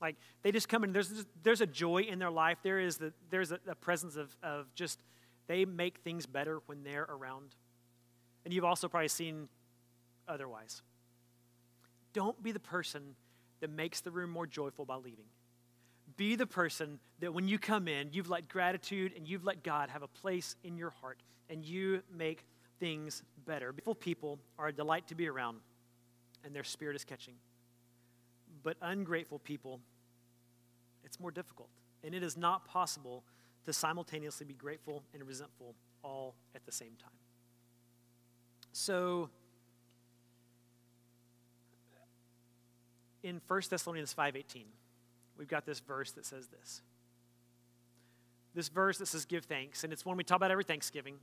Like 0.01 0.15
they 0.43 0.51
just 0.51 0.69
come 0.69 0.83
in, 0.83 0.91
there's, 0.91 1.25
there's 1.43 1.61
a 1.61 1.65
joy 1.65 2.01
in 2.01 2.19
their 2.19 2.31
life. 2.31 2.57
There 2.63 2.79
is 2.79 2.97
the, 2.97 3.13
there's 3.29 3.51
a, 3.51 3.59
a 3.67 3.75
presence 3.75 4.15
of, 4.15 4.35
of 4.43 4.73
just, 4.75 4.99
they 5.47 5.65
make 5.65 5.99
things 5.99 6.25
better 6.25 6.61
when 6.65 6.83
they're 6.83 7.07
around. 7.09 7.55
And 8.43 8.53
you've 8.53 8.65
also 8.65 8.87
probably 8.87 9.07
seen 9.07 9.47
otherwise. 10.27 10.81
Don't 12.13 12.41
be 12.41 12.51
the 12.51 12.59
person 12.59 13.15
that 13.61 13.69
makes 13.69 14.01
the 14.01 14.11
room 14.11 14.29
more 14.29 14.45
joyful 14.47 14.85
by 14.85 14.95
leaving. 14.95 15.25
Be 16.17 16.35
the 16.35 16.45
person 16.45 16.99
that 17.19 17.33
when 17.33 17.47
you 17.47 17.57
come 17.57 17.87
in, 17.87 18.09
you've 18.11 18.29
let 18.29 18.47
gratitude 18.47 19.13
and 19.15 19.27
you've 19.27 19.43
let 19.43 19.63
God 19.63 19.89
have 19.89 20.03
a 20.03 20.07
place 20.07 20.55
in 20.63 20.77
your 20.77 20.91
heart 20.91 21.19
and 21.49 21.63
you 21.63 22.01
make 22.15 22.45
things 22.79 23.23
better. 23.45 23.71
Beautiful 23.71 23.95
people 23.95 24.39
are 24.57 24.67
a 24.67 24.73
delight 24.73 25.07
to 25.07 25.15
be 25.15 25.27
around, 25.27 25.59
and 26.43 26.55
their 26.55 26.63
spirit 26.63 26.95
is 26.95 27.03
catching. 27.03 27.35
But 28.63 28.77
ungrateful 28.81 29.39
people, 29.39 29.79
it's 31.03 31.19
more 31.19 31.31
difficult. 31.31 31.69
And 32.03 32.13
it 32.13 32.23
is 32.23 32.37
not 32.37 32.65
possible 32.65 33.23
to 33.65 33.73
simultaneously 33.73 34.45
be 34.45 34.53
grateful 34.53 35.03
and 35.13 35.23
resentful 35.23 35.75
all 36.03 36.35
at 36.55 36.65
the 36.65 36.71
same 36.71 36.93
time. 37.01 37.11
So, 38.71 39.29
in 43.23 43.41
1 43.47 43.69
Thessalonians 43.69 44.13
5:18, 44.13 44.67
we've 45.37 45.47
got 45.47 45.65
this 45.65 45.79
verse 45.79 46.11
that 46.11 46.25
says 46.25 46.47
this. 46.47 46.81
This 48.55 48.69
verse 48.69 48.97
that 48.99 49.07
says 49.07 49.25
give 49.25 49.45
thanks, 49.45 49.83
and 49.83 49.93
it's 49.93 50.05
one 50.05 50.17
we 50.17 50.23
talk 50.23 50.37
about 50.37 50.49
every 50.49 50.63
Thanksgiving. 50.63 51.17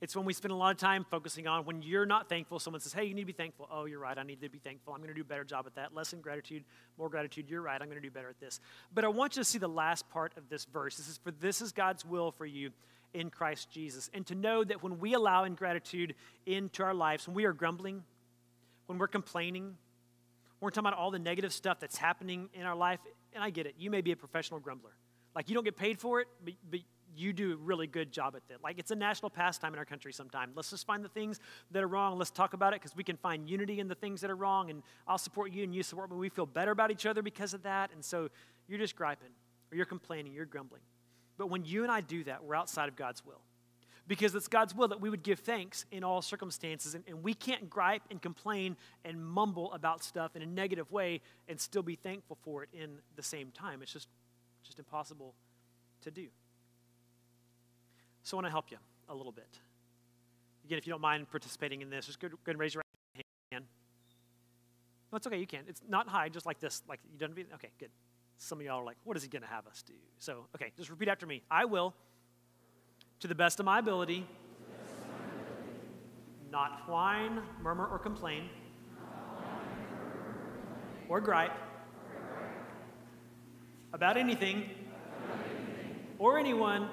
It's 0.00 0.16
when 0.16 0.24
we 0.24 0.32
spend 0.32 0.52
a 0.52 0.56
lot 0.56 0.70
of 0.72 0.78
time 0.78 1.06
focusing 1.10 1.46
on 1.46 1.64
when 1.64 1.82
you're 1.82 2.06
not 2.06 2.28
thankful, 2.28 2.58
someone 2.58 2.80
says, 2.80 2.92
Hey, 2.92 3.04
you 3.04 3.14
need 3.14 3.22
to 3.22 3.26
be 3.26 3.32
thankful. 3.32 3.68
Oh, 3.70 3.84
you're 3.84 4.00
right. 4.00 4.18
I 4.18 4.22
need 4.22 4.40
to 4.40 4.48
be 4.48 4.58
thankful. 4.58 4.92
I'm 4.92 5.00
going 5.00 5.08
to 5.08 5.14
do 5.14 5.20
a 5.20 5.24
better 5.24 5.44
job 5.44 5.66
at 5.66 5.74
that. 5.76 5.94
Less 5.94 6.12
in 6.12 6.20
gratitude, 6.20 6.64
more 6.98 7.08
gratitude. 7.08 7.46
You're 7.48 7.62
right. 7.62 7.80
I'm 7.80 7.88
going 7.88 8.00
to 8.00 8.06
do 8.06 8.10
better 8.10 8.28
at 8.28 8.40
this. 8.40 8.60
But 8.92 9.04
I 9.04 9.08
want 9.08 9.36
you 9.36 9.40
to 9.42 9.48
see 9.48 9.58
the 9.58 9.68
last 9.68 10.08
part 10.10 10.32
of 10.36 10.48
this 10.48 10.64
verse. 10.64 10.96
This 10.96 11.08
is 11.08 11.18
for 11.18 11.30
this 11.30 11.62
is 11.62 11.72
God's 11.72 12.04
will 12.04 12.32
for 12.32 12.44
you 12.44 12.70
in 13.14 13.30
Christ 13.30 13.70
Jesus. 13.70 14.10
And 14.12 14.26
to 14.26 14.34
know 14.34 14.64
that 14.64 14.82
when 14.82 14.98
we 14.98 15.14
allow 15.14 15.44
ingratitude 15.44 16.14
into 16.44 16.82
our 16.82 16.94
lives, 16.94 17.26
when 17.26 17.34
we 17.34 17.44
are 17.44 17.52
grumbling, 17.52 18.02
when 18.86 18.98
we're 18.98 19.06
complaining, 19.06 19.64
when 19.64 19.74
we're 20.60 20.70
talking 20.70 20.88
about 20.88 20.98
all 20.98 21.12
the 21.12 21.18
negative 21.18 21.52
stuff 21.52 21.78
that's 21.78 21.96
happening 21.96 22.48
in 22.52 22.62
our 22.62 22.76
life, 22.76 23.00
and 23.32 23.42
I 23.42 23.50
get 23.50 23.66
it, 23.66 23.74
you 23.78 23.90
may 23.90 24.00
be 24.00 24.12
a 24.12 24.16
professional 24.16 24.60
grumbler. 24.60 24.92
Like 25.34 25.48
you 25.48 25.54
don't 25.54 25.64
get 25.64 25.76
paid 25.76 25.98
for 25.98 26.20
it, 26.20 26.28
but, 26.44 26.54
but 26.70 26.80
you 27.16 27.32
do 27.32 27.52
a 27.52 27.56
really 27.56 27.86
good 27.86 28.12
job 28.12 28.34
at 28.36 28.46
that. 28.48 28.62
Like 28.62 28.78
it's 28.78 28.90
a 28.90 28.96
national 28.96 29.30
pastime 29.30 29.72
in 29.72 29.78
our 29.78 29.84
country 29.84 30.12
sometime. 30.12 30.50
Let's 30.54 30.70
just 30.70 30.86
find 30.86 31.04
the 31.04 31.08
things 31.08 31.40
that 31.70 31.82
are 31.82 31.88
wrong. 31.88 32.18
Let's 32.18 32.30
talk 32.30 32.54
about 32.54 32.72
it 32.72 32.80
because 32.80 32.96
we 32.96 33.04
can 33.04 33.16
find 33.16 33.48
unity 33.48 33.80
in 33.80 33.88
the 33.88 33.94
things 33.94 34.20
that 34.20 34.30
are 34.30 34.36
wrong. 34.36 34.70
And 34.70 34.82
I'll 35.06 35.18
support 35.18 35.52
you 35.52 35.62
and 35.62 35.74
you 35.74 35.82
support 35.82 36.10
me. 36.10 36.16
We 36.16 36.28
feel 36.28 36.46
better 36.46 36.70
about 36.70 36.90
each 36.90 37.06
other 37.06 37.22
because 37.22 37.54
of 37.54 37.62
that. 37.62 37.90
And 37.92 38.04
so 38.04 38.28
you're 38.68 38.78
just 38.78 38.96
griping 38.96 39.30
or 39.70 39.76
you're 39.76 39.86
complaining, 39.86 40.32
you're 40.32 40.46
grumbling. 40.46 40.82
But 41.36 41.48
when 41.48 41.64
you 41.64 41.82
and 41.82 41.90
I 41.90 42.00
do 42.00 42.24
that, 42.24 42.44
we're 42.44 42.54
outside 42.54 42.88
of 42.88 42.96
God's 42.96 43.24
will. 43.24 43.40
Because 44.06 44.34
it's 44.34 44.48
God's 44.48 44.74
will 44.74 44.88
that 44.88 45.00
we 45.00 45.08
would 45.08 45.22
give 45.22 45.38
thanks 45.38 45.86
in 45.90 46.04
all 46.04 46.20
circumstances. 46.20 46.94
And, 46.94 47.04
and 47.08 47.22
we 47.22 47.32
can't 47.32 47.70
gripe 47.70 48.02
and 48.10 48.20
complain 48.20 48.76
and 49.02 49.24
mumble 49.24 49.72
about 49.72 50.04
stuff 50.04 50.36
in 50.36 50.42
a 50.42 50.46
negative 50.46 50.92
way 50.92 51.22
and 51.48 51.58
still 51.58 51.82
be 51.82 51.94
thankful 51.94 52.36
for 52.42 52.62
it 52.62 52.68
in 52.74 52.98
the 53.16 53.22
same 53.22 53.50
time. 53.50 53.80
It's 53.80 53.92
just, 53.92 54.08
just 54.74 54.78
impossible 54.78 55.34
to 56.02 56.10
do. 56.10 56.26
So 58.22 58.36
I 58.36 58.38
want 58.38 58.46
to 58.46 58.50
help 58.50 58.70
you 58.70 58.78
a 59.08 59.14
little 59.14 59.32
bit. 59.32 59.48
Again, 60.64 60.78
if 60.78 60.86
you 60.86 60.92
don't 60.92 61.00
mind 61.00 61.30
participating 61.30 61.82
in 61.82 61.90
this, 61.90 62.06
just 62.06 62.18
go, 62.18 62.26
ahead 62.26 62.38
and 62.46 62.58
raise 62.58 62.74
your 62.74 62.82
hand. 63.52 63.64
No, 65.12 65.16
it's 65.16 65.26
okay, 65.26 65.38
you 65.38 65.46
can. 65.46 65.60
It's 65.68 65.82
not 65.88 66.08
high, 66.08 66.28
just 66.28 66.46
like 66.46 66.58
this. 66.58 66.82
Like 66.88 67.00
you 67.12 67.18
don't 67.18 67.34
be 67.34 67.44
okay, 67.54 67.70
good. 67.78 67.90
Some 68.38 68.58
of 68.58 68.66
y'all 68.66 68.80
are 68.80 68.84
like, 68.84 68.96
what 69.04 69.16
is 69.16 69.22
he 69.22 69.28
gonna 69.28 69.46
have 69.46 69.66
us 69.66 69.82
do? 69.82 69.92
So, 70.18 70.46
okay, 70.56 70.72
just 70.76 70.90
repeat 70.90 71.08
after 71.08 71.26
me. 71.26 71.42
I 71.50 71.66
will, 71.66 71.94
to 73.20 73.28
the 73.28 73.34
best 73.34 73.60
of 73.60 73.66
my 73.66 73.78
ability, 73.78 74.26
not 76.50 76.88
whine, 76.88 77.42
murmur, 77.62 77.86
or 77.86 77.98
complain, 77.98 78.48
or 81.08 81.20
gripe 81.20 81.52
about 83.94 84.16
anything 84.16 84.68
or 86.18 86.36
anyone 86.36 86.88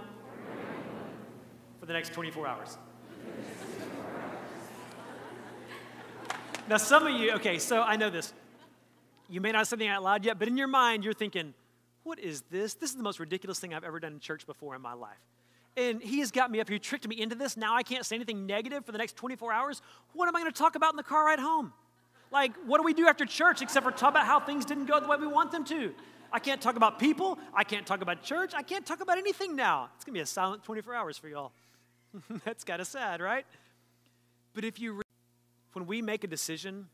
for 1.80 1.88
the 1.88 1.94
next 1.94 2.14
24 2.14 2.48
hours. 2.48 2.78
now, 6.70 6.78
some 6.78 7.08
of 7.08 7.20
you, 7.20 7.32
okay, 7.32 7.58
so 7.58 7.82
I 7.82 7.96
know 7.96 8.12
this. 8.12 8.34
You 9.30 9.42
may 9.42 9.52
not 9.52 9.66
say 9.66 9.78
anything 9.78 9.90
out 9.90 10.04
loud 10.04 10.24
yet, 10.24 10.38
but 10.38 10.48
in 10.48 10.58
your 10.58 10.68
mind, 10.68 11.04
you're 11.04 11.16
thinking, 11.16 11.56
what 12.04 12.20
is 12.20 12.44
this? 12.52 12.76
This 12.76 12.92
is 12.92 12.96
the 12.96 13.04
most 13.04 13.20
ridiculous 13.20 13.58
thing 13.58 13.74
I've 13.74 13.84
ever 13.84 14.00
done 14.00 14.14
in 14.14 14.20
church 14.20 14.46
before 14.46 14.76
in 14.76 14.82
my 14.84 14.94
life. 14.94 15.18
And 15.76 16.04
he 16.04 16.20
has 16.20 16.30
got 16.30 16.52
me 16.52 16.60
up 16.60 16.70
here, 16.70 16.78
tricked 16.78 17.08
me 17.08 17.20
into 17.20 17.34
this. 17.34 17.58
Now 17.58 17.74
I 17.76 17.82
can't 17.82 18.06
say 18.06 18.16
anything 18.16 18.46
negative 18.46 18.86
for 18.86 18.92
the 18.92 19.00
next 19.00 19.16
24 19.16 19.52
hours. 19.52 19.82
What 20.14 20.28
am 20.28 20.36
I 20.36 20.42
going 20.42 20.52
to 20.52 20.58
talk 20.58 20.76
about 20.76 20.94
in 20.94 20.98
the 20.98 21.04
car 21.04 21.26
ride 21.26 21.40
home? 21.40 21.74
Like, 22.30 22.54
what 22.68 22.78
do 22.78 22.84
we 22.84 22.94
do 22.94 23.08
after 23.08 23.26
church 23.26 23.64
except 23.64 23.84
for 23.84 23.92
talk 23.92 24.12
about 24.12 24.28
how 24.28 24.40
things 24.40 24.66
didn't 24.66 24.86
go 24.86 25.00
the 25.00 25.08
way 25.08 25.18
we 25.18 25.26
want 25.26 25.52
them 25.52 25.66
to? 25.66 25.96
I 26.32 26.40
can't 26.40 26.62
talk 26.62 26.76
about 26.76 26.98
people. 26.98 27.38
I 27.54 27.64
can't 27.64 27.86
talk 27.86 28.02
about 28.02 28.24
church. 28.24 28.54
I 28.56 28.62
can't 28.62 28.86
talk 28.86 29.02
about 29.02 29.18
anything 29.18 29.56
now. 29.56 29.90
It's 29.96 30.06
going 30.06 30.14
to 30.14 30.18
be 30.20 30.22
a 30.22 30.26
silent 30.26 30.64
24 30.64 30.96
hours 30.96 31.18
for 31.18 31.28
y'all. 31.28 31.52
That's 32.46 32.64
kind 32.64 32.82
of 32.82 32.88
sad, 32.88 33.22
right? 33.22 33.46
But 34.54 34.64
if 34.64 34.80
you, 34.80 35.02
when 35.74 35.88
we 35.88 36.02
make 36.02 36.24
a 36.24 36.28
decision 36.28 36.88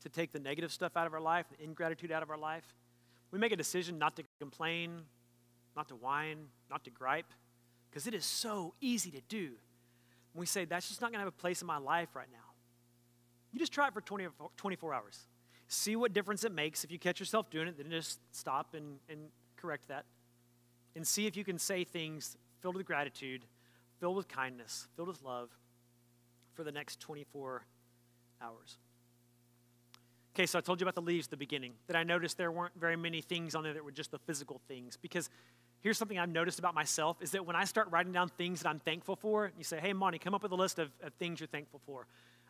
to 0.00 0.08
take 0.08 0.32
the 0.32 0.38
negative 0.38 0.72
stuff 0.72 0.96
out 0.96 1.06
of 1.06 1.14
our 1.14 1.20
life, 1.20 1.46
the 1.56 1.62
ingratitude 1.62 2.12
out 2.12 2.22
of 2.22 2.30
our 2.30 2.38
life, 2.38 2.64
we 3.30 3.38
make 3.38 3.52
a 3.52 3.56
decision 3.56 3.98
not 3.98 4.16
to 4.16 4.24
complain, 4.40 5.02
not 5.76 5.88
to 5.88 5.96
whine, 5.96 6.46
not 6.70 6.84
to 6.84 6.90
gripe, 6.90 7.32
because 7.90 8.06
it 8.06 8.14
is 8.14 8.24
so 8.24 8.74
easy 8.80 9.10
to 9.10 9.20
do. 9.28 9.50
we 10.34 10.46
say, 10.46 10.64
that's 10.64 10.88
just 10.88 11.00
not 11.00 11.08
going 11.10 11.18
to 11.18 11.24
have 11.24 11.28
a 11.28 11.32
place 11.32 11.60
in 11.60 11.66
my 11.66 11.78
life 11.78 12.14
right 12.14 12.28
now. 12.32 12.38
You 13.52 13.58
just 13.58 13.72
try 13.72 13.88
it 13.88 13.94
for 13.94 14.00
20, 14.00 14.28
24 14.56 14.94
hours. 14.94 15.26
See 15.68 15.96
what 15.96 16.12
difference 16.12 16.44
it 16.44 16.52
makes. 16.52 16.82
If 16.82 16.90
you 16.90 16.98
catch 16.98 17.20
yourself 17.20 17.50
doing 17.50 17.68
it, 17.68 17.76
then 17.76 17.90
just 17.90 18.18
stop 18.32 18.74
and, 18.74 18.98
and 19.08 19.20
correct 19.56 19.88
that. 19.88 20.04
And 20.96 21.06
see 21.06 21.26
if 21.26 21.36
you 21.36 21.44
can 21.44 21.58
say 21.58 21.84
things 21.84 22.36
filled 22.60 22.76
with 22.76 22.86
gratitude, 22.86 23.44
filled 24.00 24.16
with 24.16 24.28
kindness, 24.28 24.88
filled 24.96 25.08
with 25.08 25.22
love 25.22 25.50
for 26.54 26.64
the 26.64 26.72
next 26.72 27.00
24 27.00 27.64
hours. 28.42 28.78
Okay, 30.34 30.46
so 30.46 30.58
I 30.58 30.62
told 30.62 30.80
you 30.80 30.84
about 30.84 30.94
the 30.94 31.02
leaves 31.02 31.26
at 31.26 31.30
the 31.32 31.36
beginning, 31.36 31.72
that 31.88 31.96
I 31.96 32.04
noticed 32.04 32.38
there 32.38 32.52
weren't 32.52 32.78
very 32.78 32.96
many 32.96 33.20
things 33.20 33.54
on 33.54 33.64
there 33.64 33.74
that 33.74 33.84
were 33.84 33.90
just 33.90 34.10
the 34.10 34.18
physical 34.20 34.60
things. 34.68 34.96
Because 34.96 35.28
here's 35.80 35.98
something 35.98 36.18
I've 36.18 36.28
noticed 36.28 36.58
about 36.58 36.74
myself 36.74 37.20
is 37.20 37.32
that 37.32 37.44
when 37.44 37.56
I 37.56 37.64
start 37.64 37.88
writing 37.90 38.12
down 38.12 38.28
things 38.28 38.62
that 38.62 38.68
I'm 38.68 38.78
thankful 38.78 39.16
for, 39.16 39.52
you 39.58 39.64
say, 39.64 39.80
hey, 39.80 39.92
Monty, 39.92 40.18
come 40.18 40.34
up 40.34 40.42
with 40.42 40.52
a 40.52 40.56
list 40.56 40.78
of, 40.78 40.90
of 41.02 41.12
things 41.14 41.40
you're 41.40 41.48
thankful 41.48 41.80
for. 41.84 42.06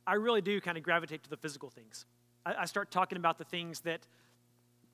I 0.06 0.14
really 0.14 0.42
do 0.42 0.60
kind 0.60 0.76
of 0.76 0.84
gravitate 0.84 1.22
to 1.24 1.30
the 1.30 1.36
physical 1.36 1.70
things. 1.70 2.04
I, 2.44 2.54
I 2.60 2.64
start 2.66 2.90
talking 2.90 3.18
about 3.18 3.38
the 3.38 3.44
things 3.44 3.80
that, 3.80 4.00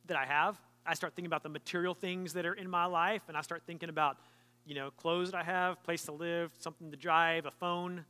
that 0.07 0.17
I 0.17 0.25
have. 0.25 0.59
I 0.87 0.95
start 0.95 1.15
thinking 1.15 1.29
about 1.29 1.43
the 1.43 1.49
material 1.49 1.95
things 1.95 2.35
that 2.35 2.45
are 2.45 2.55
in 2.55 2.69
my 2.69 2.85
life, 2.85 3.23
and 3.29 3.37
I 3.37 3.41
start 3.41 3.63
thinking 3.67 3.89
about 3.89 4.19
you 4.67 4.75
know, 4.75 4.91
clothes 4.93 5.31
that 5.31 5.39
I 5.39 5.45
have, 5.45 5.83
place 5.83 6.05
to 6.05 6.13
live, 6.13 6.53
something 6.59 6.91
to 6.91 6.97
drive, 6.97 7.47
a 7.47 7.51
phone, 7.51 8.05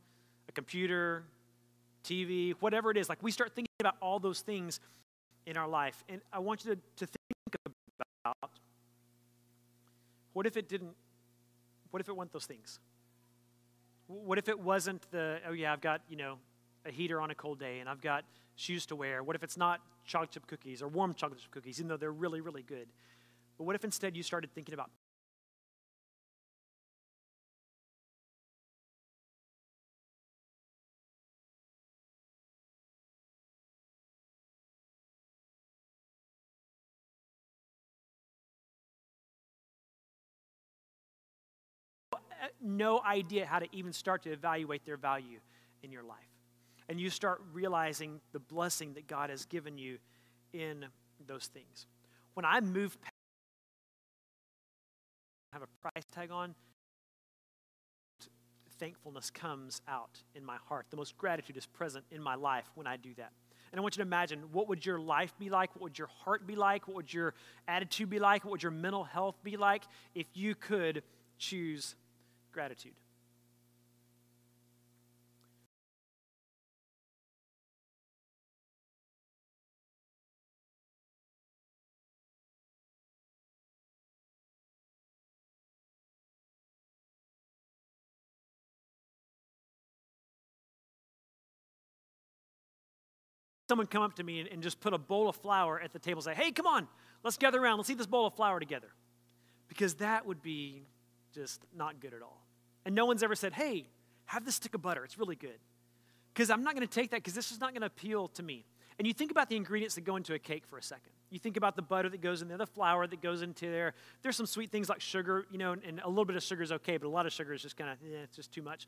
a 0.47 0.51
computer, 0.51 1.23
TV, 2.03 2.53
whatever 2.59 2.91
it 2.91 2.97
is. 2.97 3.09
Like 3.09 3.21
we 3.21 3.31
start 3.31 3.53
thinking 3.55 3.73
about 3.79 3.95
all 4.01 4.19
those 4.19 4.41
things 4.41 4.79
in 5.45 5.57
our 5.57 5.67
life. 5.67 6.03
And 6.07 6.21
I 6.31 6.39
want 6.39 6.63
you 6.65 6.75
to, 6.75 6.81
to 6.97 7.05
think 7.05 7.75
about 8.23 8.51
what 10.33 10.45
if 10.45 10.57
it 10.57 10.69
didn't, 10.69 10.95
what 11.91 12.01
if 12.01 12.09
it 12.09 12.15
weren't 12.15 12.31
those 12.31 12.45
things? 12.45 12.79
What 14.07 14.37
if 14.37 14.47
it 14.49 14.59
wasn't 14.59 15.09
the, 15.11 15.39
oh 15.47 15.53
yeah, 15.53 15.73
I've 15.73 15.81
got, 15.81 16.01
you 16.09 16.15
know, 16.15 16.37
a 16.85 16.91
heater 16.91 17.19
on 17.21 17.31
a 17.31 17.35
cold 17.35 17.59
day 17.59 17.79
and 17.79 17.89
I've 17.89 18.01
got 18.01 18.23
shoes 18.55 18.85
to 18.87 18.95
wear? 18.95 19.23
What 19.23 19.35
if 19.35 19.43
it's 19.43 19.57
not 19.57 19.81
chocolate 20.05 20.31
chip 20.31 20.47
cookies 20.47 20.81
or 20.81 20.87
warm 20.87 21.13
chocolate 21.13 21.39
chip 21.41 21.51
cookies, 21.51 21.79
even 21.79 21.87
though 21.87 21.97
they're 21.97 22.11
really, 22.11 22.41
really 22.41 22.63
good? 22.63 22.87
But 23.57 23.63
what 23.65 23.75
if 23.75 23.83
instead 23.83 24.15
you 24.15 24.23
started 24.23 24.53
thinking 24.53 24.73
about 24.73 24.89
no 42.65 43.01
idea 43.05 43.45
how 43.45 43.59
to 43.59 43.67
even 43.71 43.93
start 43.93 44.23
to 44.23 44.31
evaluate 44.31 44.85
their 44.85 44.97
value 44.97 45.39
in 45.83 45.91
your 45.91 46.03
life. 46.03 46.34
And 46.87 46.99
you 46.99 47.09
start 47.09 47.41
realizing 47.51 48.21
the 48.31 48.39
blessing 48.39 48.93
that 48.93 49.07
God 49.07 49.29
has 49.29 49.45
given 49.45 49.77
you 49.77 49.97
in 50.53 50.85
those 51.25 51.47
things. 51.47 51.87
When 52.33 52.45
I 52.45 52.59
move 52.59 52.99
past, 53.01 53.11
have 55.53 55.63
a 55.63 55.89
price 55.89 56.05
tag 56.13 56.31
on, 56.31 56.53
thankfulness 58.77 59.29
comes 59.29 59.81
out 59.87 60.21
in 60.35 60.43
my 60.43 60.57
heart. 60.67 60.85
The 60.89 60.97
most 60.97 61.17
gratitude 61.17 61.57
is 61.57 61.65
present 61.65 62.05
in 62.11 62.21
my 62.21 62.35
life 62.35 62.65
when 62.75 62.87
I 62.87 62.97
do 62.97 63.13
that. 63.17 63.31
And 63.71 63.79
I 63.79 63.81
want 63.81 63.95
you 63.95 64.03
to 64.03 64.07
imagine 64.07 64.39
what 64.51 64.67
would 64.67 64.85
your 64.85 64.99
life 64.99 65.33
be 65.39 65.49
like? 65.49 65.73
What 65.75 65.81
would 65.81 65.97
your 65.97 66.09
heart 66.23 66.45
be 66.45 66.55
like? 66.55 66.87
What 66.87 66.95
would 66.95 67.13
your 67.13 67.33
attitude 67.67 68.09
be 68.09 68.19
like? 68.19 68.43
What 68.43 68.51
would 68.51 68.63
your 68.63 68.71
mental 68.71 69.03
health 69.03 69.35
be 69.43 69.57
like 69.57 69.83
if 70.13 70.27
you 70.33 70.55
could 70.55 71.03
choose 71.37 71.95
gratitude. 72.55 72.93
Someone 93.67 93.87
come 93.87 94.03
up 94.03 94.15
to 94.15 94.23
me 94.23 94.39
and, 94.41 94.49
and, 94.49 94.63
just 94.63 94.79
put 94.79 94.93
a 94.93 94.97
bowl 94.97 95.27
of 95.27 95.35
flour 95.35 95.79
at 95.79 95.91
the 95.91 95.99
table 95.99 96.19
and 96.19 96.25
say, 96.25 96.33
hey, 96.33 96.51
come 96.51 96.67
on, 96.67 96.87
let's 97.23 97.37
gather 97.37 97.61
around, 97.61 97.77
let's 97.77 97.89
eat 97.89 97.97
this 97.97 98.07
bowl 98.07 98.27
of 98.27 98.33
flour 98.35 98.59
together. 98.59 98.89
Because 99.67 99.95
that 99.95 100.25
would 100.25 100.41
be 100.41 100.83
just 101.33 101.61
not 101.75 101.99
good 101.99 102.13
at 102.13 102.21
all. 102.21 102.45
And 102.85 102.93
no 102.93 103.05
one's 103.05 103.23
ever 103.23 103.35
said, 103.35 103.53
hey, 103.53 103.87
have 104.25 104.45
this 104.45 104.55
stick 104.55 104.75
of 104.75 104.81
butter. 104.81 105.03
It's 105.03 105.17
really 105.17 105.35
good. 105.35 105.59
Because 106.33 106.49
I'm 106.49 106.63
not 106.63 106.75
going 106.75 106.87
to 106.87 106.93
take 106.93 107.11
that 107.11 107.17
because 107.17 107.33
this 107.33 107.51
is 107.51 107.59
not 107.59 107.71
going 107.71 107.81
to 107.81 107.87
appeal 107.87 108.27
to 108.29 108.43
me. 108.43 108.65
And 108.97 109.07
you 109.07 109.13
think 109.13 109.31
about 109.31 109.49
the 109.49 109.55
ingredients 109.55 109.95
that 109.95 110.05
go 110.05 110.15
into 110.15 110.33
a 110.33 110.39
cake 110.39 110.65
for 110.65 110.77
a 110.77 110.83
second. 110.83 111.11
You 111.29 111.39
think 111.39 111.57
about 111.57 111.75
the 111.75 111.81
butter 111.81 112.07
that 112.09 112.21
goes 112.21 112.41
in 112.41 112.47
there, 112.47 112.57
the 112.57 112.65
flour 112.67 113.07
that 113.07 113.21
goes 113.21 113.41
into 113.41 113.69
there. 113.69 113.93
There's 114.21 114.37
some 114.37 114.45
sweet 114.45 114.71
things 114.71 114.87
like 114.87 115.01
sugar, 115.01 115.45
you 115.51 115.57
know, 115.57 115.73
and 115.73 115.99
a 116.01 116.07
little 116.07 116.23
bit 116.23 116.35
of 116.35 116.43
sugar 116.43 116.63
is 116.63 116.71
okay, 116.71 116.97
but 116.97 117.07
a 117.07 117.09
lot 117.09 117.25
of 117.25 117.33
sugar 117.33 117.53
is 117.53 117.61
just 117.61 117.75
kind 117.75 117.89
of, 117.89 117.97
eh, 118.03 118.23
it's 118.23 118.35
just 118.35 118.51
too 118.51 118.61
much. 118.61 118.87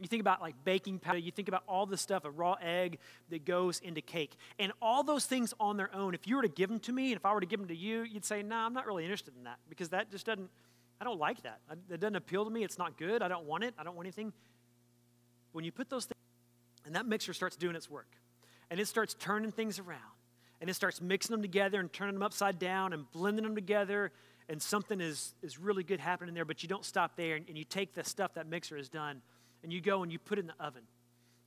You 0.00 0.06
think 0.06 0.20
about 0.20 0.40
like 0.40 0.54
baking 0.64 1.00
powder, 1.00 1.18
you 1.18 1.32
think 1.32 1.48
about 1.48 1.64
all 1.66 1.84
the 1.84 1.96
stuff, 1.96 2.24
a 2.24 2.30
raw 2.30 2.56
egg 2.62 2.98
that 3.30 3.44
goes 3.44 3.80
into 3.80 4.00
cake. 4.00 4.36
And 4.58 4.72
all 4.80 5.02
those 5.02 5.26
things 5.26 5.52
on 5.58 5.76
their 5.76 5.94
own, 5.94 6.14
if 6.14 6.26
you 6.28 6.36
were 6.36 6.42
to 6.42 6.48
give 6.48 6.70
them 6.70 6.78
to 6.80 6.92
me, 6.92 7.12
and 7.12 7.16
if 7.16 7.26
I 7.26 7.32
were 7.32 7.40
to 7.40 7.46
give 7.46 7.58
them 7.58 7.68
to 7.68 7.76
you, 7.76 8.02
you'd 8.02 8.24
say, 8.24 8.42
no, 8.42 8.56
nah, 8.56 8.66
I'm 8.66 8.74
not 8.74 8.86
really 8.86 9.02
interested 9.02 9.34
in 9.36 9.44
that 9.44 9.58
because 9.68 9.88
that 9.88 10.10
just 10.10 10.26
doesn't, 10.26 10.50
I 11.00 11.04
don't 11.04 11.18
like 11.18 11.42
that. 11.42 11.60
It 11.90 12.00
doesn't 12.00 12.16
appeal 12.16 12.44
to 12.44 12.50
me. 12.50 12.62
It's 12.62 12.78
not 12.78 12.96
good. 12.96 13.22
I 13.22 13.28
don't 13.28 13.46
want 13.46 13.64
it. 13.64 13.74
I 13.78 13.82
don't 13.82 13.96
want 13.96 14.06
anything. 14.06 14.32
When 15.52 15.64
you 15.64 15.72
put 15.72 15.90
those 15.90 16.04
things, 16.04 16.14
and 16.86 16.94
that 16.94 17.06
mixture 17.06 17.32
starts 17.32 17.56
doing 17.56 17.74
its 17.74 17.90
work, 17.90 18.08
and 18.70 18.78
it 18.78 18.86
starts 18.86 19.14
turning 19.14 19.50
things 19.50 19.78
around, 19.78 20.00
and 20.60 20.70
it 20.70 20.74
starts 20.74 21.00
mixing 21.00 21.34
them 21.34 21.42
together 21.42 21.80
and 21.80 21.92
turning 21.92 22.14
them 22.14 22.22
upside 22.22 22.58
down 22.58 22.92
and 22.92 23.10
blending 23.12 23.44
them 23.44 23.54
together, 23.54 24.12
and 24.48 24.62
something 24.62 25.00
is, 25.00 25.34
is 25.42 25.58
really 25.58 25.82
good 25.82 26.00
happening 26.00 26.34
there, 26.34 26.44
but 26.44 26.62
you 26.62 26.68
don't 26.68 26.84
stop 26.84 27.16
there, 27.16 27.36
and, 27.36 27.48
and 27.48 27.58
you 27.58 27.64
take 27.64 27.94
the 27.94 28.04
stuff 28.04 28.34
that 28.34 28.46
mixer 28.46 28.76
has 28.76 28.88
done, 28.88 29.20
and 29.62 29.72
you 29.72 29.80
go 29.80 30.02
and 30.02 30.12
you 30.12 30.18
put 30.18 30.38
it 30.38 30.42
in 30.42 30.46
the 30.46 30.64
oven, 30.64 30.82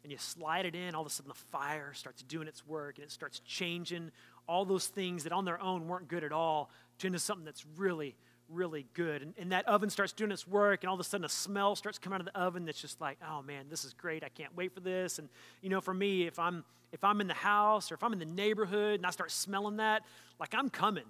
and 0.04 0.12
you 0.12 0.18
slide 0.18 0.66
it 0.66 0.76
in, 0.76 0.96
all 0.96 1.02
of 1.02 1.08
a 1.08 1.10
sudden 1.10 1.30
the 1.30 1.58
fire 1.58 1.94
starts 1.94 2.24
doing 2.24 2.48
its 2.48 2.66
work, 2.66 2.98
and 2.98 3.06
it 3.06 3.12
starts 3.12 3.40
changing 3.42 4.12
all 4.48 4.66
those 4.66 4.88
things 4.88 5.24
that 5.24 5.32
on 5.32 5.46
their 5.46 5.62
own 5.62 5.88
weren't 5.88 6.08
good 6.08 6.24
at 6.24 6.32
all 6.32 6.70
to 7.00 7.08
into 7.08 7.20
something 7.20 7.46
that's 7.46 7.66
really, 7.78 8.16
really 8.50 8.86
good. 8.94 9.22
And, 9.22 9.34
and, 9.38 9.52
that 9.52 9.68
oven 9.68 9.90
starts 9.90 10.14
doing 10.14 10.32
its 10.32 10.48
work, 10.48 10.84
and 10.84 10.90
all 10.90 10.96
of 10.96 11.00
a 11.00 11.04
sudden 11.04 11.26
a 11.26 11.30
smell 11.30 11.76
starts 11.76 12.00
coming 12.00 12.16
out 12.16 12.22
of 12.22 12.26
the 12.26 12.38
oven 12.38 12.66
that's 12.66 12.82
just 12.82 13.00
like, 13.00 13.18
oh 13.28 13.42
man, 13.42 13.68
this 13.70 13.86
is 13.86 13.94
great. 13.94 14.24
I 14.24 14.30
can't 14.30 14.56
wait 14.56 14.74
for 14.74 14.80
this. 14.80 15.20
And 15.20 15.30
you 15.62 15.70
know, 15.70 15.82
for 15.82 15.94
me, 15.94 16.28
if 16.28 16.40
I'm 16.40 16.64
if 16.92 17.04
I'm 17.04 17.22
in 17.22 17.28
the 17.28 17.34
house 17.34 17.92
or 17.92 17.96
if 17.96 18.04
I'm 18.04 18.14
in 18.14 18.20
the 18.20 18.26
neighborhood 18.26 18.96
and 18.96 19.06
I 19.06 19.12
start 19.12 19.32
smelling 19.32 19.78
that, 19.78 20.04
like 20.40 20.54
I'm 20.54 20.70
coming. 20.70 21.06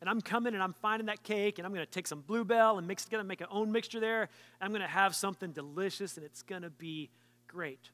And 0.00 0.10
I'm 0.10 0.20
coming 0.20 0.54
and 0.54 0.62
I'm 0.62 0.74
finding 0.74 1.06
that 1.06 1.22
cake 1.22 1.58
and 1.58 1.66
I'm 1.66 1.72
gonna 1.72 1.86
take 1.86 2.06
some 2.06 2.20
Blue 2.20 2.44
Bell 2.44 2.78
and 2.78 2.86
mix 2.86 3.02
it 3.02 3.06
together, 3.06 3.24
make 3.24 3.40
an 3.40 3.46
own 3.50 3.72
mixture 3.72 4.00
there. 4.00 4.28
I'm 4.60 4.72
gonna 4.72 4.86
have 4.86 5.14
something 5.14 5.52
delicious 5.52 6.16
and 6.16 6.26
it's 6.26 6.42
gonna 6.42 6.70
be 6.70 7.10
great. 7.46 7.90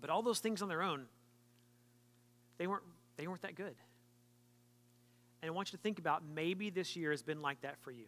But 0.00 0.10
all 0.10 0.22
those 0.22 0.38
things 0.40 0.62
on 0.62 0.68
their 0.68 0.82
own, 0.82 1.06
they 2.58 2.66
weren't 2.66 2.84
they 3.16 3.26
weren't 3.26 3.42
that 3.42 3.54
good. 3.54 3.74
And 5.42 5.48
I 5.48 5.52
want 5.52 5.72
you 5.72 5.76
to 5.76 5.82
think 5.82 5.98
about 5.98 6.22
maybe 6.24 6.70
this 6.70 6.94
year 6.94 7.10
has 7.10 7.22
been 7.22 7.42
like 7.42 7.60
that 7.62 7.78
for 7.80 7.90
you. 7.90 8.06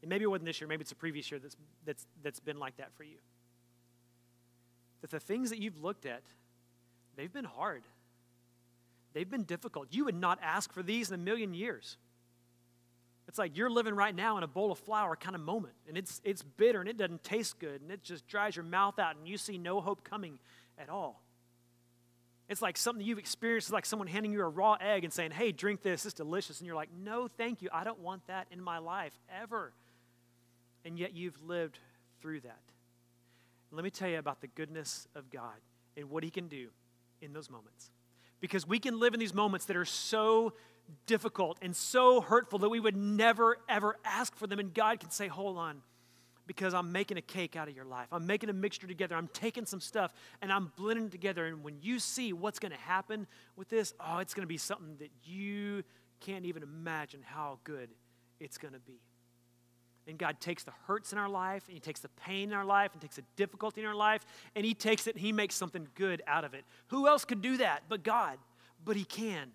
And 0.00 0.08
maybe 0.08 0.24
it 0.24 0.28
wasn't 0.28 0.46
this 0.46 0.60
year, 0.60 0.68
maybe 0.68 0.80
it's 0.82 0.92
a 0.92 0.96
previous 0.96 1.30
year 1.30 1.38
that's, 1.38 1.56
that's, 1.84 2.06
that's 2.22 2.40
been 2.40 2.58
like 2.58 2.76
that 2.78 2.92
for 2.94 3.04
you. 3.04 3.18
That 5.02 5.10
the 5.10 5.20
things 5.20 5.50
that 5.50 5.60
you've 5.60 5.82
looked 5.82 6.06
at, 6.06 6.22
they've 7.16 7.32
been 7.32 7.44
hard. 7.44 7.84
They've 9.12 9.28
been 9.28 9.44
difficult. 9.44 9.88
You 9.90 10.06
would 10.06 10.14
not 10.14 10.38
ask 10.42 10.72
for 10.72 10.82
these 10.82 11.10
in 11.10 11.14
a 11.14 11.22
million 11.22 11.54
years. 11.54 11.98
It's 13.28 13.38
like 13.38 13.56
you're 13.56 13.70
living 13.70 13.94
right 13.94 14.14
now 14.14 14.36
in 14.36 14.42
a 14.42 14.48
bowl 14.48 14.72
of 14.72 14.78
flour 14.78 15.16
kind 15.16 15.34
of 15.34 15.40
moment, 15.40 15.74
and 15.88 15.96
it's, 15.96 16.20
it's 16.24 16.42
bitter 16.42 16.80
and 16.80 16.88
it 16.88 16.96
doesn't 16.96 17.22
taste 17.22 17.58
good, 17.58 17.80
and 17.80 17.90
it 17.90 18.02
just 18.02 18.26
dries 18.26 18.56
your 18.56 18.64
mouth 18.64 18.98
out, 18.98 19.16
and 19.16 19.26
you 19.28 19.38
see 19.38 19.58
no 19.58 19.80
hope 19.80 20.04
coming 20.04 20.38
at 20.78 20.88
all. 20.88 21.22
It's 22.48 22.60
like 22.60 22.76
something 22.76 23.04
you've 23.04 23.18
experienced, 23.18 23.72
like 23.72 23.86
someone 23.86 24.08
handing 24.08 24.32
you 24.32 24.42
a 24.42 24.48
raw 24.48 24.74
egg 24.74 25.04
and 25.04 25.12
saying, 25.12 25.30
hey, 25.30 25.52
drink 25.52 25.82
this, 25.82 26.04
it's 26.04 26.14
delicious. 26.14 26.58
And 26.58 26.66
you're 26.66 26.76
like, 26.76 26.90
no, 27.02 27.26
thank 27.26 27.62
you. 27.62 27.70
I 27.72 27.82
don't 27.82 28.00
want 28.00 28.26
that 28.26 28.46
in 28.50 28.60
my 28.60 28.76
life 28.76 29.18
ever. 29.40 29.72
And 30.84 30.98
yet 30.98 31.14
you've 31.14 31.40
lived 31.42 31.78
through 32.20 32.40
that. 32.40 32.60
let 33.70 33.84
me 33.84 33.90
tell 33.90 34.08
you 34.08 34.18
about 34.18 34.42
the 34.42 34.48
goodness 34.48 35.08
of 35.14 35.30
God 35.30 35.56
and 35.96 36.10
what 36.10 36.24
He 36.24 36.30
can 36.30 36.48
do 36.48 36.68
in 37.22 37.32
those 37.32 37.48
moments. 37.48 37.90
Because 38.40 38.66
we 38.66 38.78
can 38.78 39.00
live 39.00 39.14
in 39.14 39.20
these 39.20 39.32
moments 39.32 39.64
that 39.66 39.76
are 39.76 39.86
so 39.86 40.52
difficult 41.06 41.58
and 41.62 41.74
so 41.74 42.20
hurtful 42.20 42.58
that 42.60 42.68
we 42.68 42.80
would 42.80 42.96
never, 42.96 43.58
ever 43.68 43.96
ask 44.04 44.34
for 44.36 44.46
them. 44.46 44.58
And 44.58 44.72
God 44.72 45.00
can 45.00 45.10
say, 45.10 45.28
hold 45.28 45.58
on 45.58 45.82
because 46.46 46.74
I'm 46.74 46.92
making 46.92 47.16
a 47.16 47.22
cake 47.22 47.56
out 47.56 47.68
of 47.68 47.76
your 47.76 47.84
life. 47.84 48.08
I'm 48.12 48.26
making 48.26 48.50
a 48.50 48.52
mixture 48.52 48.86
together. 48.86 49.16
I'm 49.16 49.28
taking 49.28 49.64
some 49.64 49.80
stuff 49.80 50.12
and 50.40 50.52
I'm 50.52 50.72
blending 50.76 51.06
it 51.06 51.12
together. 51.12 51.46
And 51.46 51.62
when 51.62 51.76
you 51.80 51.98
see 51.98 52.32
what's 52.32 52.58
going 52.58 52.72
to 52.72 52.78
happen 52.78 53.26
with 53.56 53.68
this, 53.68 53.94
oh, 54.00 54.18
it's 54.18 54.34
going 54.34 54.42
to 54.42 54.48
be 54.48 54.58
something 54.58 54.96
that 54.98 55.10
you 55.24 55.82
can't 56.20 56.44
even 56.44 56.62
imagine 56.62 57.20
how 57.24 57.58
good 57.64 57.90
it's 58.40 58.58
going 58.58 58.74
to 58.74 58.80
be. 58.80 59.00
And 60.08 60.18
God 60.18 60.40
takes 60.40 60.64
the 60.64 60.72
hurts 60.86 61.12
in 61.12 61.18
our 61.18 61.28
life, 61.28 61.64
and 61.68 61.74
He 61.74 61.80
takes 61.80 62.00
the 62.00 62.08
pain 62.08 62.48
in 62.48 62.54
our 62.54 62.64
life, 62.64 62.90
and 62.92 63.00
takes 63.00 63.16
the 63.16 63.24
difficulty 63.36 63.82
in 63.82 63.86
our 63.86 63.94
life, 63.94 64.26
and 64.56 64.64
He 64.64 64.74
takes 64.74 65.06
it 65.06 65.14
and 65.14 65.20
He 65.20 65.30
makes 65.30 65.54
something 65.54 65.86
good 65.94 66.22
out 66.26 66.44
of 66.44 66.54
it. 66.54 66.64
Who 66.88 67.06
else 67.06 67.24
could 67.24 67.40
do 67.40 67.58
that 67.58 67.84
but 67.88 68.02
God? 68.02 68.38
But 68.84 68.96
He 68.96 69.04
can, 69.04 69.52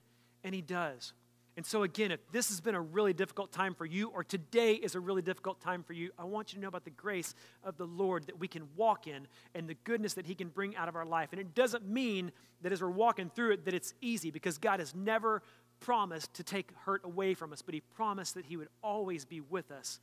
and 0.48 0.56
He 0.56 0.62
does. 0.62 1.14
And 1.58 1.66
so, 1.66 1.84
again, 1.84 2.12
if 2.12 2.20
this 2.32 2.50
has 2.50 2.62
been 2.62 2.76
a 2.76 2.82
really 2.82 3.14
difficult 3.14 3.52
time 3.52 3.74
for 3.74 3.86
you, 3.86 4.10
or 4.10 4.24
today 4.24 4.76
is 4.76 4.95
a 4.95 5.00
really 5.00 5.22
difficult 5.22 5.60
time 5.60 5.84
for 5.84 5.93
you, 5.93 6.12
I 6.18 6.24
want 6.24 6.54
you 6.54 6.58
to 6.58 6.62
know 6.62 6.68
about 6.68 6.86
the 6.86 6.91
grace 6.91 7.36
of 7.64 7.78
the 7.78 7.86
Lord 7.86 8.28
that 8.28 8.39
we 8.39 8.48
can 8.48 8.64
walk 8.78 9.08
in 9.08 9.28
and 9.56 9.68
the 9.68 9.74
goodness 9.84 10.14
that 10.14 10.26
He 10.26 10.36
can 10.36 10.48
bring 10.48 10.76
out 10.78 10.88
of 10.88 10.95
our 10.95 11.06
life. 11.06 11.30
And 11.32 11.41
it 11.41 11.54
doesn't 11.54 11.86
mean 11.86 12.32
that 12.62 12.72
as 12.72 12.82
we're 12.82 12.89
walking 12.89 13.30
through 13.30 13.54
it, 13.54 13.66
that 13.66 13.74
it's 13.74 13.93
easy, 14.02 14.32
because 14.32 14.58
God 14.58 14.80
has 14.80 14.95
never 14.95 15.41
promised 15.80 16.34
to 16.36 16.43
take 16.43 16.72
hurt 16.86 17.02
away 17.04 17.34
from 17.34 17.52
us, 17.52 17.62
but 17.62 17.74
He 17.74 17.82
promised 17.82 18.36
that 18.36 18.45
He 18.45 18.56
would 18.56 18.70
always 18.82 19.26
be 19.26 19.41
with 19.41 19.70
us 19.72 20.00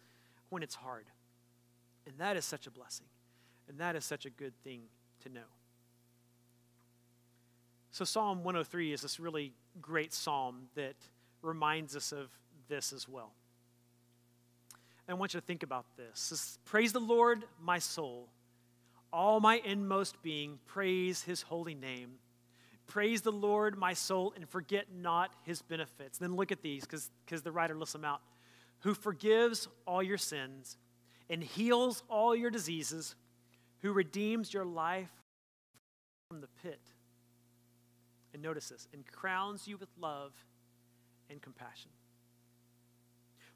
when 0.51 0.63
it's 0.63 0.75
hard. 0.75 1.07
And 2.07 2.19
that 2.19 2.37
is 2.37 2.45
such 2.45 2.67
a 2.67 2.71
blessing. 2.71 3.07
And 3.69 3.79
that 3.79 3.97
is 3.97 4.05
such 4.05 4.27
a 4.27 4.31
good 4.31 4.53
thing 4.63 4.83
to 5.23 5.31
know. 5.31 5.49
So, 7.93 8.05
Psalm 8.05 8.39
103 8.43 8.93
is 8.93 9.03
this 9.03 9.21
really 9.21 9.55
great 9.81 10.13
psalm 10.13 10.69
that 10.75 10.95
reminds 11.43 11.97
us 11.97 12.13
of 12.13 12.31
this 12.69 12.93
as 12.93 13.09
well. 13.09 13.33
I 15.09 15.15
want 15.15 15.35
you 15.35 15.41
to 15.41 15.47
think 15.47 15.63
about 15.63 15.85
this. 15.97 16.31
this 16.31 16.59
praise 16.65 16.93
the 16.93 17.01
Lord, 17.01 17.45
my 17.61 17.79
soul. 17.79 18.29
All 19.13 19.39
my 19.39 19.61
inmost 19.65 20.21
being, 20.23 20.59
praise 20.67 21.23
his 21.23 21.43
holy 21.43 21.75
name. 21.75 22.15
Praise 22.87 23.23
the 23.23 23.33
Lord, 23.33 23.79
my 23.79 23.93
soul, 23.93 24.33
and 24.35 24.49
forget 24.49 24.87
not 24.95 25.31
his 25.43 25.63
benefits. 25.63 26.19
Then 26.19 26.37
look 26.37 26.53
at 26.53 26.63
these, 26.63 26.85
because 26.85 27.43
the 27.43 27.53
writer 27.53 27.75
lists 27.77 27.93
them 27.93 28.05
out. 28.05 28.23
Who 28.81 28.95
forgives 28.95 29.69
all 29.87 30.03
your 30.03 30.19
sins 30.19 30.77
and 31.31 31.43
heals 31.43 32.03
all 32.09 32.35
your 32.35 32.51
diseases, 32.51 33.15
who 33.81 33.93
redeems 33.93 34.53
your 34.53 34.65
life 34.65 35.13
from 36.29 36.41
the 36.41 36.49
pit. 36.63 36.81
And 38.35 38.43
notice 38.43 38.69
this, 38.69 38.89
and 38.93 39.07
crowns 39.07 39.67
you 39.69 39.77
with 39.77 39.89
love 39.99 40.33
and 41.31 41.41
compassion. 41.41 41.91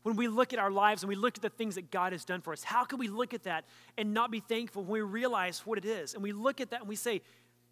When 0.04 0.14
we 0.14 0.28
look 0.28 0.52
at 0.52 0.60
our 0.60 0.70
lives 0.70 1.02
and 1.02 1.08
we 1.08 1.16
look 1.16 1.36
at 1.36 1.42
the 1.42 1.50
things 1.50 1.74
that 1.74 1.90
God 1.90 2.12
has 2.12 2.24
done 2.24 2.40
for 2.40 2.52
us, 2.52 2.62
how 2.62 2.84
can 2.84 3.00
we 3.00 3.08
look 3.08 3.34
at 3.34 3.42
that 3.42 3.64
and 3.98 4.14
not 4.14 4.30
be 4.30 4.38
thankful 4.38 4.84
when 4.84 4.92
we 4.92 5.00
realize 5.00 5.66
what 5.66 5.78
it 5.78 5.84
is? 5.84 6.14
And 6.14 6.22
we 6.22 6.32
look 6.32 6.60
at 6.60 6.70
that 6.70 6.80
and 6.80 6.88
we 6.88 6.94
say, 6.94 7.22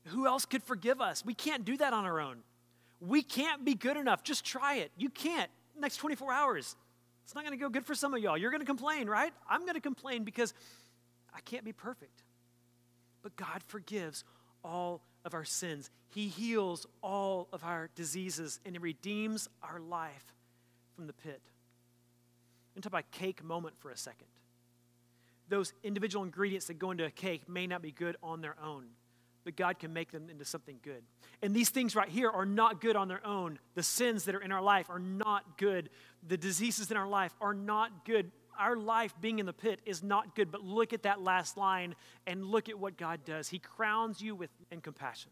who 0.06 0.26
else 0.26 0.44
could 0.44 0.64
forgive 0.64 1.00
us? 1.00 1.24
We 1.24 1.32
can't 1.32 1.64
do 1.64 1.76
that 1.76 1.92
on 1.92 2.04
our 2.04 2.20
own. 2.20 2.38
We 3.00 3.22
can't 3.22 3.64
be 3.64 3.74
good 3.74 3.96
enough. 3.96 4.24
Just 4.24 4.44
try 4.44 4.76
it. 4.76 4.90
You 4.96 5.08
can't. 5.08 5.50
Next 5.78 5.98
24 5.98 6.32
hours. 6.32 6.74
It's 7.24 7.34
not 7.34 7.44
going 7.44 7.56
to 7.56 7.62
go 7.62 7.68
good 7.68 7.86
for 7.86 7.94
some 7.94 8.14
of 8.14 8.20
y'all. 8.20 8.36
You're 8.36 8.50
going 8.50 8.60
to 8.60 8.66
complain, 8.66 9.08
right? 9.08 9.32
I'm 9.48 9.62
going 9.62 9.74
to 9.74 9.80
complain 9.80 10.24
because 10.24 10.54
I 11.34 11.40
can't 11.40 11.64
be 11.64 11.72
perfect. 11.72 12.24
But 13.22 13.36
God 13.36 13.62
forgives 13.66 14.24
all 14.64 15.02
of 15.26 15.34
our 15.34 15.44
sins. 15.44 15.90
He 16.08 16.28
heals 16.28 16.86
all 17.02 17.48
of 17.52 17.64
our 17.64 17.90
diseases 17.94 18.60
and 18.64 18.74
He 18.74 18.78
redeems 18.78 19.48
our 19.62 19.80
life 19.80 20.34
from 20.94 21.06
the 21.06 21.12
pit. 21.12 21.42
And 22.74 22.82
talk 22.82 22.92
about 22.92 23.10
cake 23.10 23.42
moment 23.44 23.74
for 23.78 23.90
a 23.90 23.96
second. 23.96 24.28
Those 25.48 25.72
individual 25.82 26.24
ingredients 26.24 26.66
that 26.68 26.78
go 26.78 26.92
into 26.92 27.04
a 27.04 27.10
cake 27.10 27.48
may 27.48 27.66
not 27.66 27.82
be 27.82 27.90
good 27.90 28.16
on 28.22 28.40
their 28.40 28.56
own, 28.62 28.86
but 29.44 29.56
God 29.56 29.78
can 29.78 29.92
make 29.92 30.12
them 30.12 30.28
into 30.30 30.44
something 30.44 30.78
good. 30.82 31.02
And 31.42 31.54
these 31.54 31.70
things 31.70 31.94
right 31.94 32.08
here 32.08 32.30
are 32.30 32.46
not 32.46 32.80
good 32.80 32.96
on 32.96 33.08
their 33.08 33.24
own. 33.26 33.58
The 33.74 33.82
sins 33.82 34.24
that 34.24 34.34
are 34.34 34.42
in 34.42 34.52
our 34.52 34.62
life 34.62 34.90
are 34.90 34.98
not 34.98 35.58
good. 35.58 35.90
The 36.26 36.36
diseases 36.36 36.90
in 36.90 36.96
our 36.96 37.08
life 37.08 37.34
are 37.40 37.54
not 37.54 38.04
good 38.04 38.30
our 38.58 38.76
life 38.76 39.14
being 39.20 39.38
in 39.38 39.46
the 39.46 39.52
pit 39.52 39.80
is 39.86 40.02
not 40.02 40.34
good, 40.34 40.50
but 40.50 40.62
look 40.62 40.92
at 40.92 41.02
that 41.04 41.20
last 41.20 41.56
line 41.56 41.94
and 42.26 42.44
look 42.44 42.68
at 42.68 42.78
what 42.78 42.96
God 42.96 43.24
does. 43.24 43.48
He 43.48 43.58
crowns 43.58 44.20
you 44.20 44.34
with 44.34 44.50
in 44.70 44.80
compassion. 44.80 45.30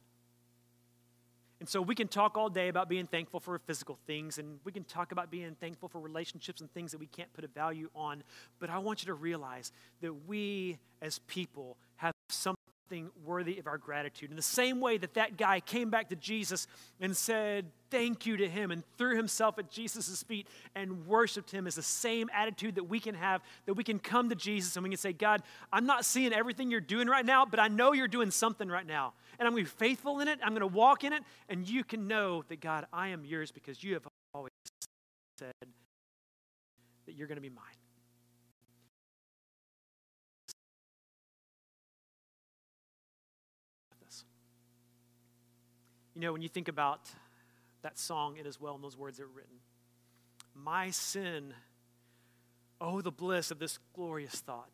And 1.60 1.68
so 1.68 1.80
we 1.80 1.94
can 1.94 2.08
talk 2.08 2.36
all 2.36 2.50
day 2.50 2.68
about 2.68 2.88
being 2.88 3.06
thankful 3.06 3.40
for 3.40 3.58
physical 3.58 3.98
things, 4.06 4.38
and 4.38 4.58
we 4.64 4.72
can 4.72 4.84
talk 4.84 5.12
about 5.12 5.30
being 5.30 5.56
thankful 5.60 5.88
for 5.88 6.00
relationships 6.00 6.60
and 6.60 6.72
things 6.72 6.92
that 6.92 6.98
we 6.98 7.06
can't 7.06 7.32
put 7.32 7.44
a 7.44 7.48
value 7.48 7.88
on. 7.94 8.22
But 8.58 8.70
I 8.70 8.78
want 8.78 9.02
you 9.02 9.06
to 9.06 9.14
realize 9.14 9.72
that 10.00 10.12
we 10.26 10.78
as 11.00 11.20
people 11.20 11.76
have 11.96 12.13
something 12.94 13.10
worthy 13.24 13.58
of 13.58 13.66
our 13.66 13.78
gratitude. 13.78 14.30
In 14.30 14.36
the 14.36 14.42
same 14.42 14.80
way 14.80 14.98
that 14.98 15.14
that 15.14 15.36
guy 15.36 15.60
came 15.60 15.90
back 15.90 16.10
to 16.10 16.16
Jesus 16.16 16.66
and 17.00 17.16
said 17.16 17.66
thank 17.90 18.26
you 18.26 18.36
to 18.36 18.48
him 18.48 18.70
and 18.70 18.82
threw 18.98 19.16
himself 19.16 19.58
at 19.58 19.70
Jesus' 19.70 20.22
feet 20.22 20.48
and 20.74 21.06
worshiped 21.06 21.50
him 21.50 21.66
is 21.66 21.74
the 21.74 21.82
same 21.82 22.28
attitude 22.32 22.74
that 22.76 22.84
we 22.84 22.98
can 22.98 23.14
have, 23.14 23.40
that 23.66 23.74
we 23.74 23.84
can 23.84 23.98
come 23.98 24.28
to 24.28 24.34
Jesus 24.34 24.76
and 24.76 24.82
we 24.82 24.90
can 24.90 24.98
say, 24.98 25.12
God, 25.12 25.42
I'm 25.72 25.86
not 25.86 26.04
seeing 26.04 26.32
everything 26.32 26.70
you're 26.70 26.80
doing 26.80 27.08
right 27.08 27.24
now, 27.24 27.44
but 27.46 27.60
I 27.60 27.68
know 27.68 27.92
you're 27.92 28.08
doing 28.08 28.30
something 28.30 28.68
right 28.68 28.86
now. 28.86 29.12
And 29.38 29.46
I'm 29.46 29.54
going 29.54 29.64
to 29.64 29.70
be 29.70 29.76
faithful 29.76 30.20
in 30.20 30.28
it. 30.28 30.38
I'm 30.42 30.50
going 30.50 30.60
to 30.60 30.66
walk 30.66 31.04
in 31.04 31.12
it. 31.12 31.22
And 31.48 31.68
you 31.68 31.84
can 31.84 32.08
know 32.08 32.44
that, 32.48 32.60
God, 32.60 32.86
I 32.92 33.08
am 33.08 33.24
yours 33.24 33.50
because 33.50 33.82
you 33.82 33.94
have 33.94 34.06
always 34.32 34.52
said 35.38 35.52
that 35.60 37.14
you're 37.14 37.28
going 37.28 37.36
to 37.36 37.42
be 37.42 37.50
mine. 37.50 37.83
You 46.14 46.20
know, 46.20 46.32
when 46.32 46.42
you 46.42 46.48
think 46.48 46.68
about 46.68 47.00
that 47.82 47.98
song, 47.98 48.36
it 48.36 48.46
as 48.46 48.60
well, 48.60 48.74
and 48.74 48.82
those 48.82 48.96
words 48.96 49.18
that 49.18 49.24
are 49.24 49.28
written. 49.28 49.56
My 50.54 50.90
sin, 50.90 51.52
oh, 52.80 53.00
the 53.00 53.10
bliss 53.10 53.50
of 53.50 53.58
this 53.58 53.78
glorious 53.94 54.34
thought. 54.34 54.70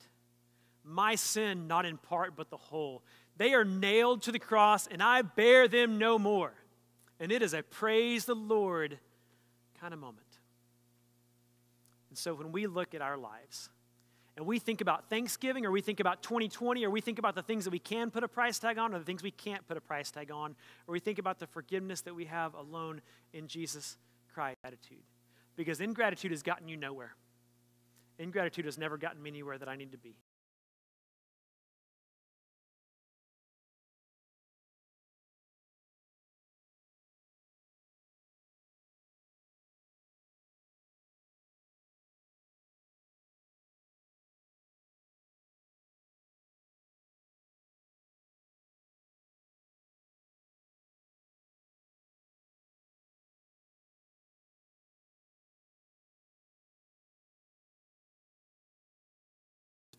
My 0.85 1.15
sin, 1.15 1.67
not 1.67 1.87
in 1.87 1.97
part, 1.97 2.37
but 2.37 2.51
the 2.51 2.57
whole. 2.57 3.03
They 3.37 3.55
are 3.55 3.65
nailed 3.65 4.23
to 4.23 4.33
the 4.33 4.39
cross, 4.39 4.87
and 4.87 5.03
I 5.03 5.23
bear 5.23 5.67
them 5.67 5.99
no 5.99 6.19
more. 6.19 6.53
And 7.19 7.33
it 7.33 7.43
is 7.43 7.55
a 7.55 7.63
praise 7.63 8.25
the 8.25 8.35
Lord 8.35 8.99
kind 9.81 9.95
of 9.95 10.01
moment. 10.01 10.27
And 12.11 12.19
so 12.19 12.35
when 12.35 12.53
we 12.53 12.67
look 12.67 12.95
at 12.95 13.03
our 13.03 13.17
lives, 13.17 13.71
and 14.37 14.47
we 14.47 14.59
think 14.59 14.81
about 14.81 15.09
Thanksgiving 15.11 15.67
or 15.67 15.71
we 15.71 15.81
think 15.81 16.01
about 16.01 16.23
2020 16.23 16.85
or 16.85 16.91
we 16.91 17.01
think 17.01 17.19
about 17.19 17.35
the 17.35 17.43
things 17.43 17.65
that 17.65 17.71
we 17.71 17.79
can 17.79 18.11
put 18.11 18.23
a 18.23 18.29
price 18.29 18.59
tag 18.59 18.79
on 18.79 18.95
or 18.95 18.99
the 18.99 19.05
things 19.05 19.23
we 19.23 19.31
can't 19.31 19.67
put 19.67 19.77
a 19.77 19.81
price 19.81 20.11
tag 20.11 20.31
on 20.31 20.55
or 20.87 20.93
we 20.93 21.01
think 21.01 21.19
about 21.19 21.39
the 21.39 21.47
forgiveness 21.47 22.01
that 22.03 22.15
we 22.15 22.25
have 22.27 22.55
alone 22.55 23.03
in 23.33 23.49
Jesus 23.49 23.99
Christ 24.33 24.59
attitude. 24.65 25.03
Because 25.57 25.81
ingratitude 25.81 26.31
has 26.31 26.43
gotten 26.43 26.69
you 26.69 26.77
nowhere. 26.77 27.15
Ingratitude 28.19 28.65
has 28.67 28.79
never 28.79 28.97
gotten 28.97 29.23
me 29.23 29.31
anywhere 29.31 29.59
that 29.59 29.69
I 29.69 29.77
need 29.77 29.93
to 29.93 29.99
be. 29.99 30.15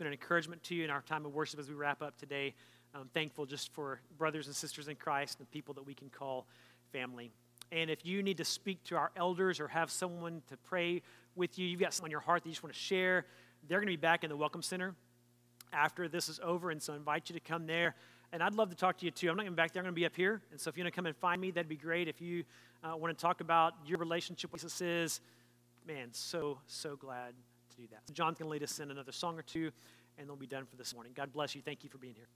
Been 0.02 0.08
an 0.08 0.14
encouragement 0.14 0.64
to 0.64 0.74
you 0.74 0.84
in 0.84 0.90
our 0.90 1.04
time 1.04 1.28
of 1.28 1.32
worship 1.36 1.60
as 1.60 1.70
we 1.70 1.76
wrap 1.76 2.02
up 2.02 2.18
today. 2.18 2.56
I'm 2.96 3.08
thankful 3.14 3.46
just 3.46 3.72
for 3.72 4.02
brothers 4.18 4.48
and 4.48 4.56
sisters 4.56 4.88
in 4.88 4.96
Christ 4.96 5.38
and 5.38 5.52
people 5.52 5.76
that 5.76 5.86
we 5.86 5.94
can 5.94 6.10
call 6.10 6.48
family. 6.92 7.32
And 7.72 7.88
if 7.88 8.04
you 8.04 8.24
need 8.24 8.38
to 8.38 8.44
speak 8.44 8.84
to 8.86 8.96
our 8.96 9.12
elders 9.16 9.60
or 9.60 9.68
have 9.68 9.92
someone 9.92 10.42
to 10.50 10.58
pray 10.58 11.04
with 11.36 11.60
you, 11.60 11.68
you've 11.68 11.80
got 11.80 11.94
something 11.94 12.08
on 12.08 12.12
your 12.12 12.20
heart 12.20 12.42
that 12.42 12.50
you 12.50 12.54
just 12.54 12.64
want 12.64 12.74
to 12.74 12.80
share, 12.82 13.28
they're 13.68 13.78
going 13.78 13.90
to 13.90 13.94
be 13.94 13.96
back 13.96 14.24
in 14.24 14.32
the 14.32 14.36
Welcome 14.36 14.64
Center 14.64 14.96
after 15.72 16.08
this 16.08 16.30
is 16.30 16.40
over. 16.42 16.72
And 16.72 16.82
so 16.82 16.94
I 16.94 16.96
invite 16.96 17.30
you 17.30 17.36
to 17.36 17.40
come 17.40 17.68
there. 17.68 17.94
And 18.34 18.42
I'd 18.42 18.56
love 18.56 18.72
to 18.72 18.76
talk 18.76 18.98
to 18.98 19.06
you 19.06 19.12
too. 19.12 19.30
I'm 19.30 19.38
not 19.38 19.44
going 19.44 19.54
back 19.54 19.72
there, 19.72 19.82
I'm 19.82 19.86
going 19.86 19.94
to 19.94 20.02
be 20.02 20.08
up 20.08 20.16
here. 20.16 20.42
And 20.50 20.60
so 20.60 20.70
if 20.70 20.78
you 20.78 20.84
want 20.84 20.96
to 20.96 20.96
come 20.96 21.06
and 21.06 21.16
find 21.16 21.40
me, 21.40 21.52
that'd 21.52 21.70
be 21.70 21.76
great. 21.76 22.08
If 22.08 22.22
you 22.22 22.44
uh, 22.84 22.98
want 22.98 23.16
to 23.16 23.22
talk 23.22 23.42
about 23.42 23.74
your 23.86 24.00
relationship 24.00 24.52
with 24.52 24.64
Jesus 24.64 24.82
is, 24.82 25.22
man, 25.86 26.08
so, 26.12 26.58
so 26.66 26.96
glad 26.96 27.36
do 27.82 27.88
that. 27.92 28.14
John's 28.14 28.38
going 28.38 28.48
to 28.48 28.52
lead 28.52 28.64
us 28.64 28.80
in 28.80 28.92
another 28.92 29.12
song 29.12 29.38
or 29.38 29.42
two, 29.42 29.72
and 30.18 30.28
they'll 30.28 30.36
be 30.36 30.48
done 30.48 30.66
for 30.66 30.76
this 30.76 30.94
morning. 30.94 31.14
God 31.16 31.34
bless 31.34 31.56
you. 31.56 31.62
Thank 31.62 31.84
you 31.84 31.90
for 31.90 31.98
being 31.98 32.14
here. 32.14 32.28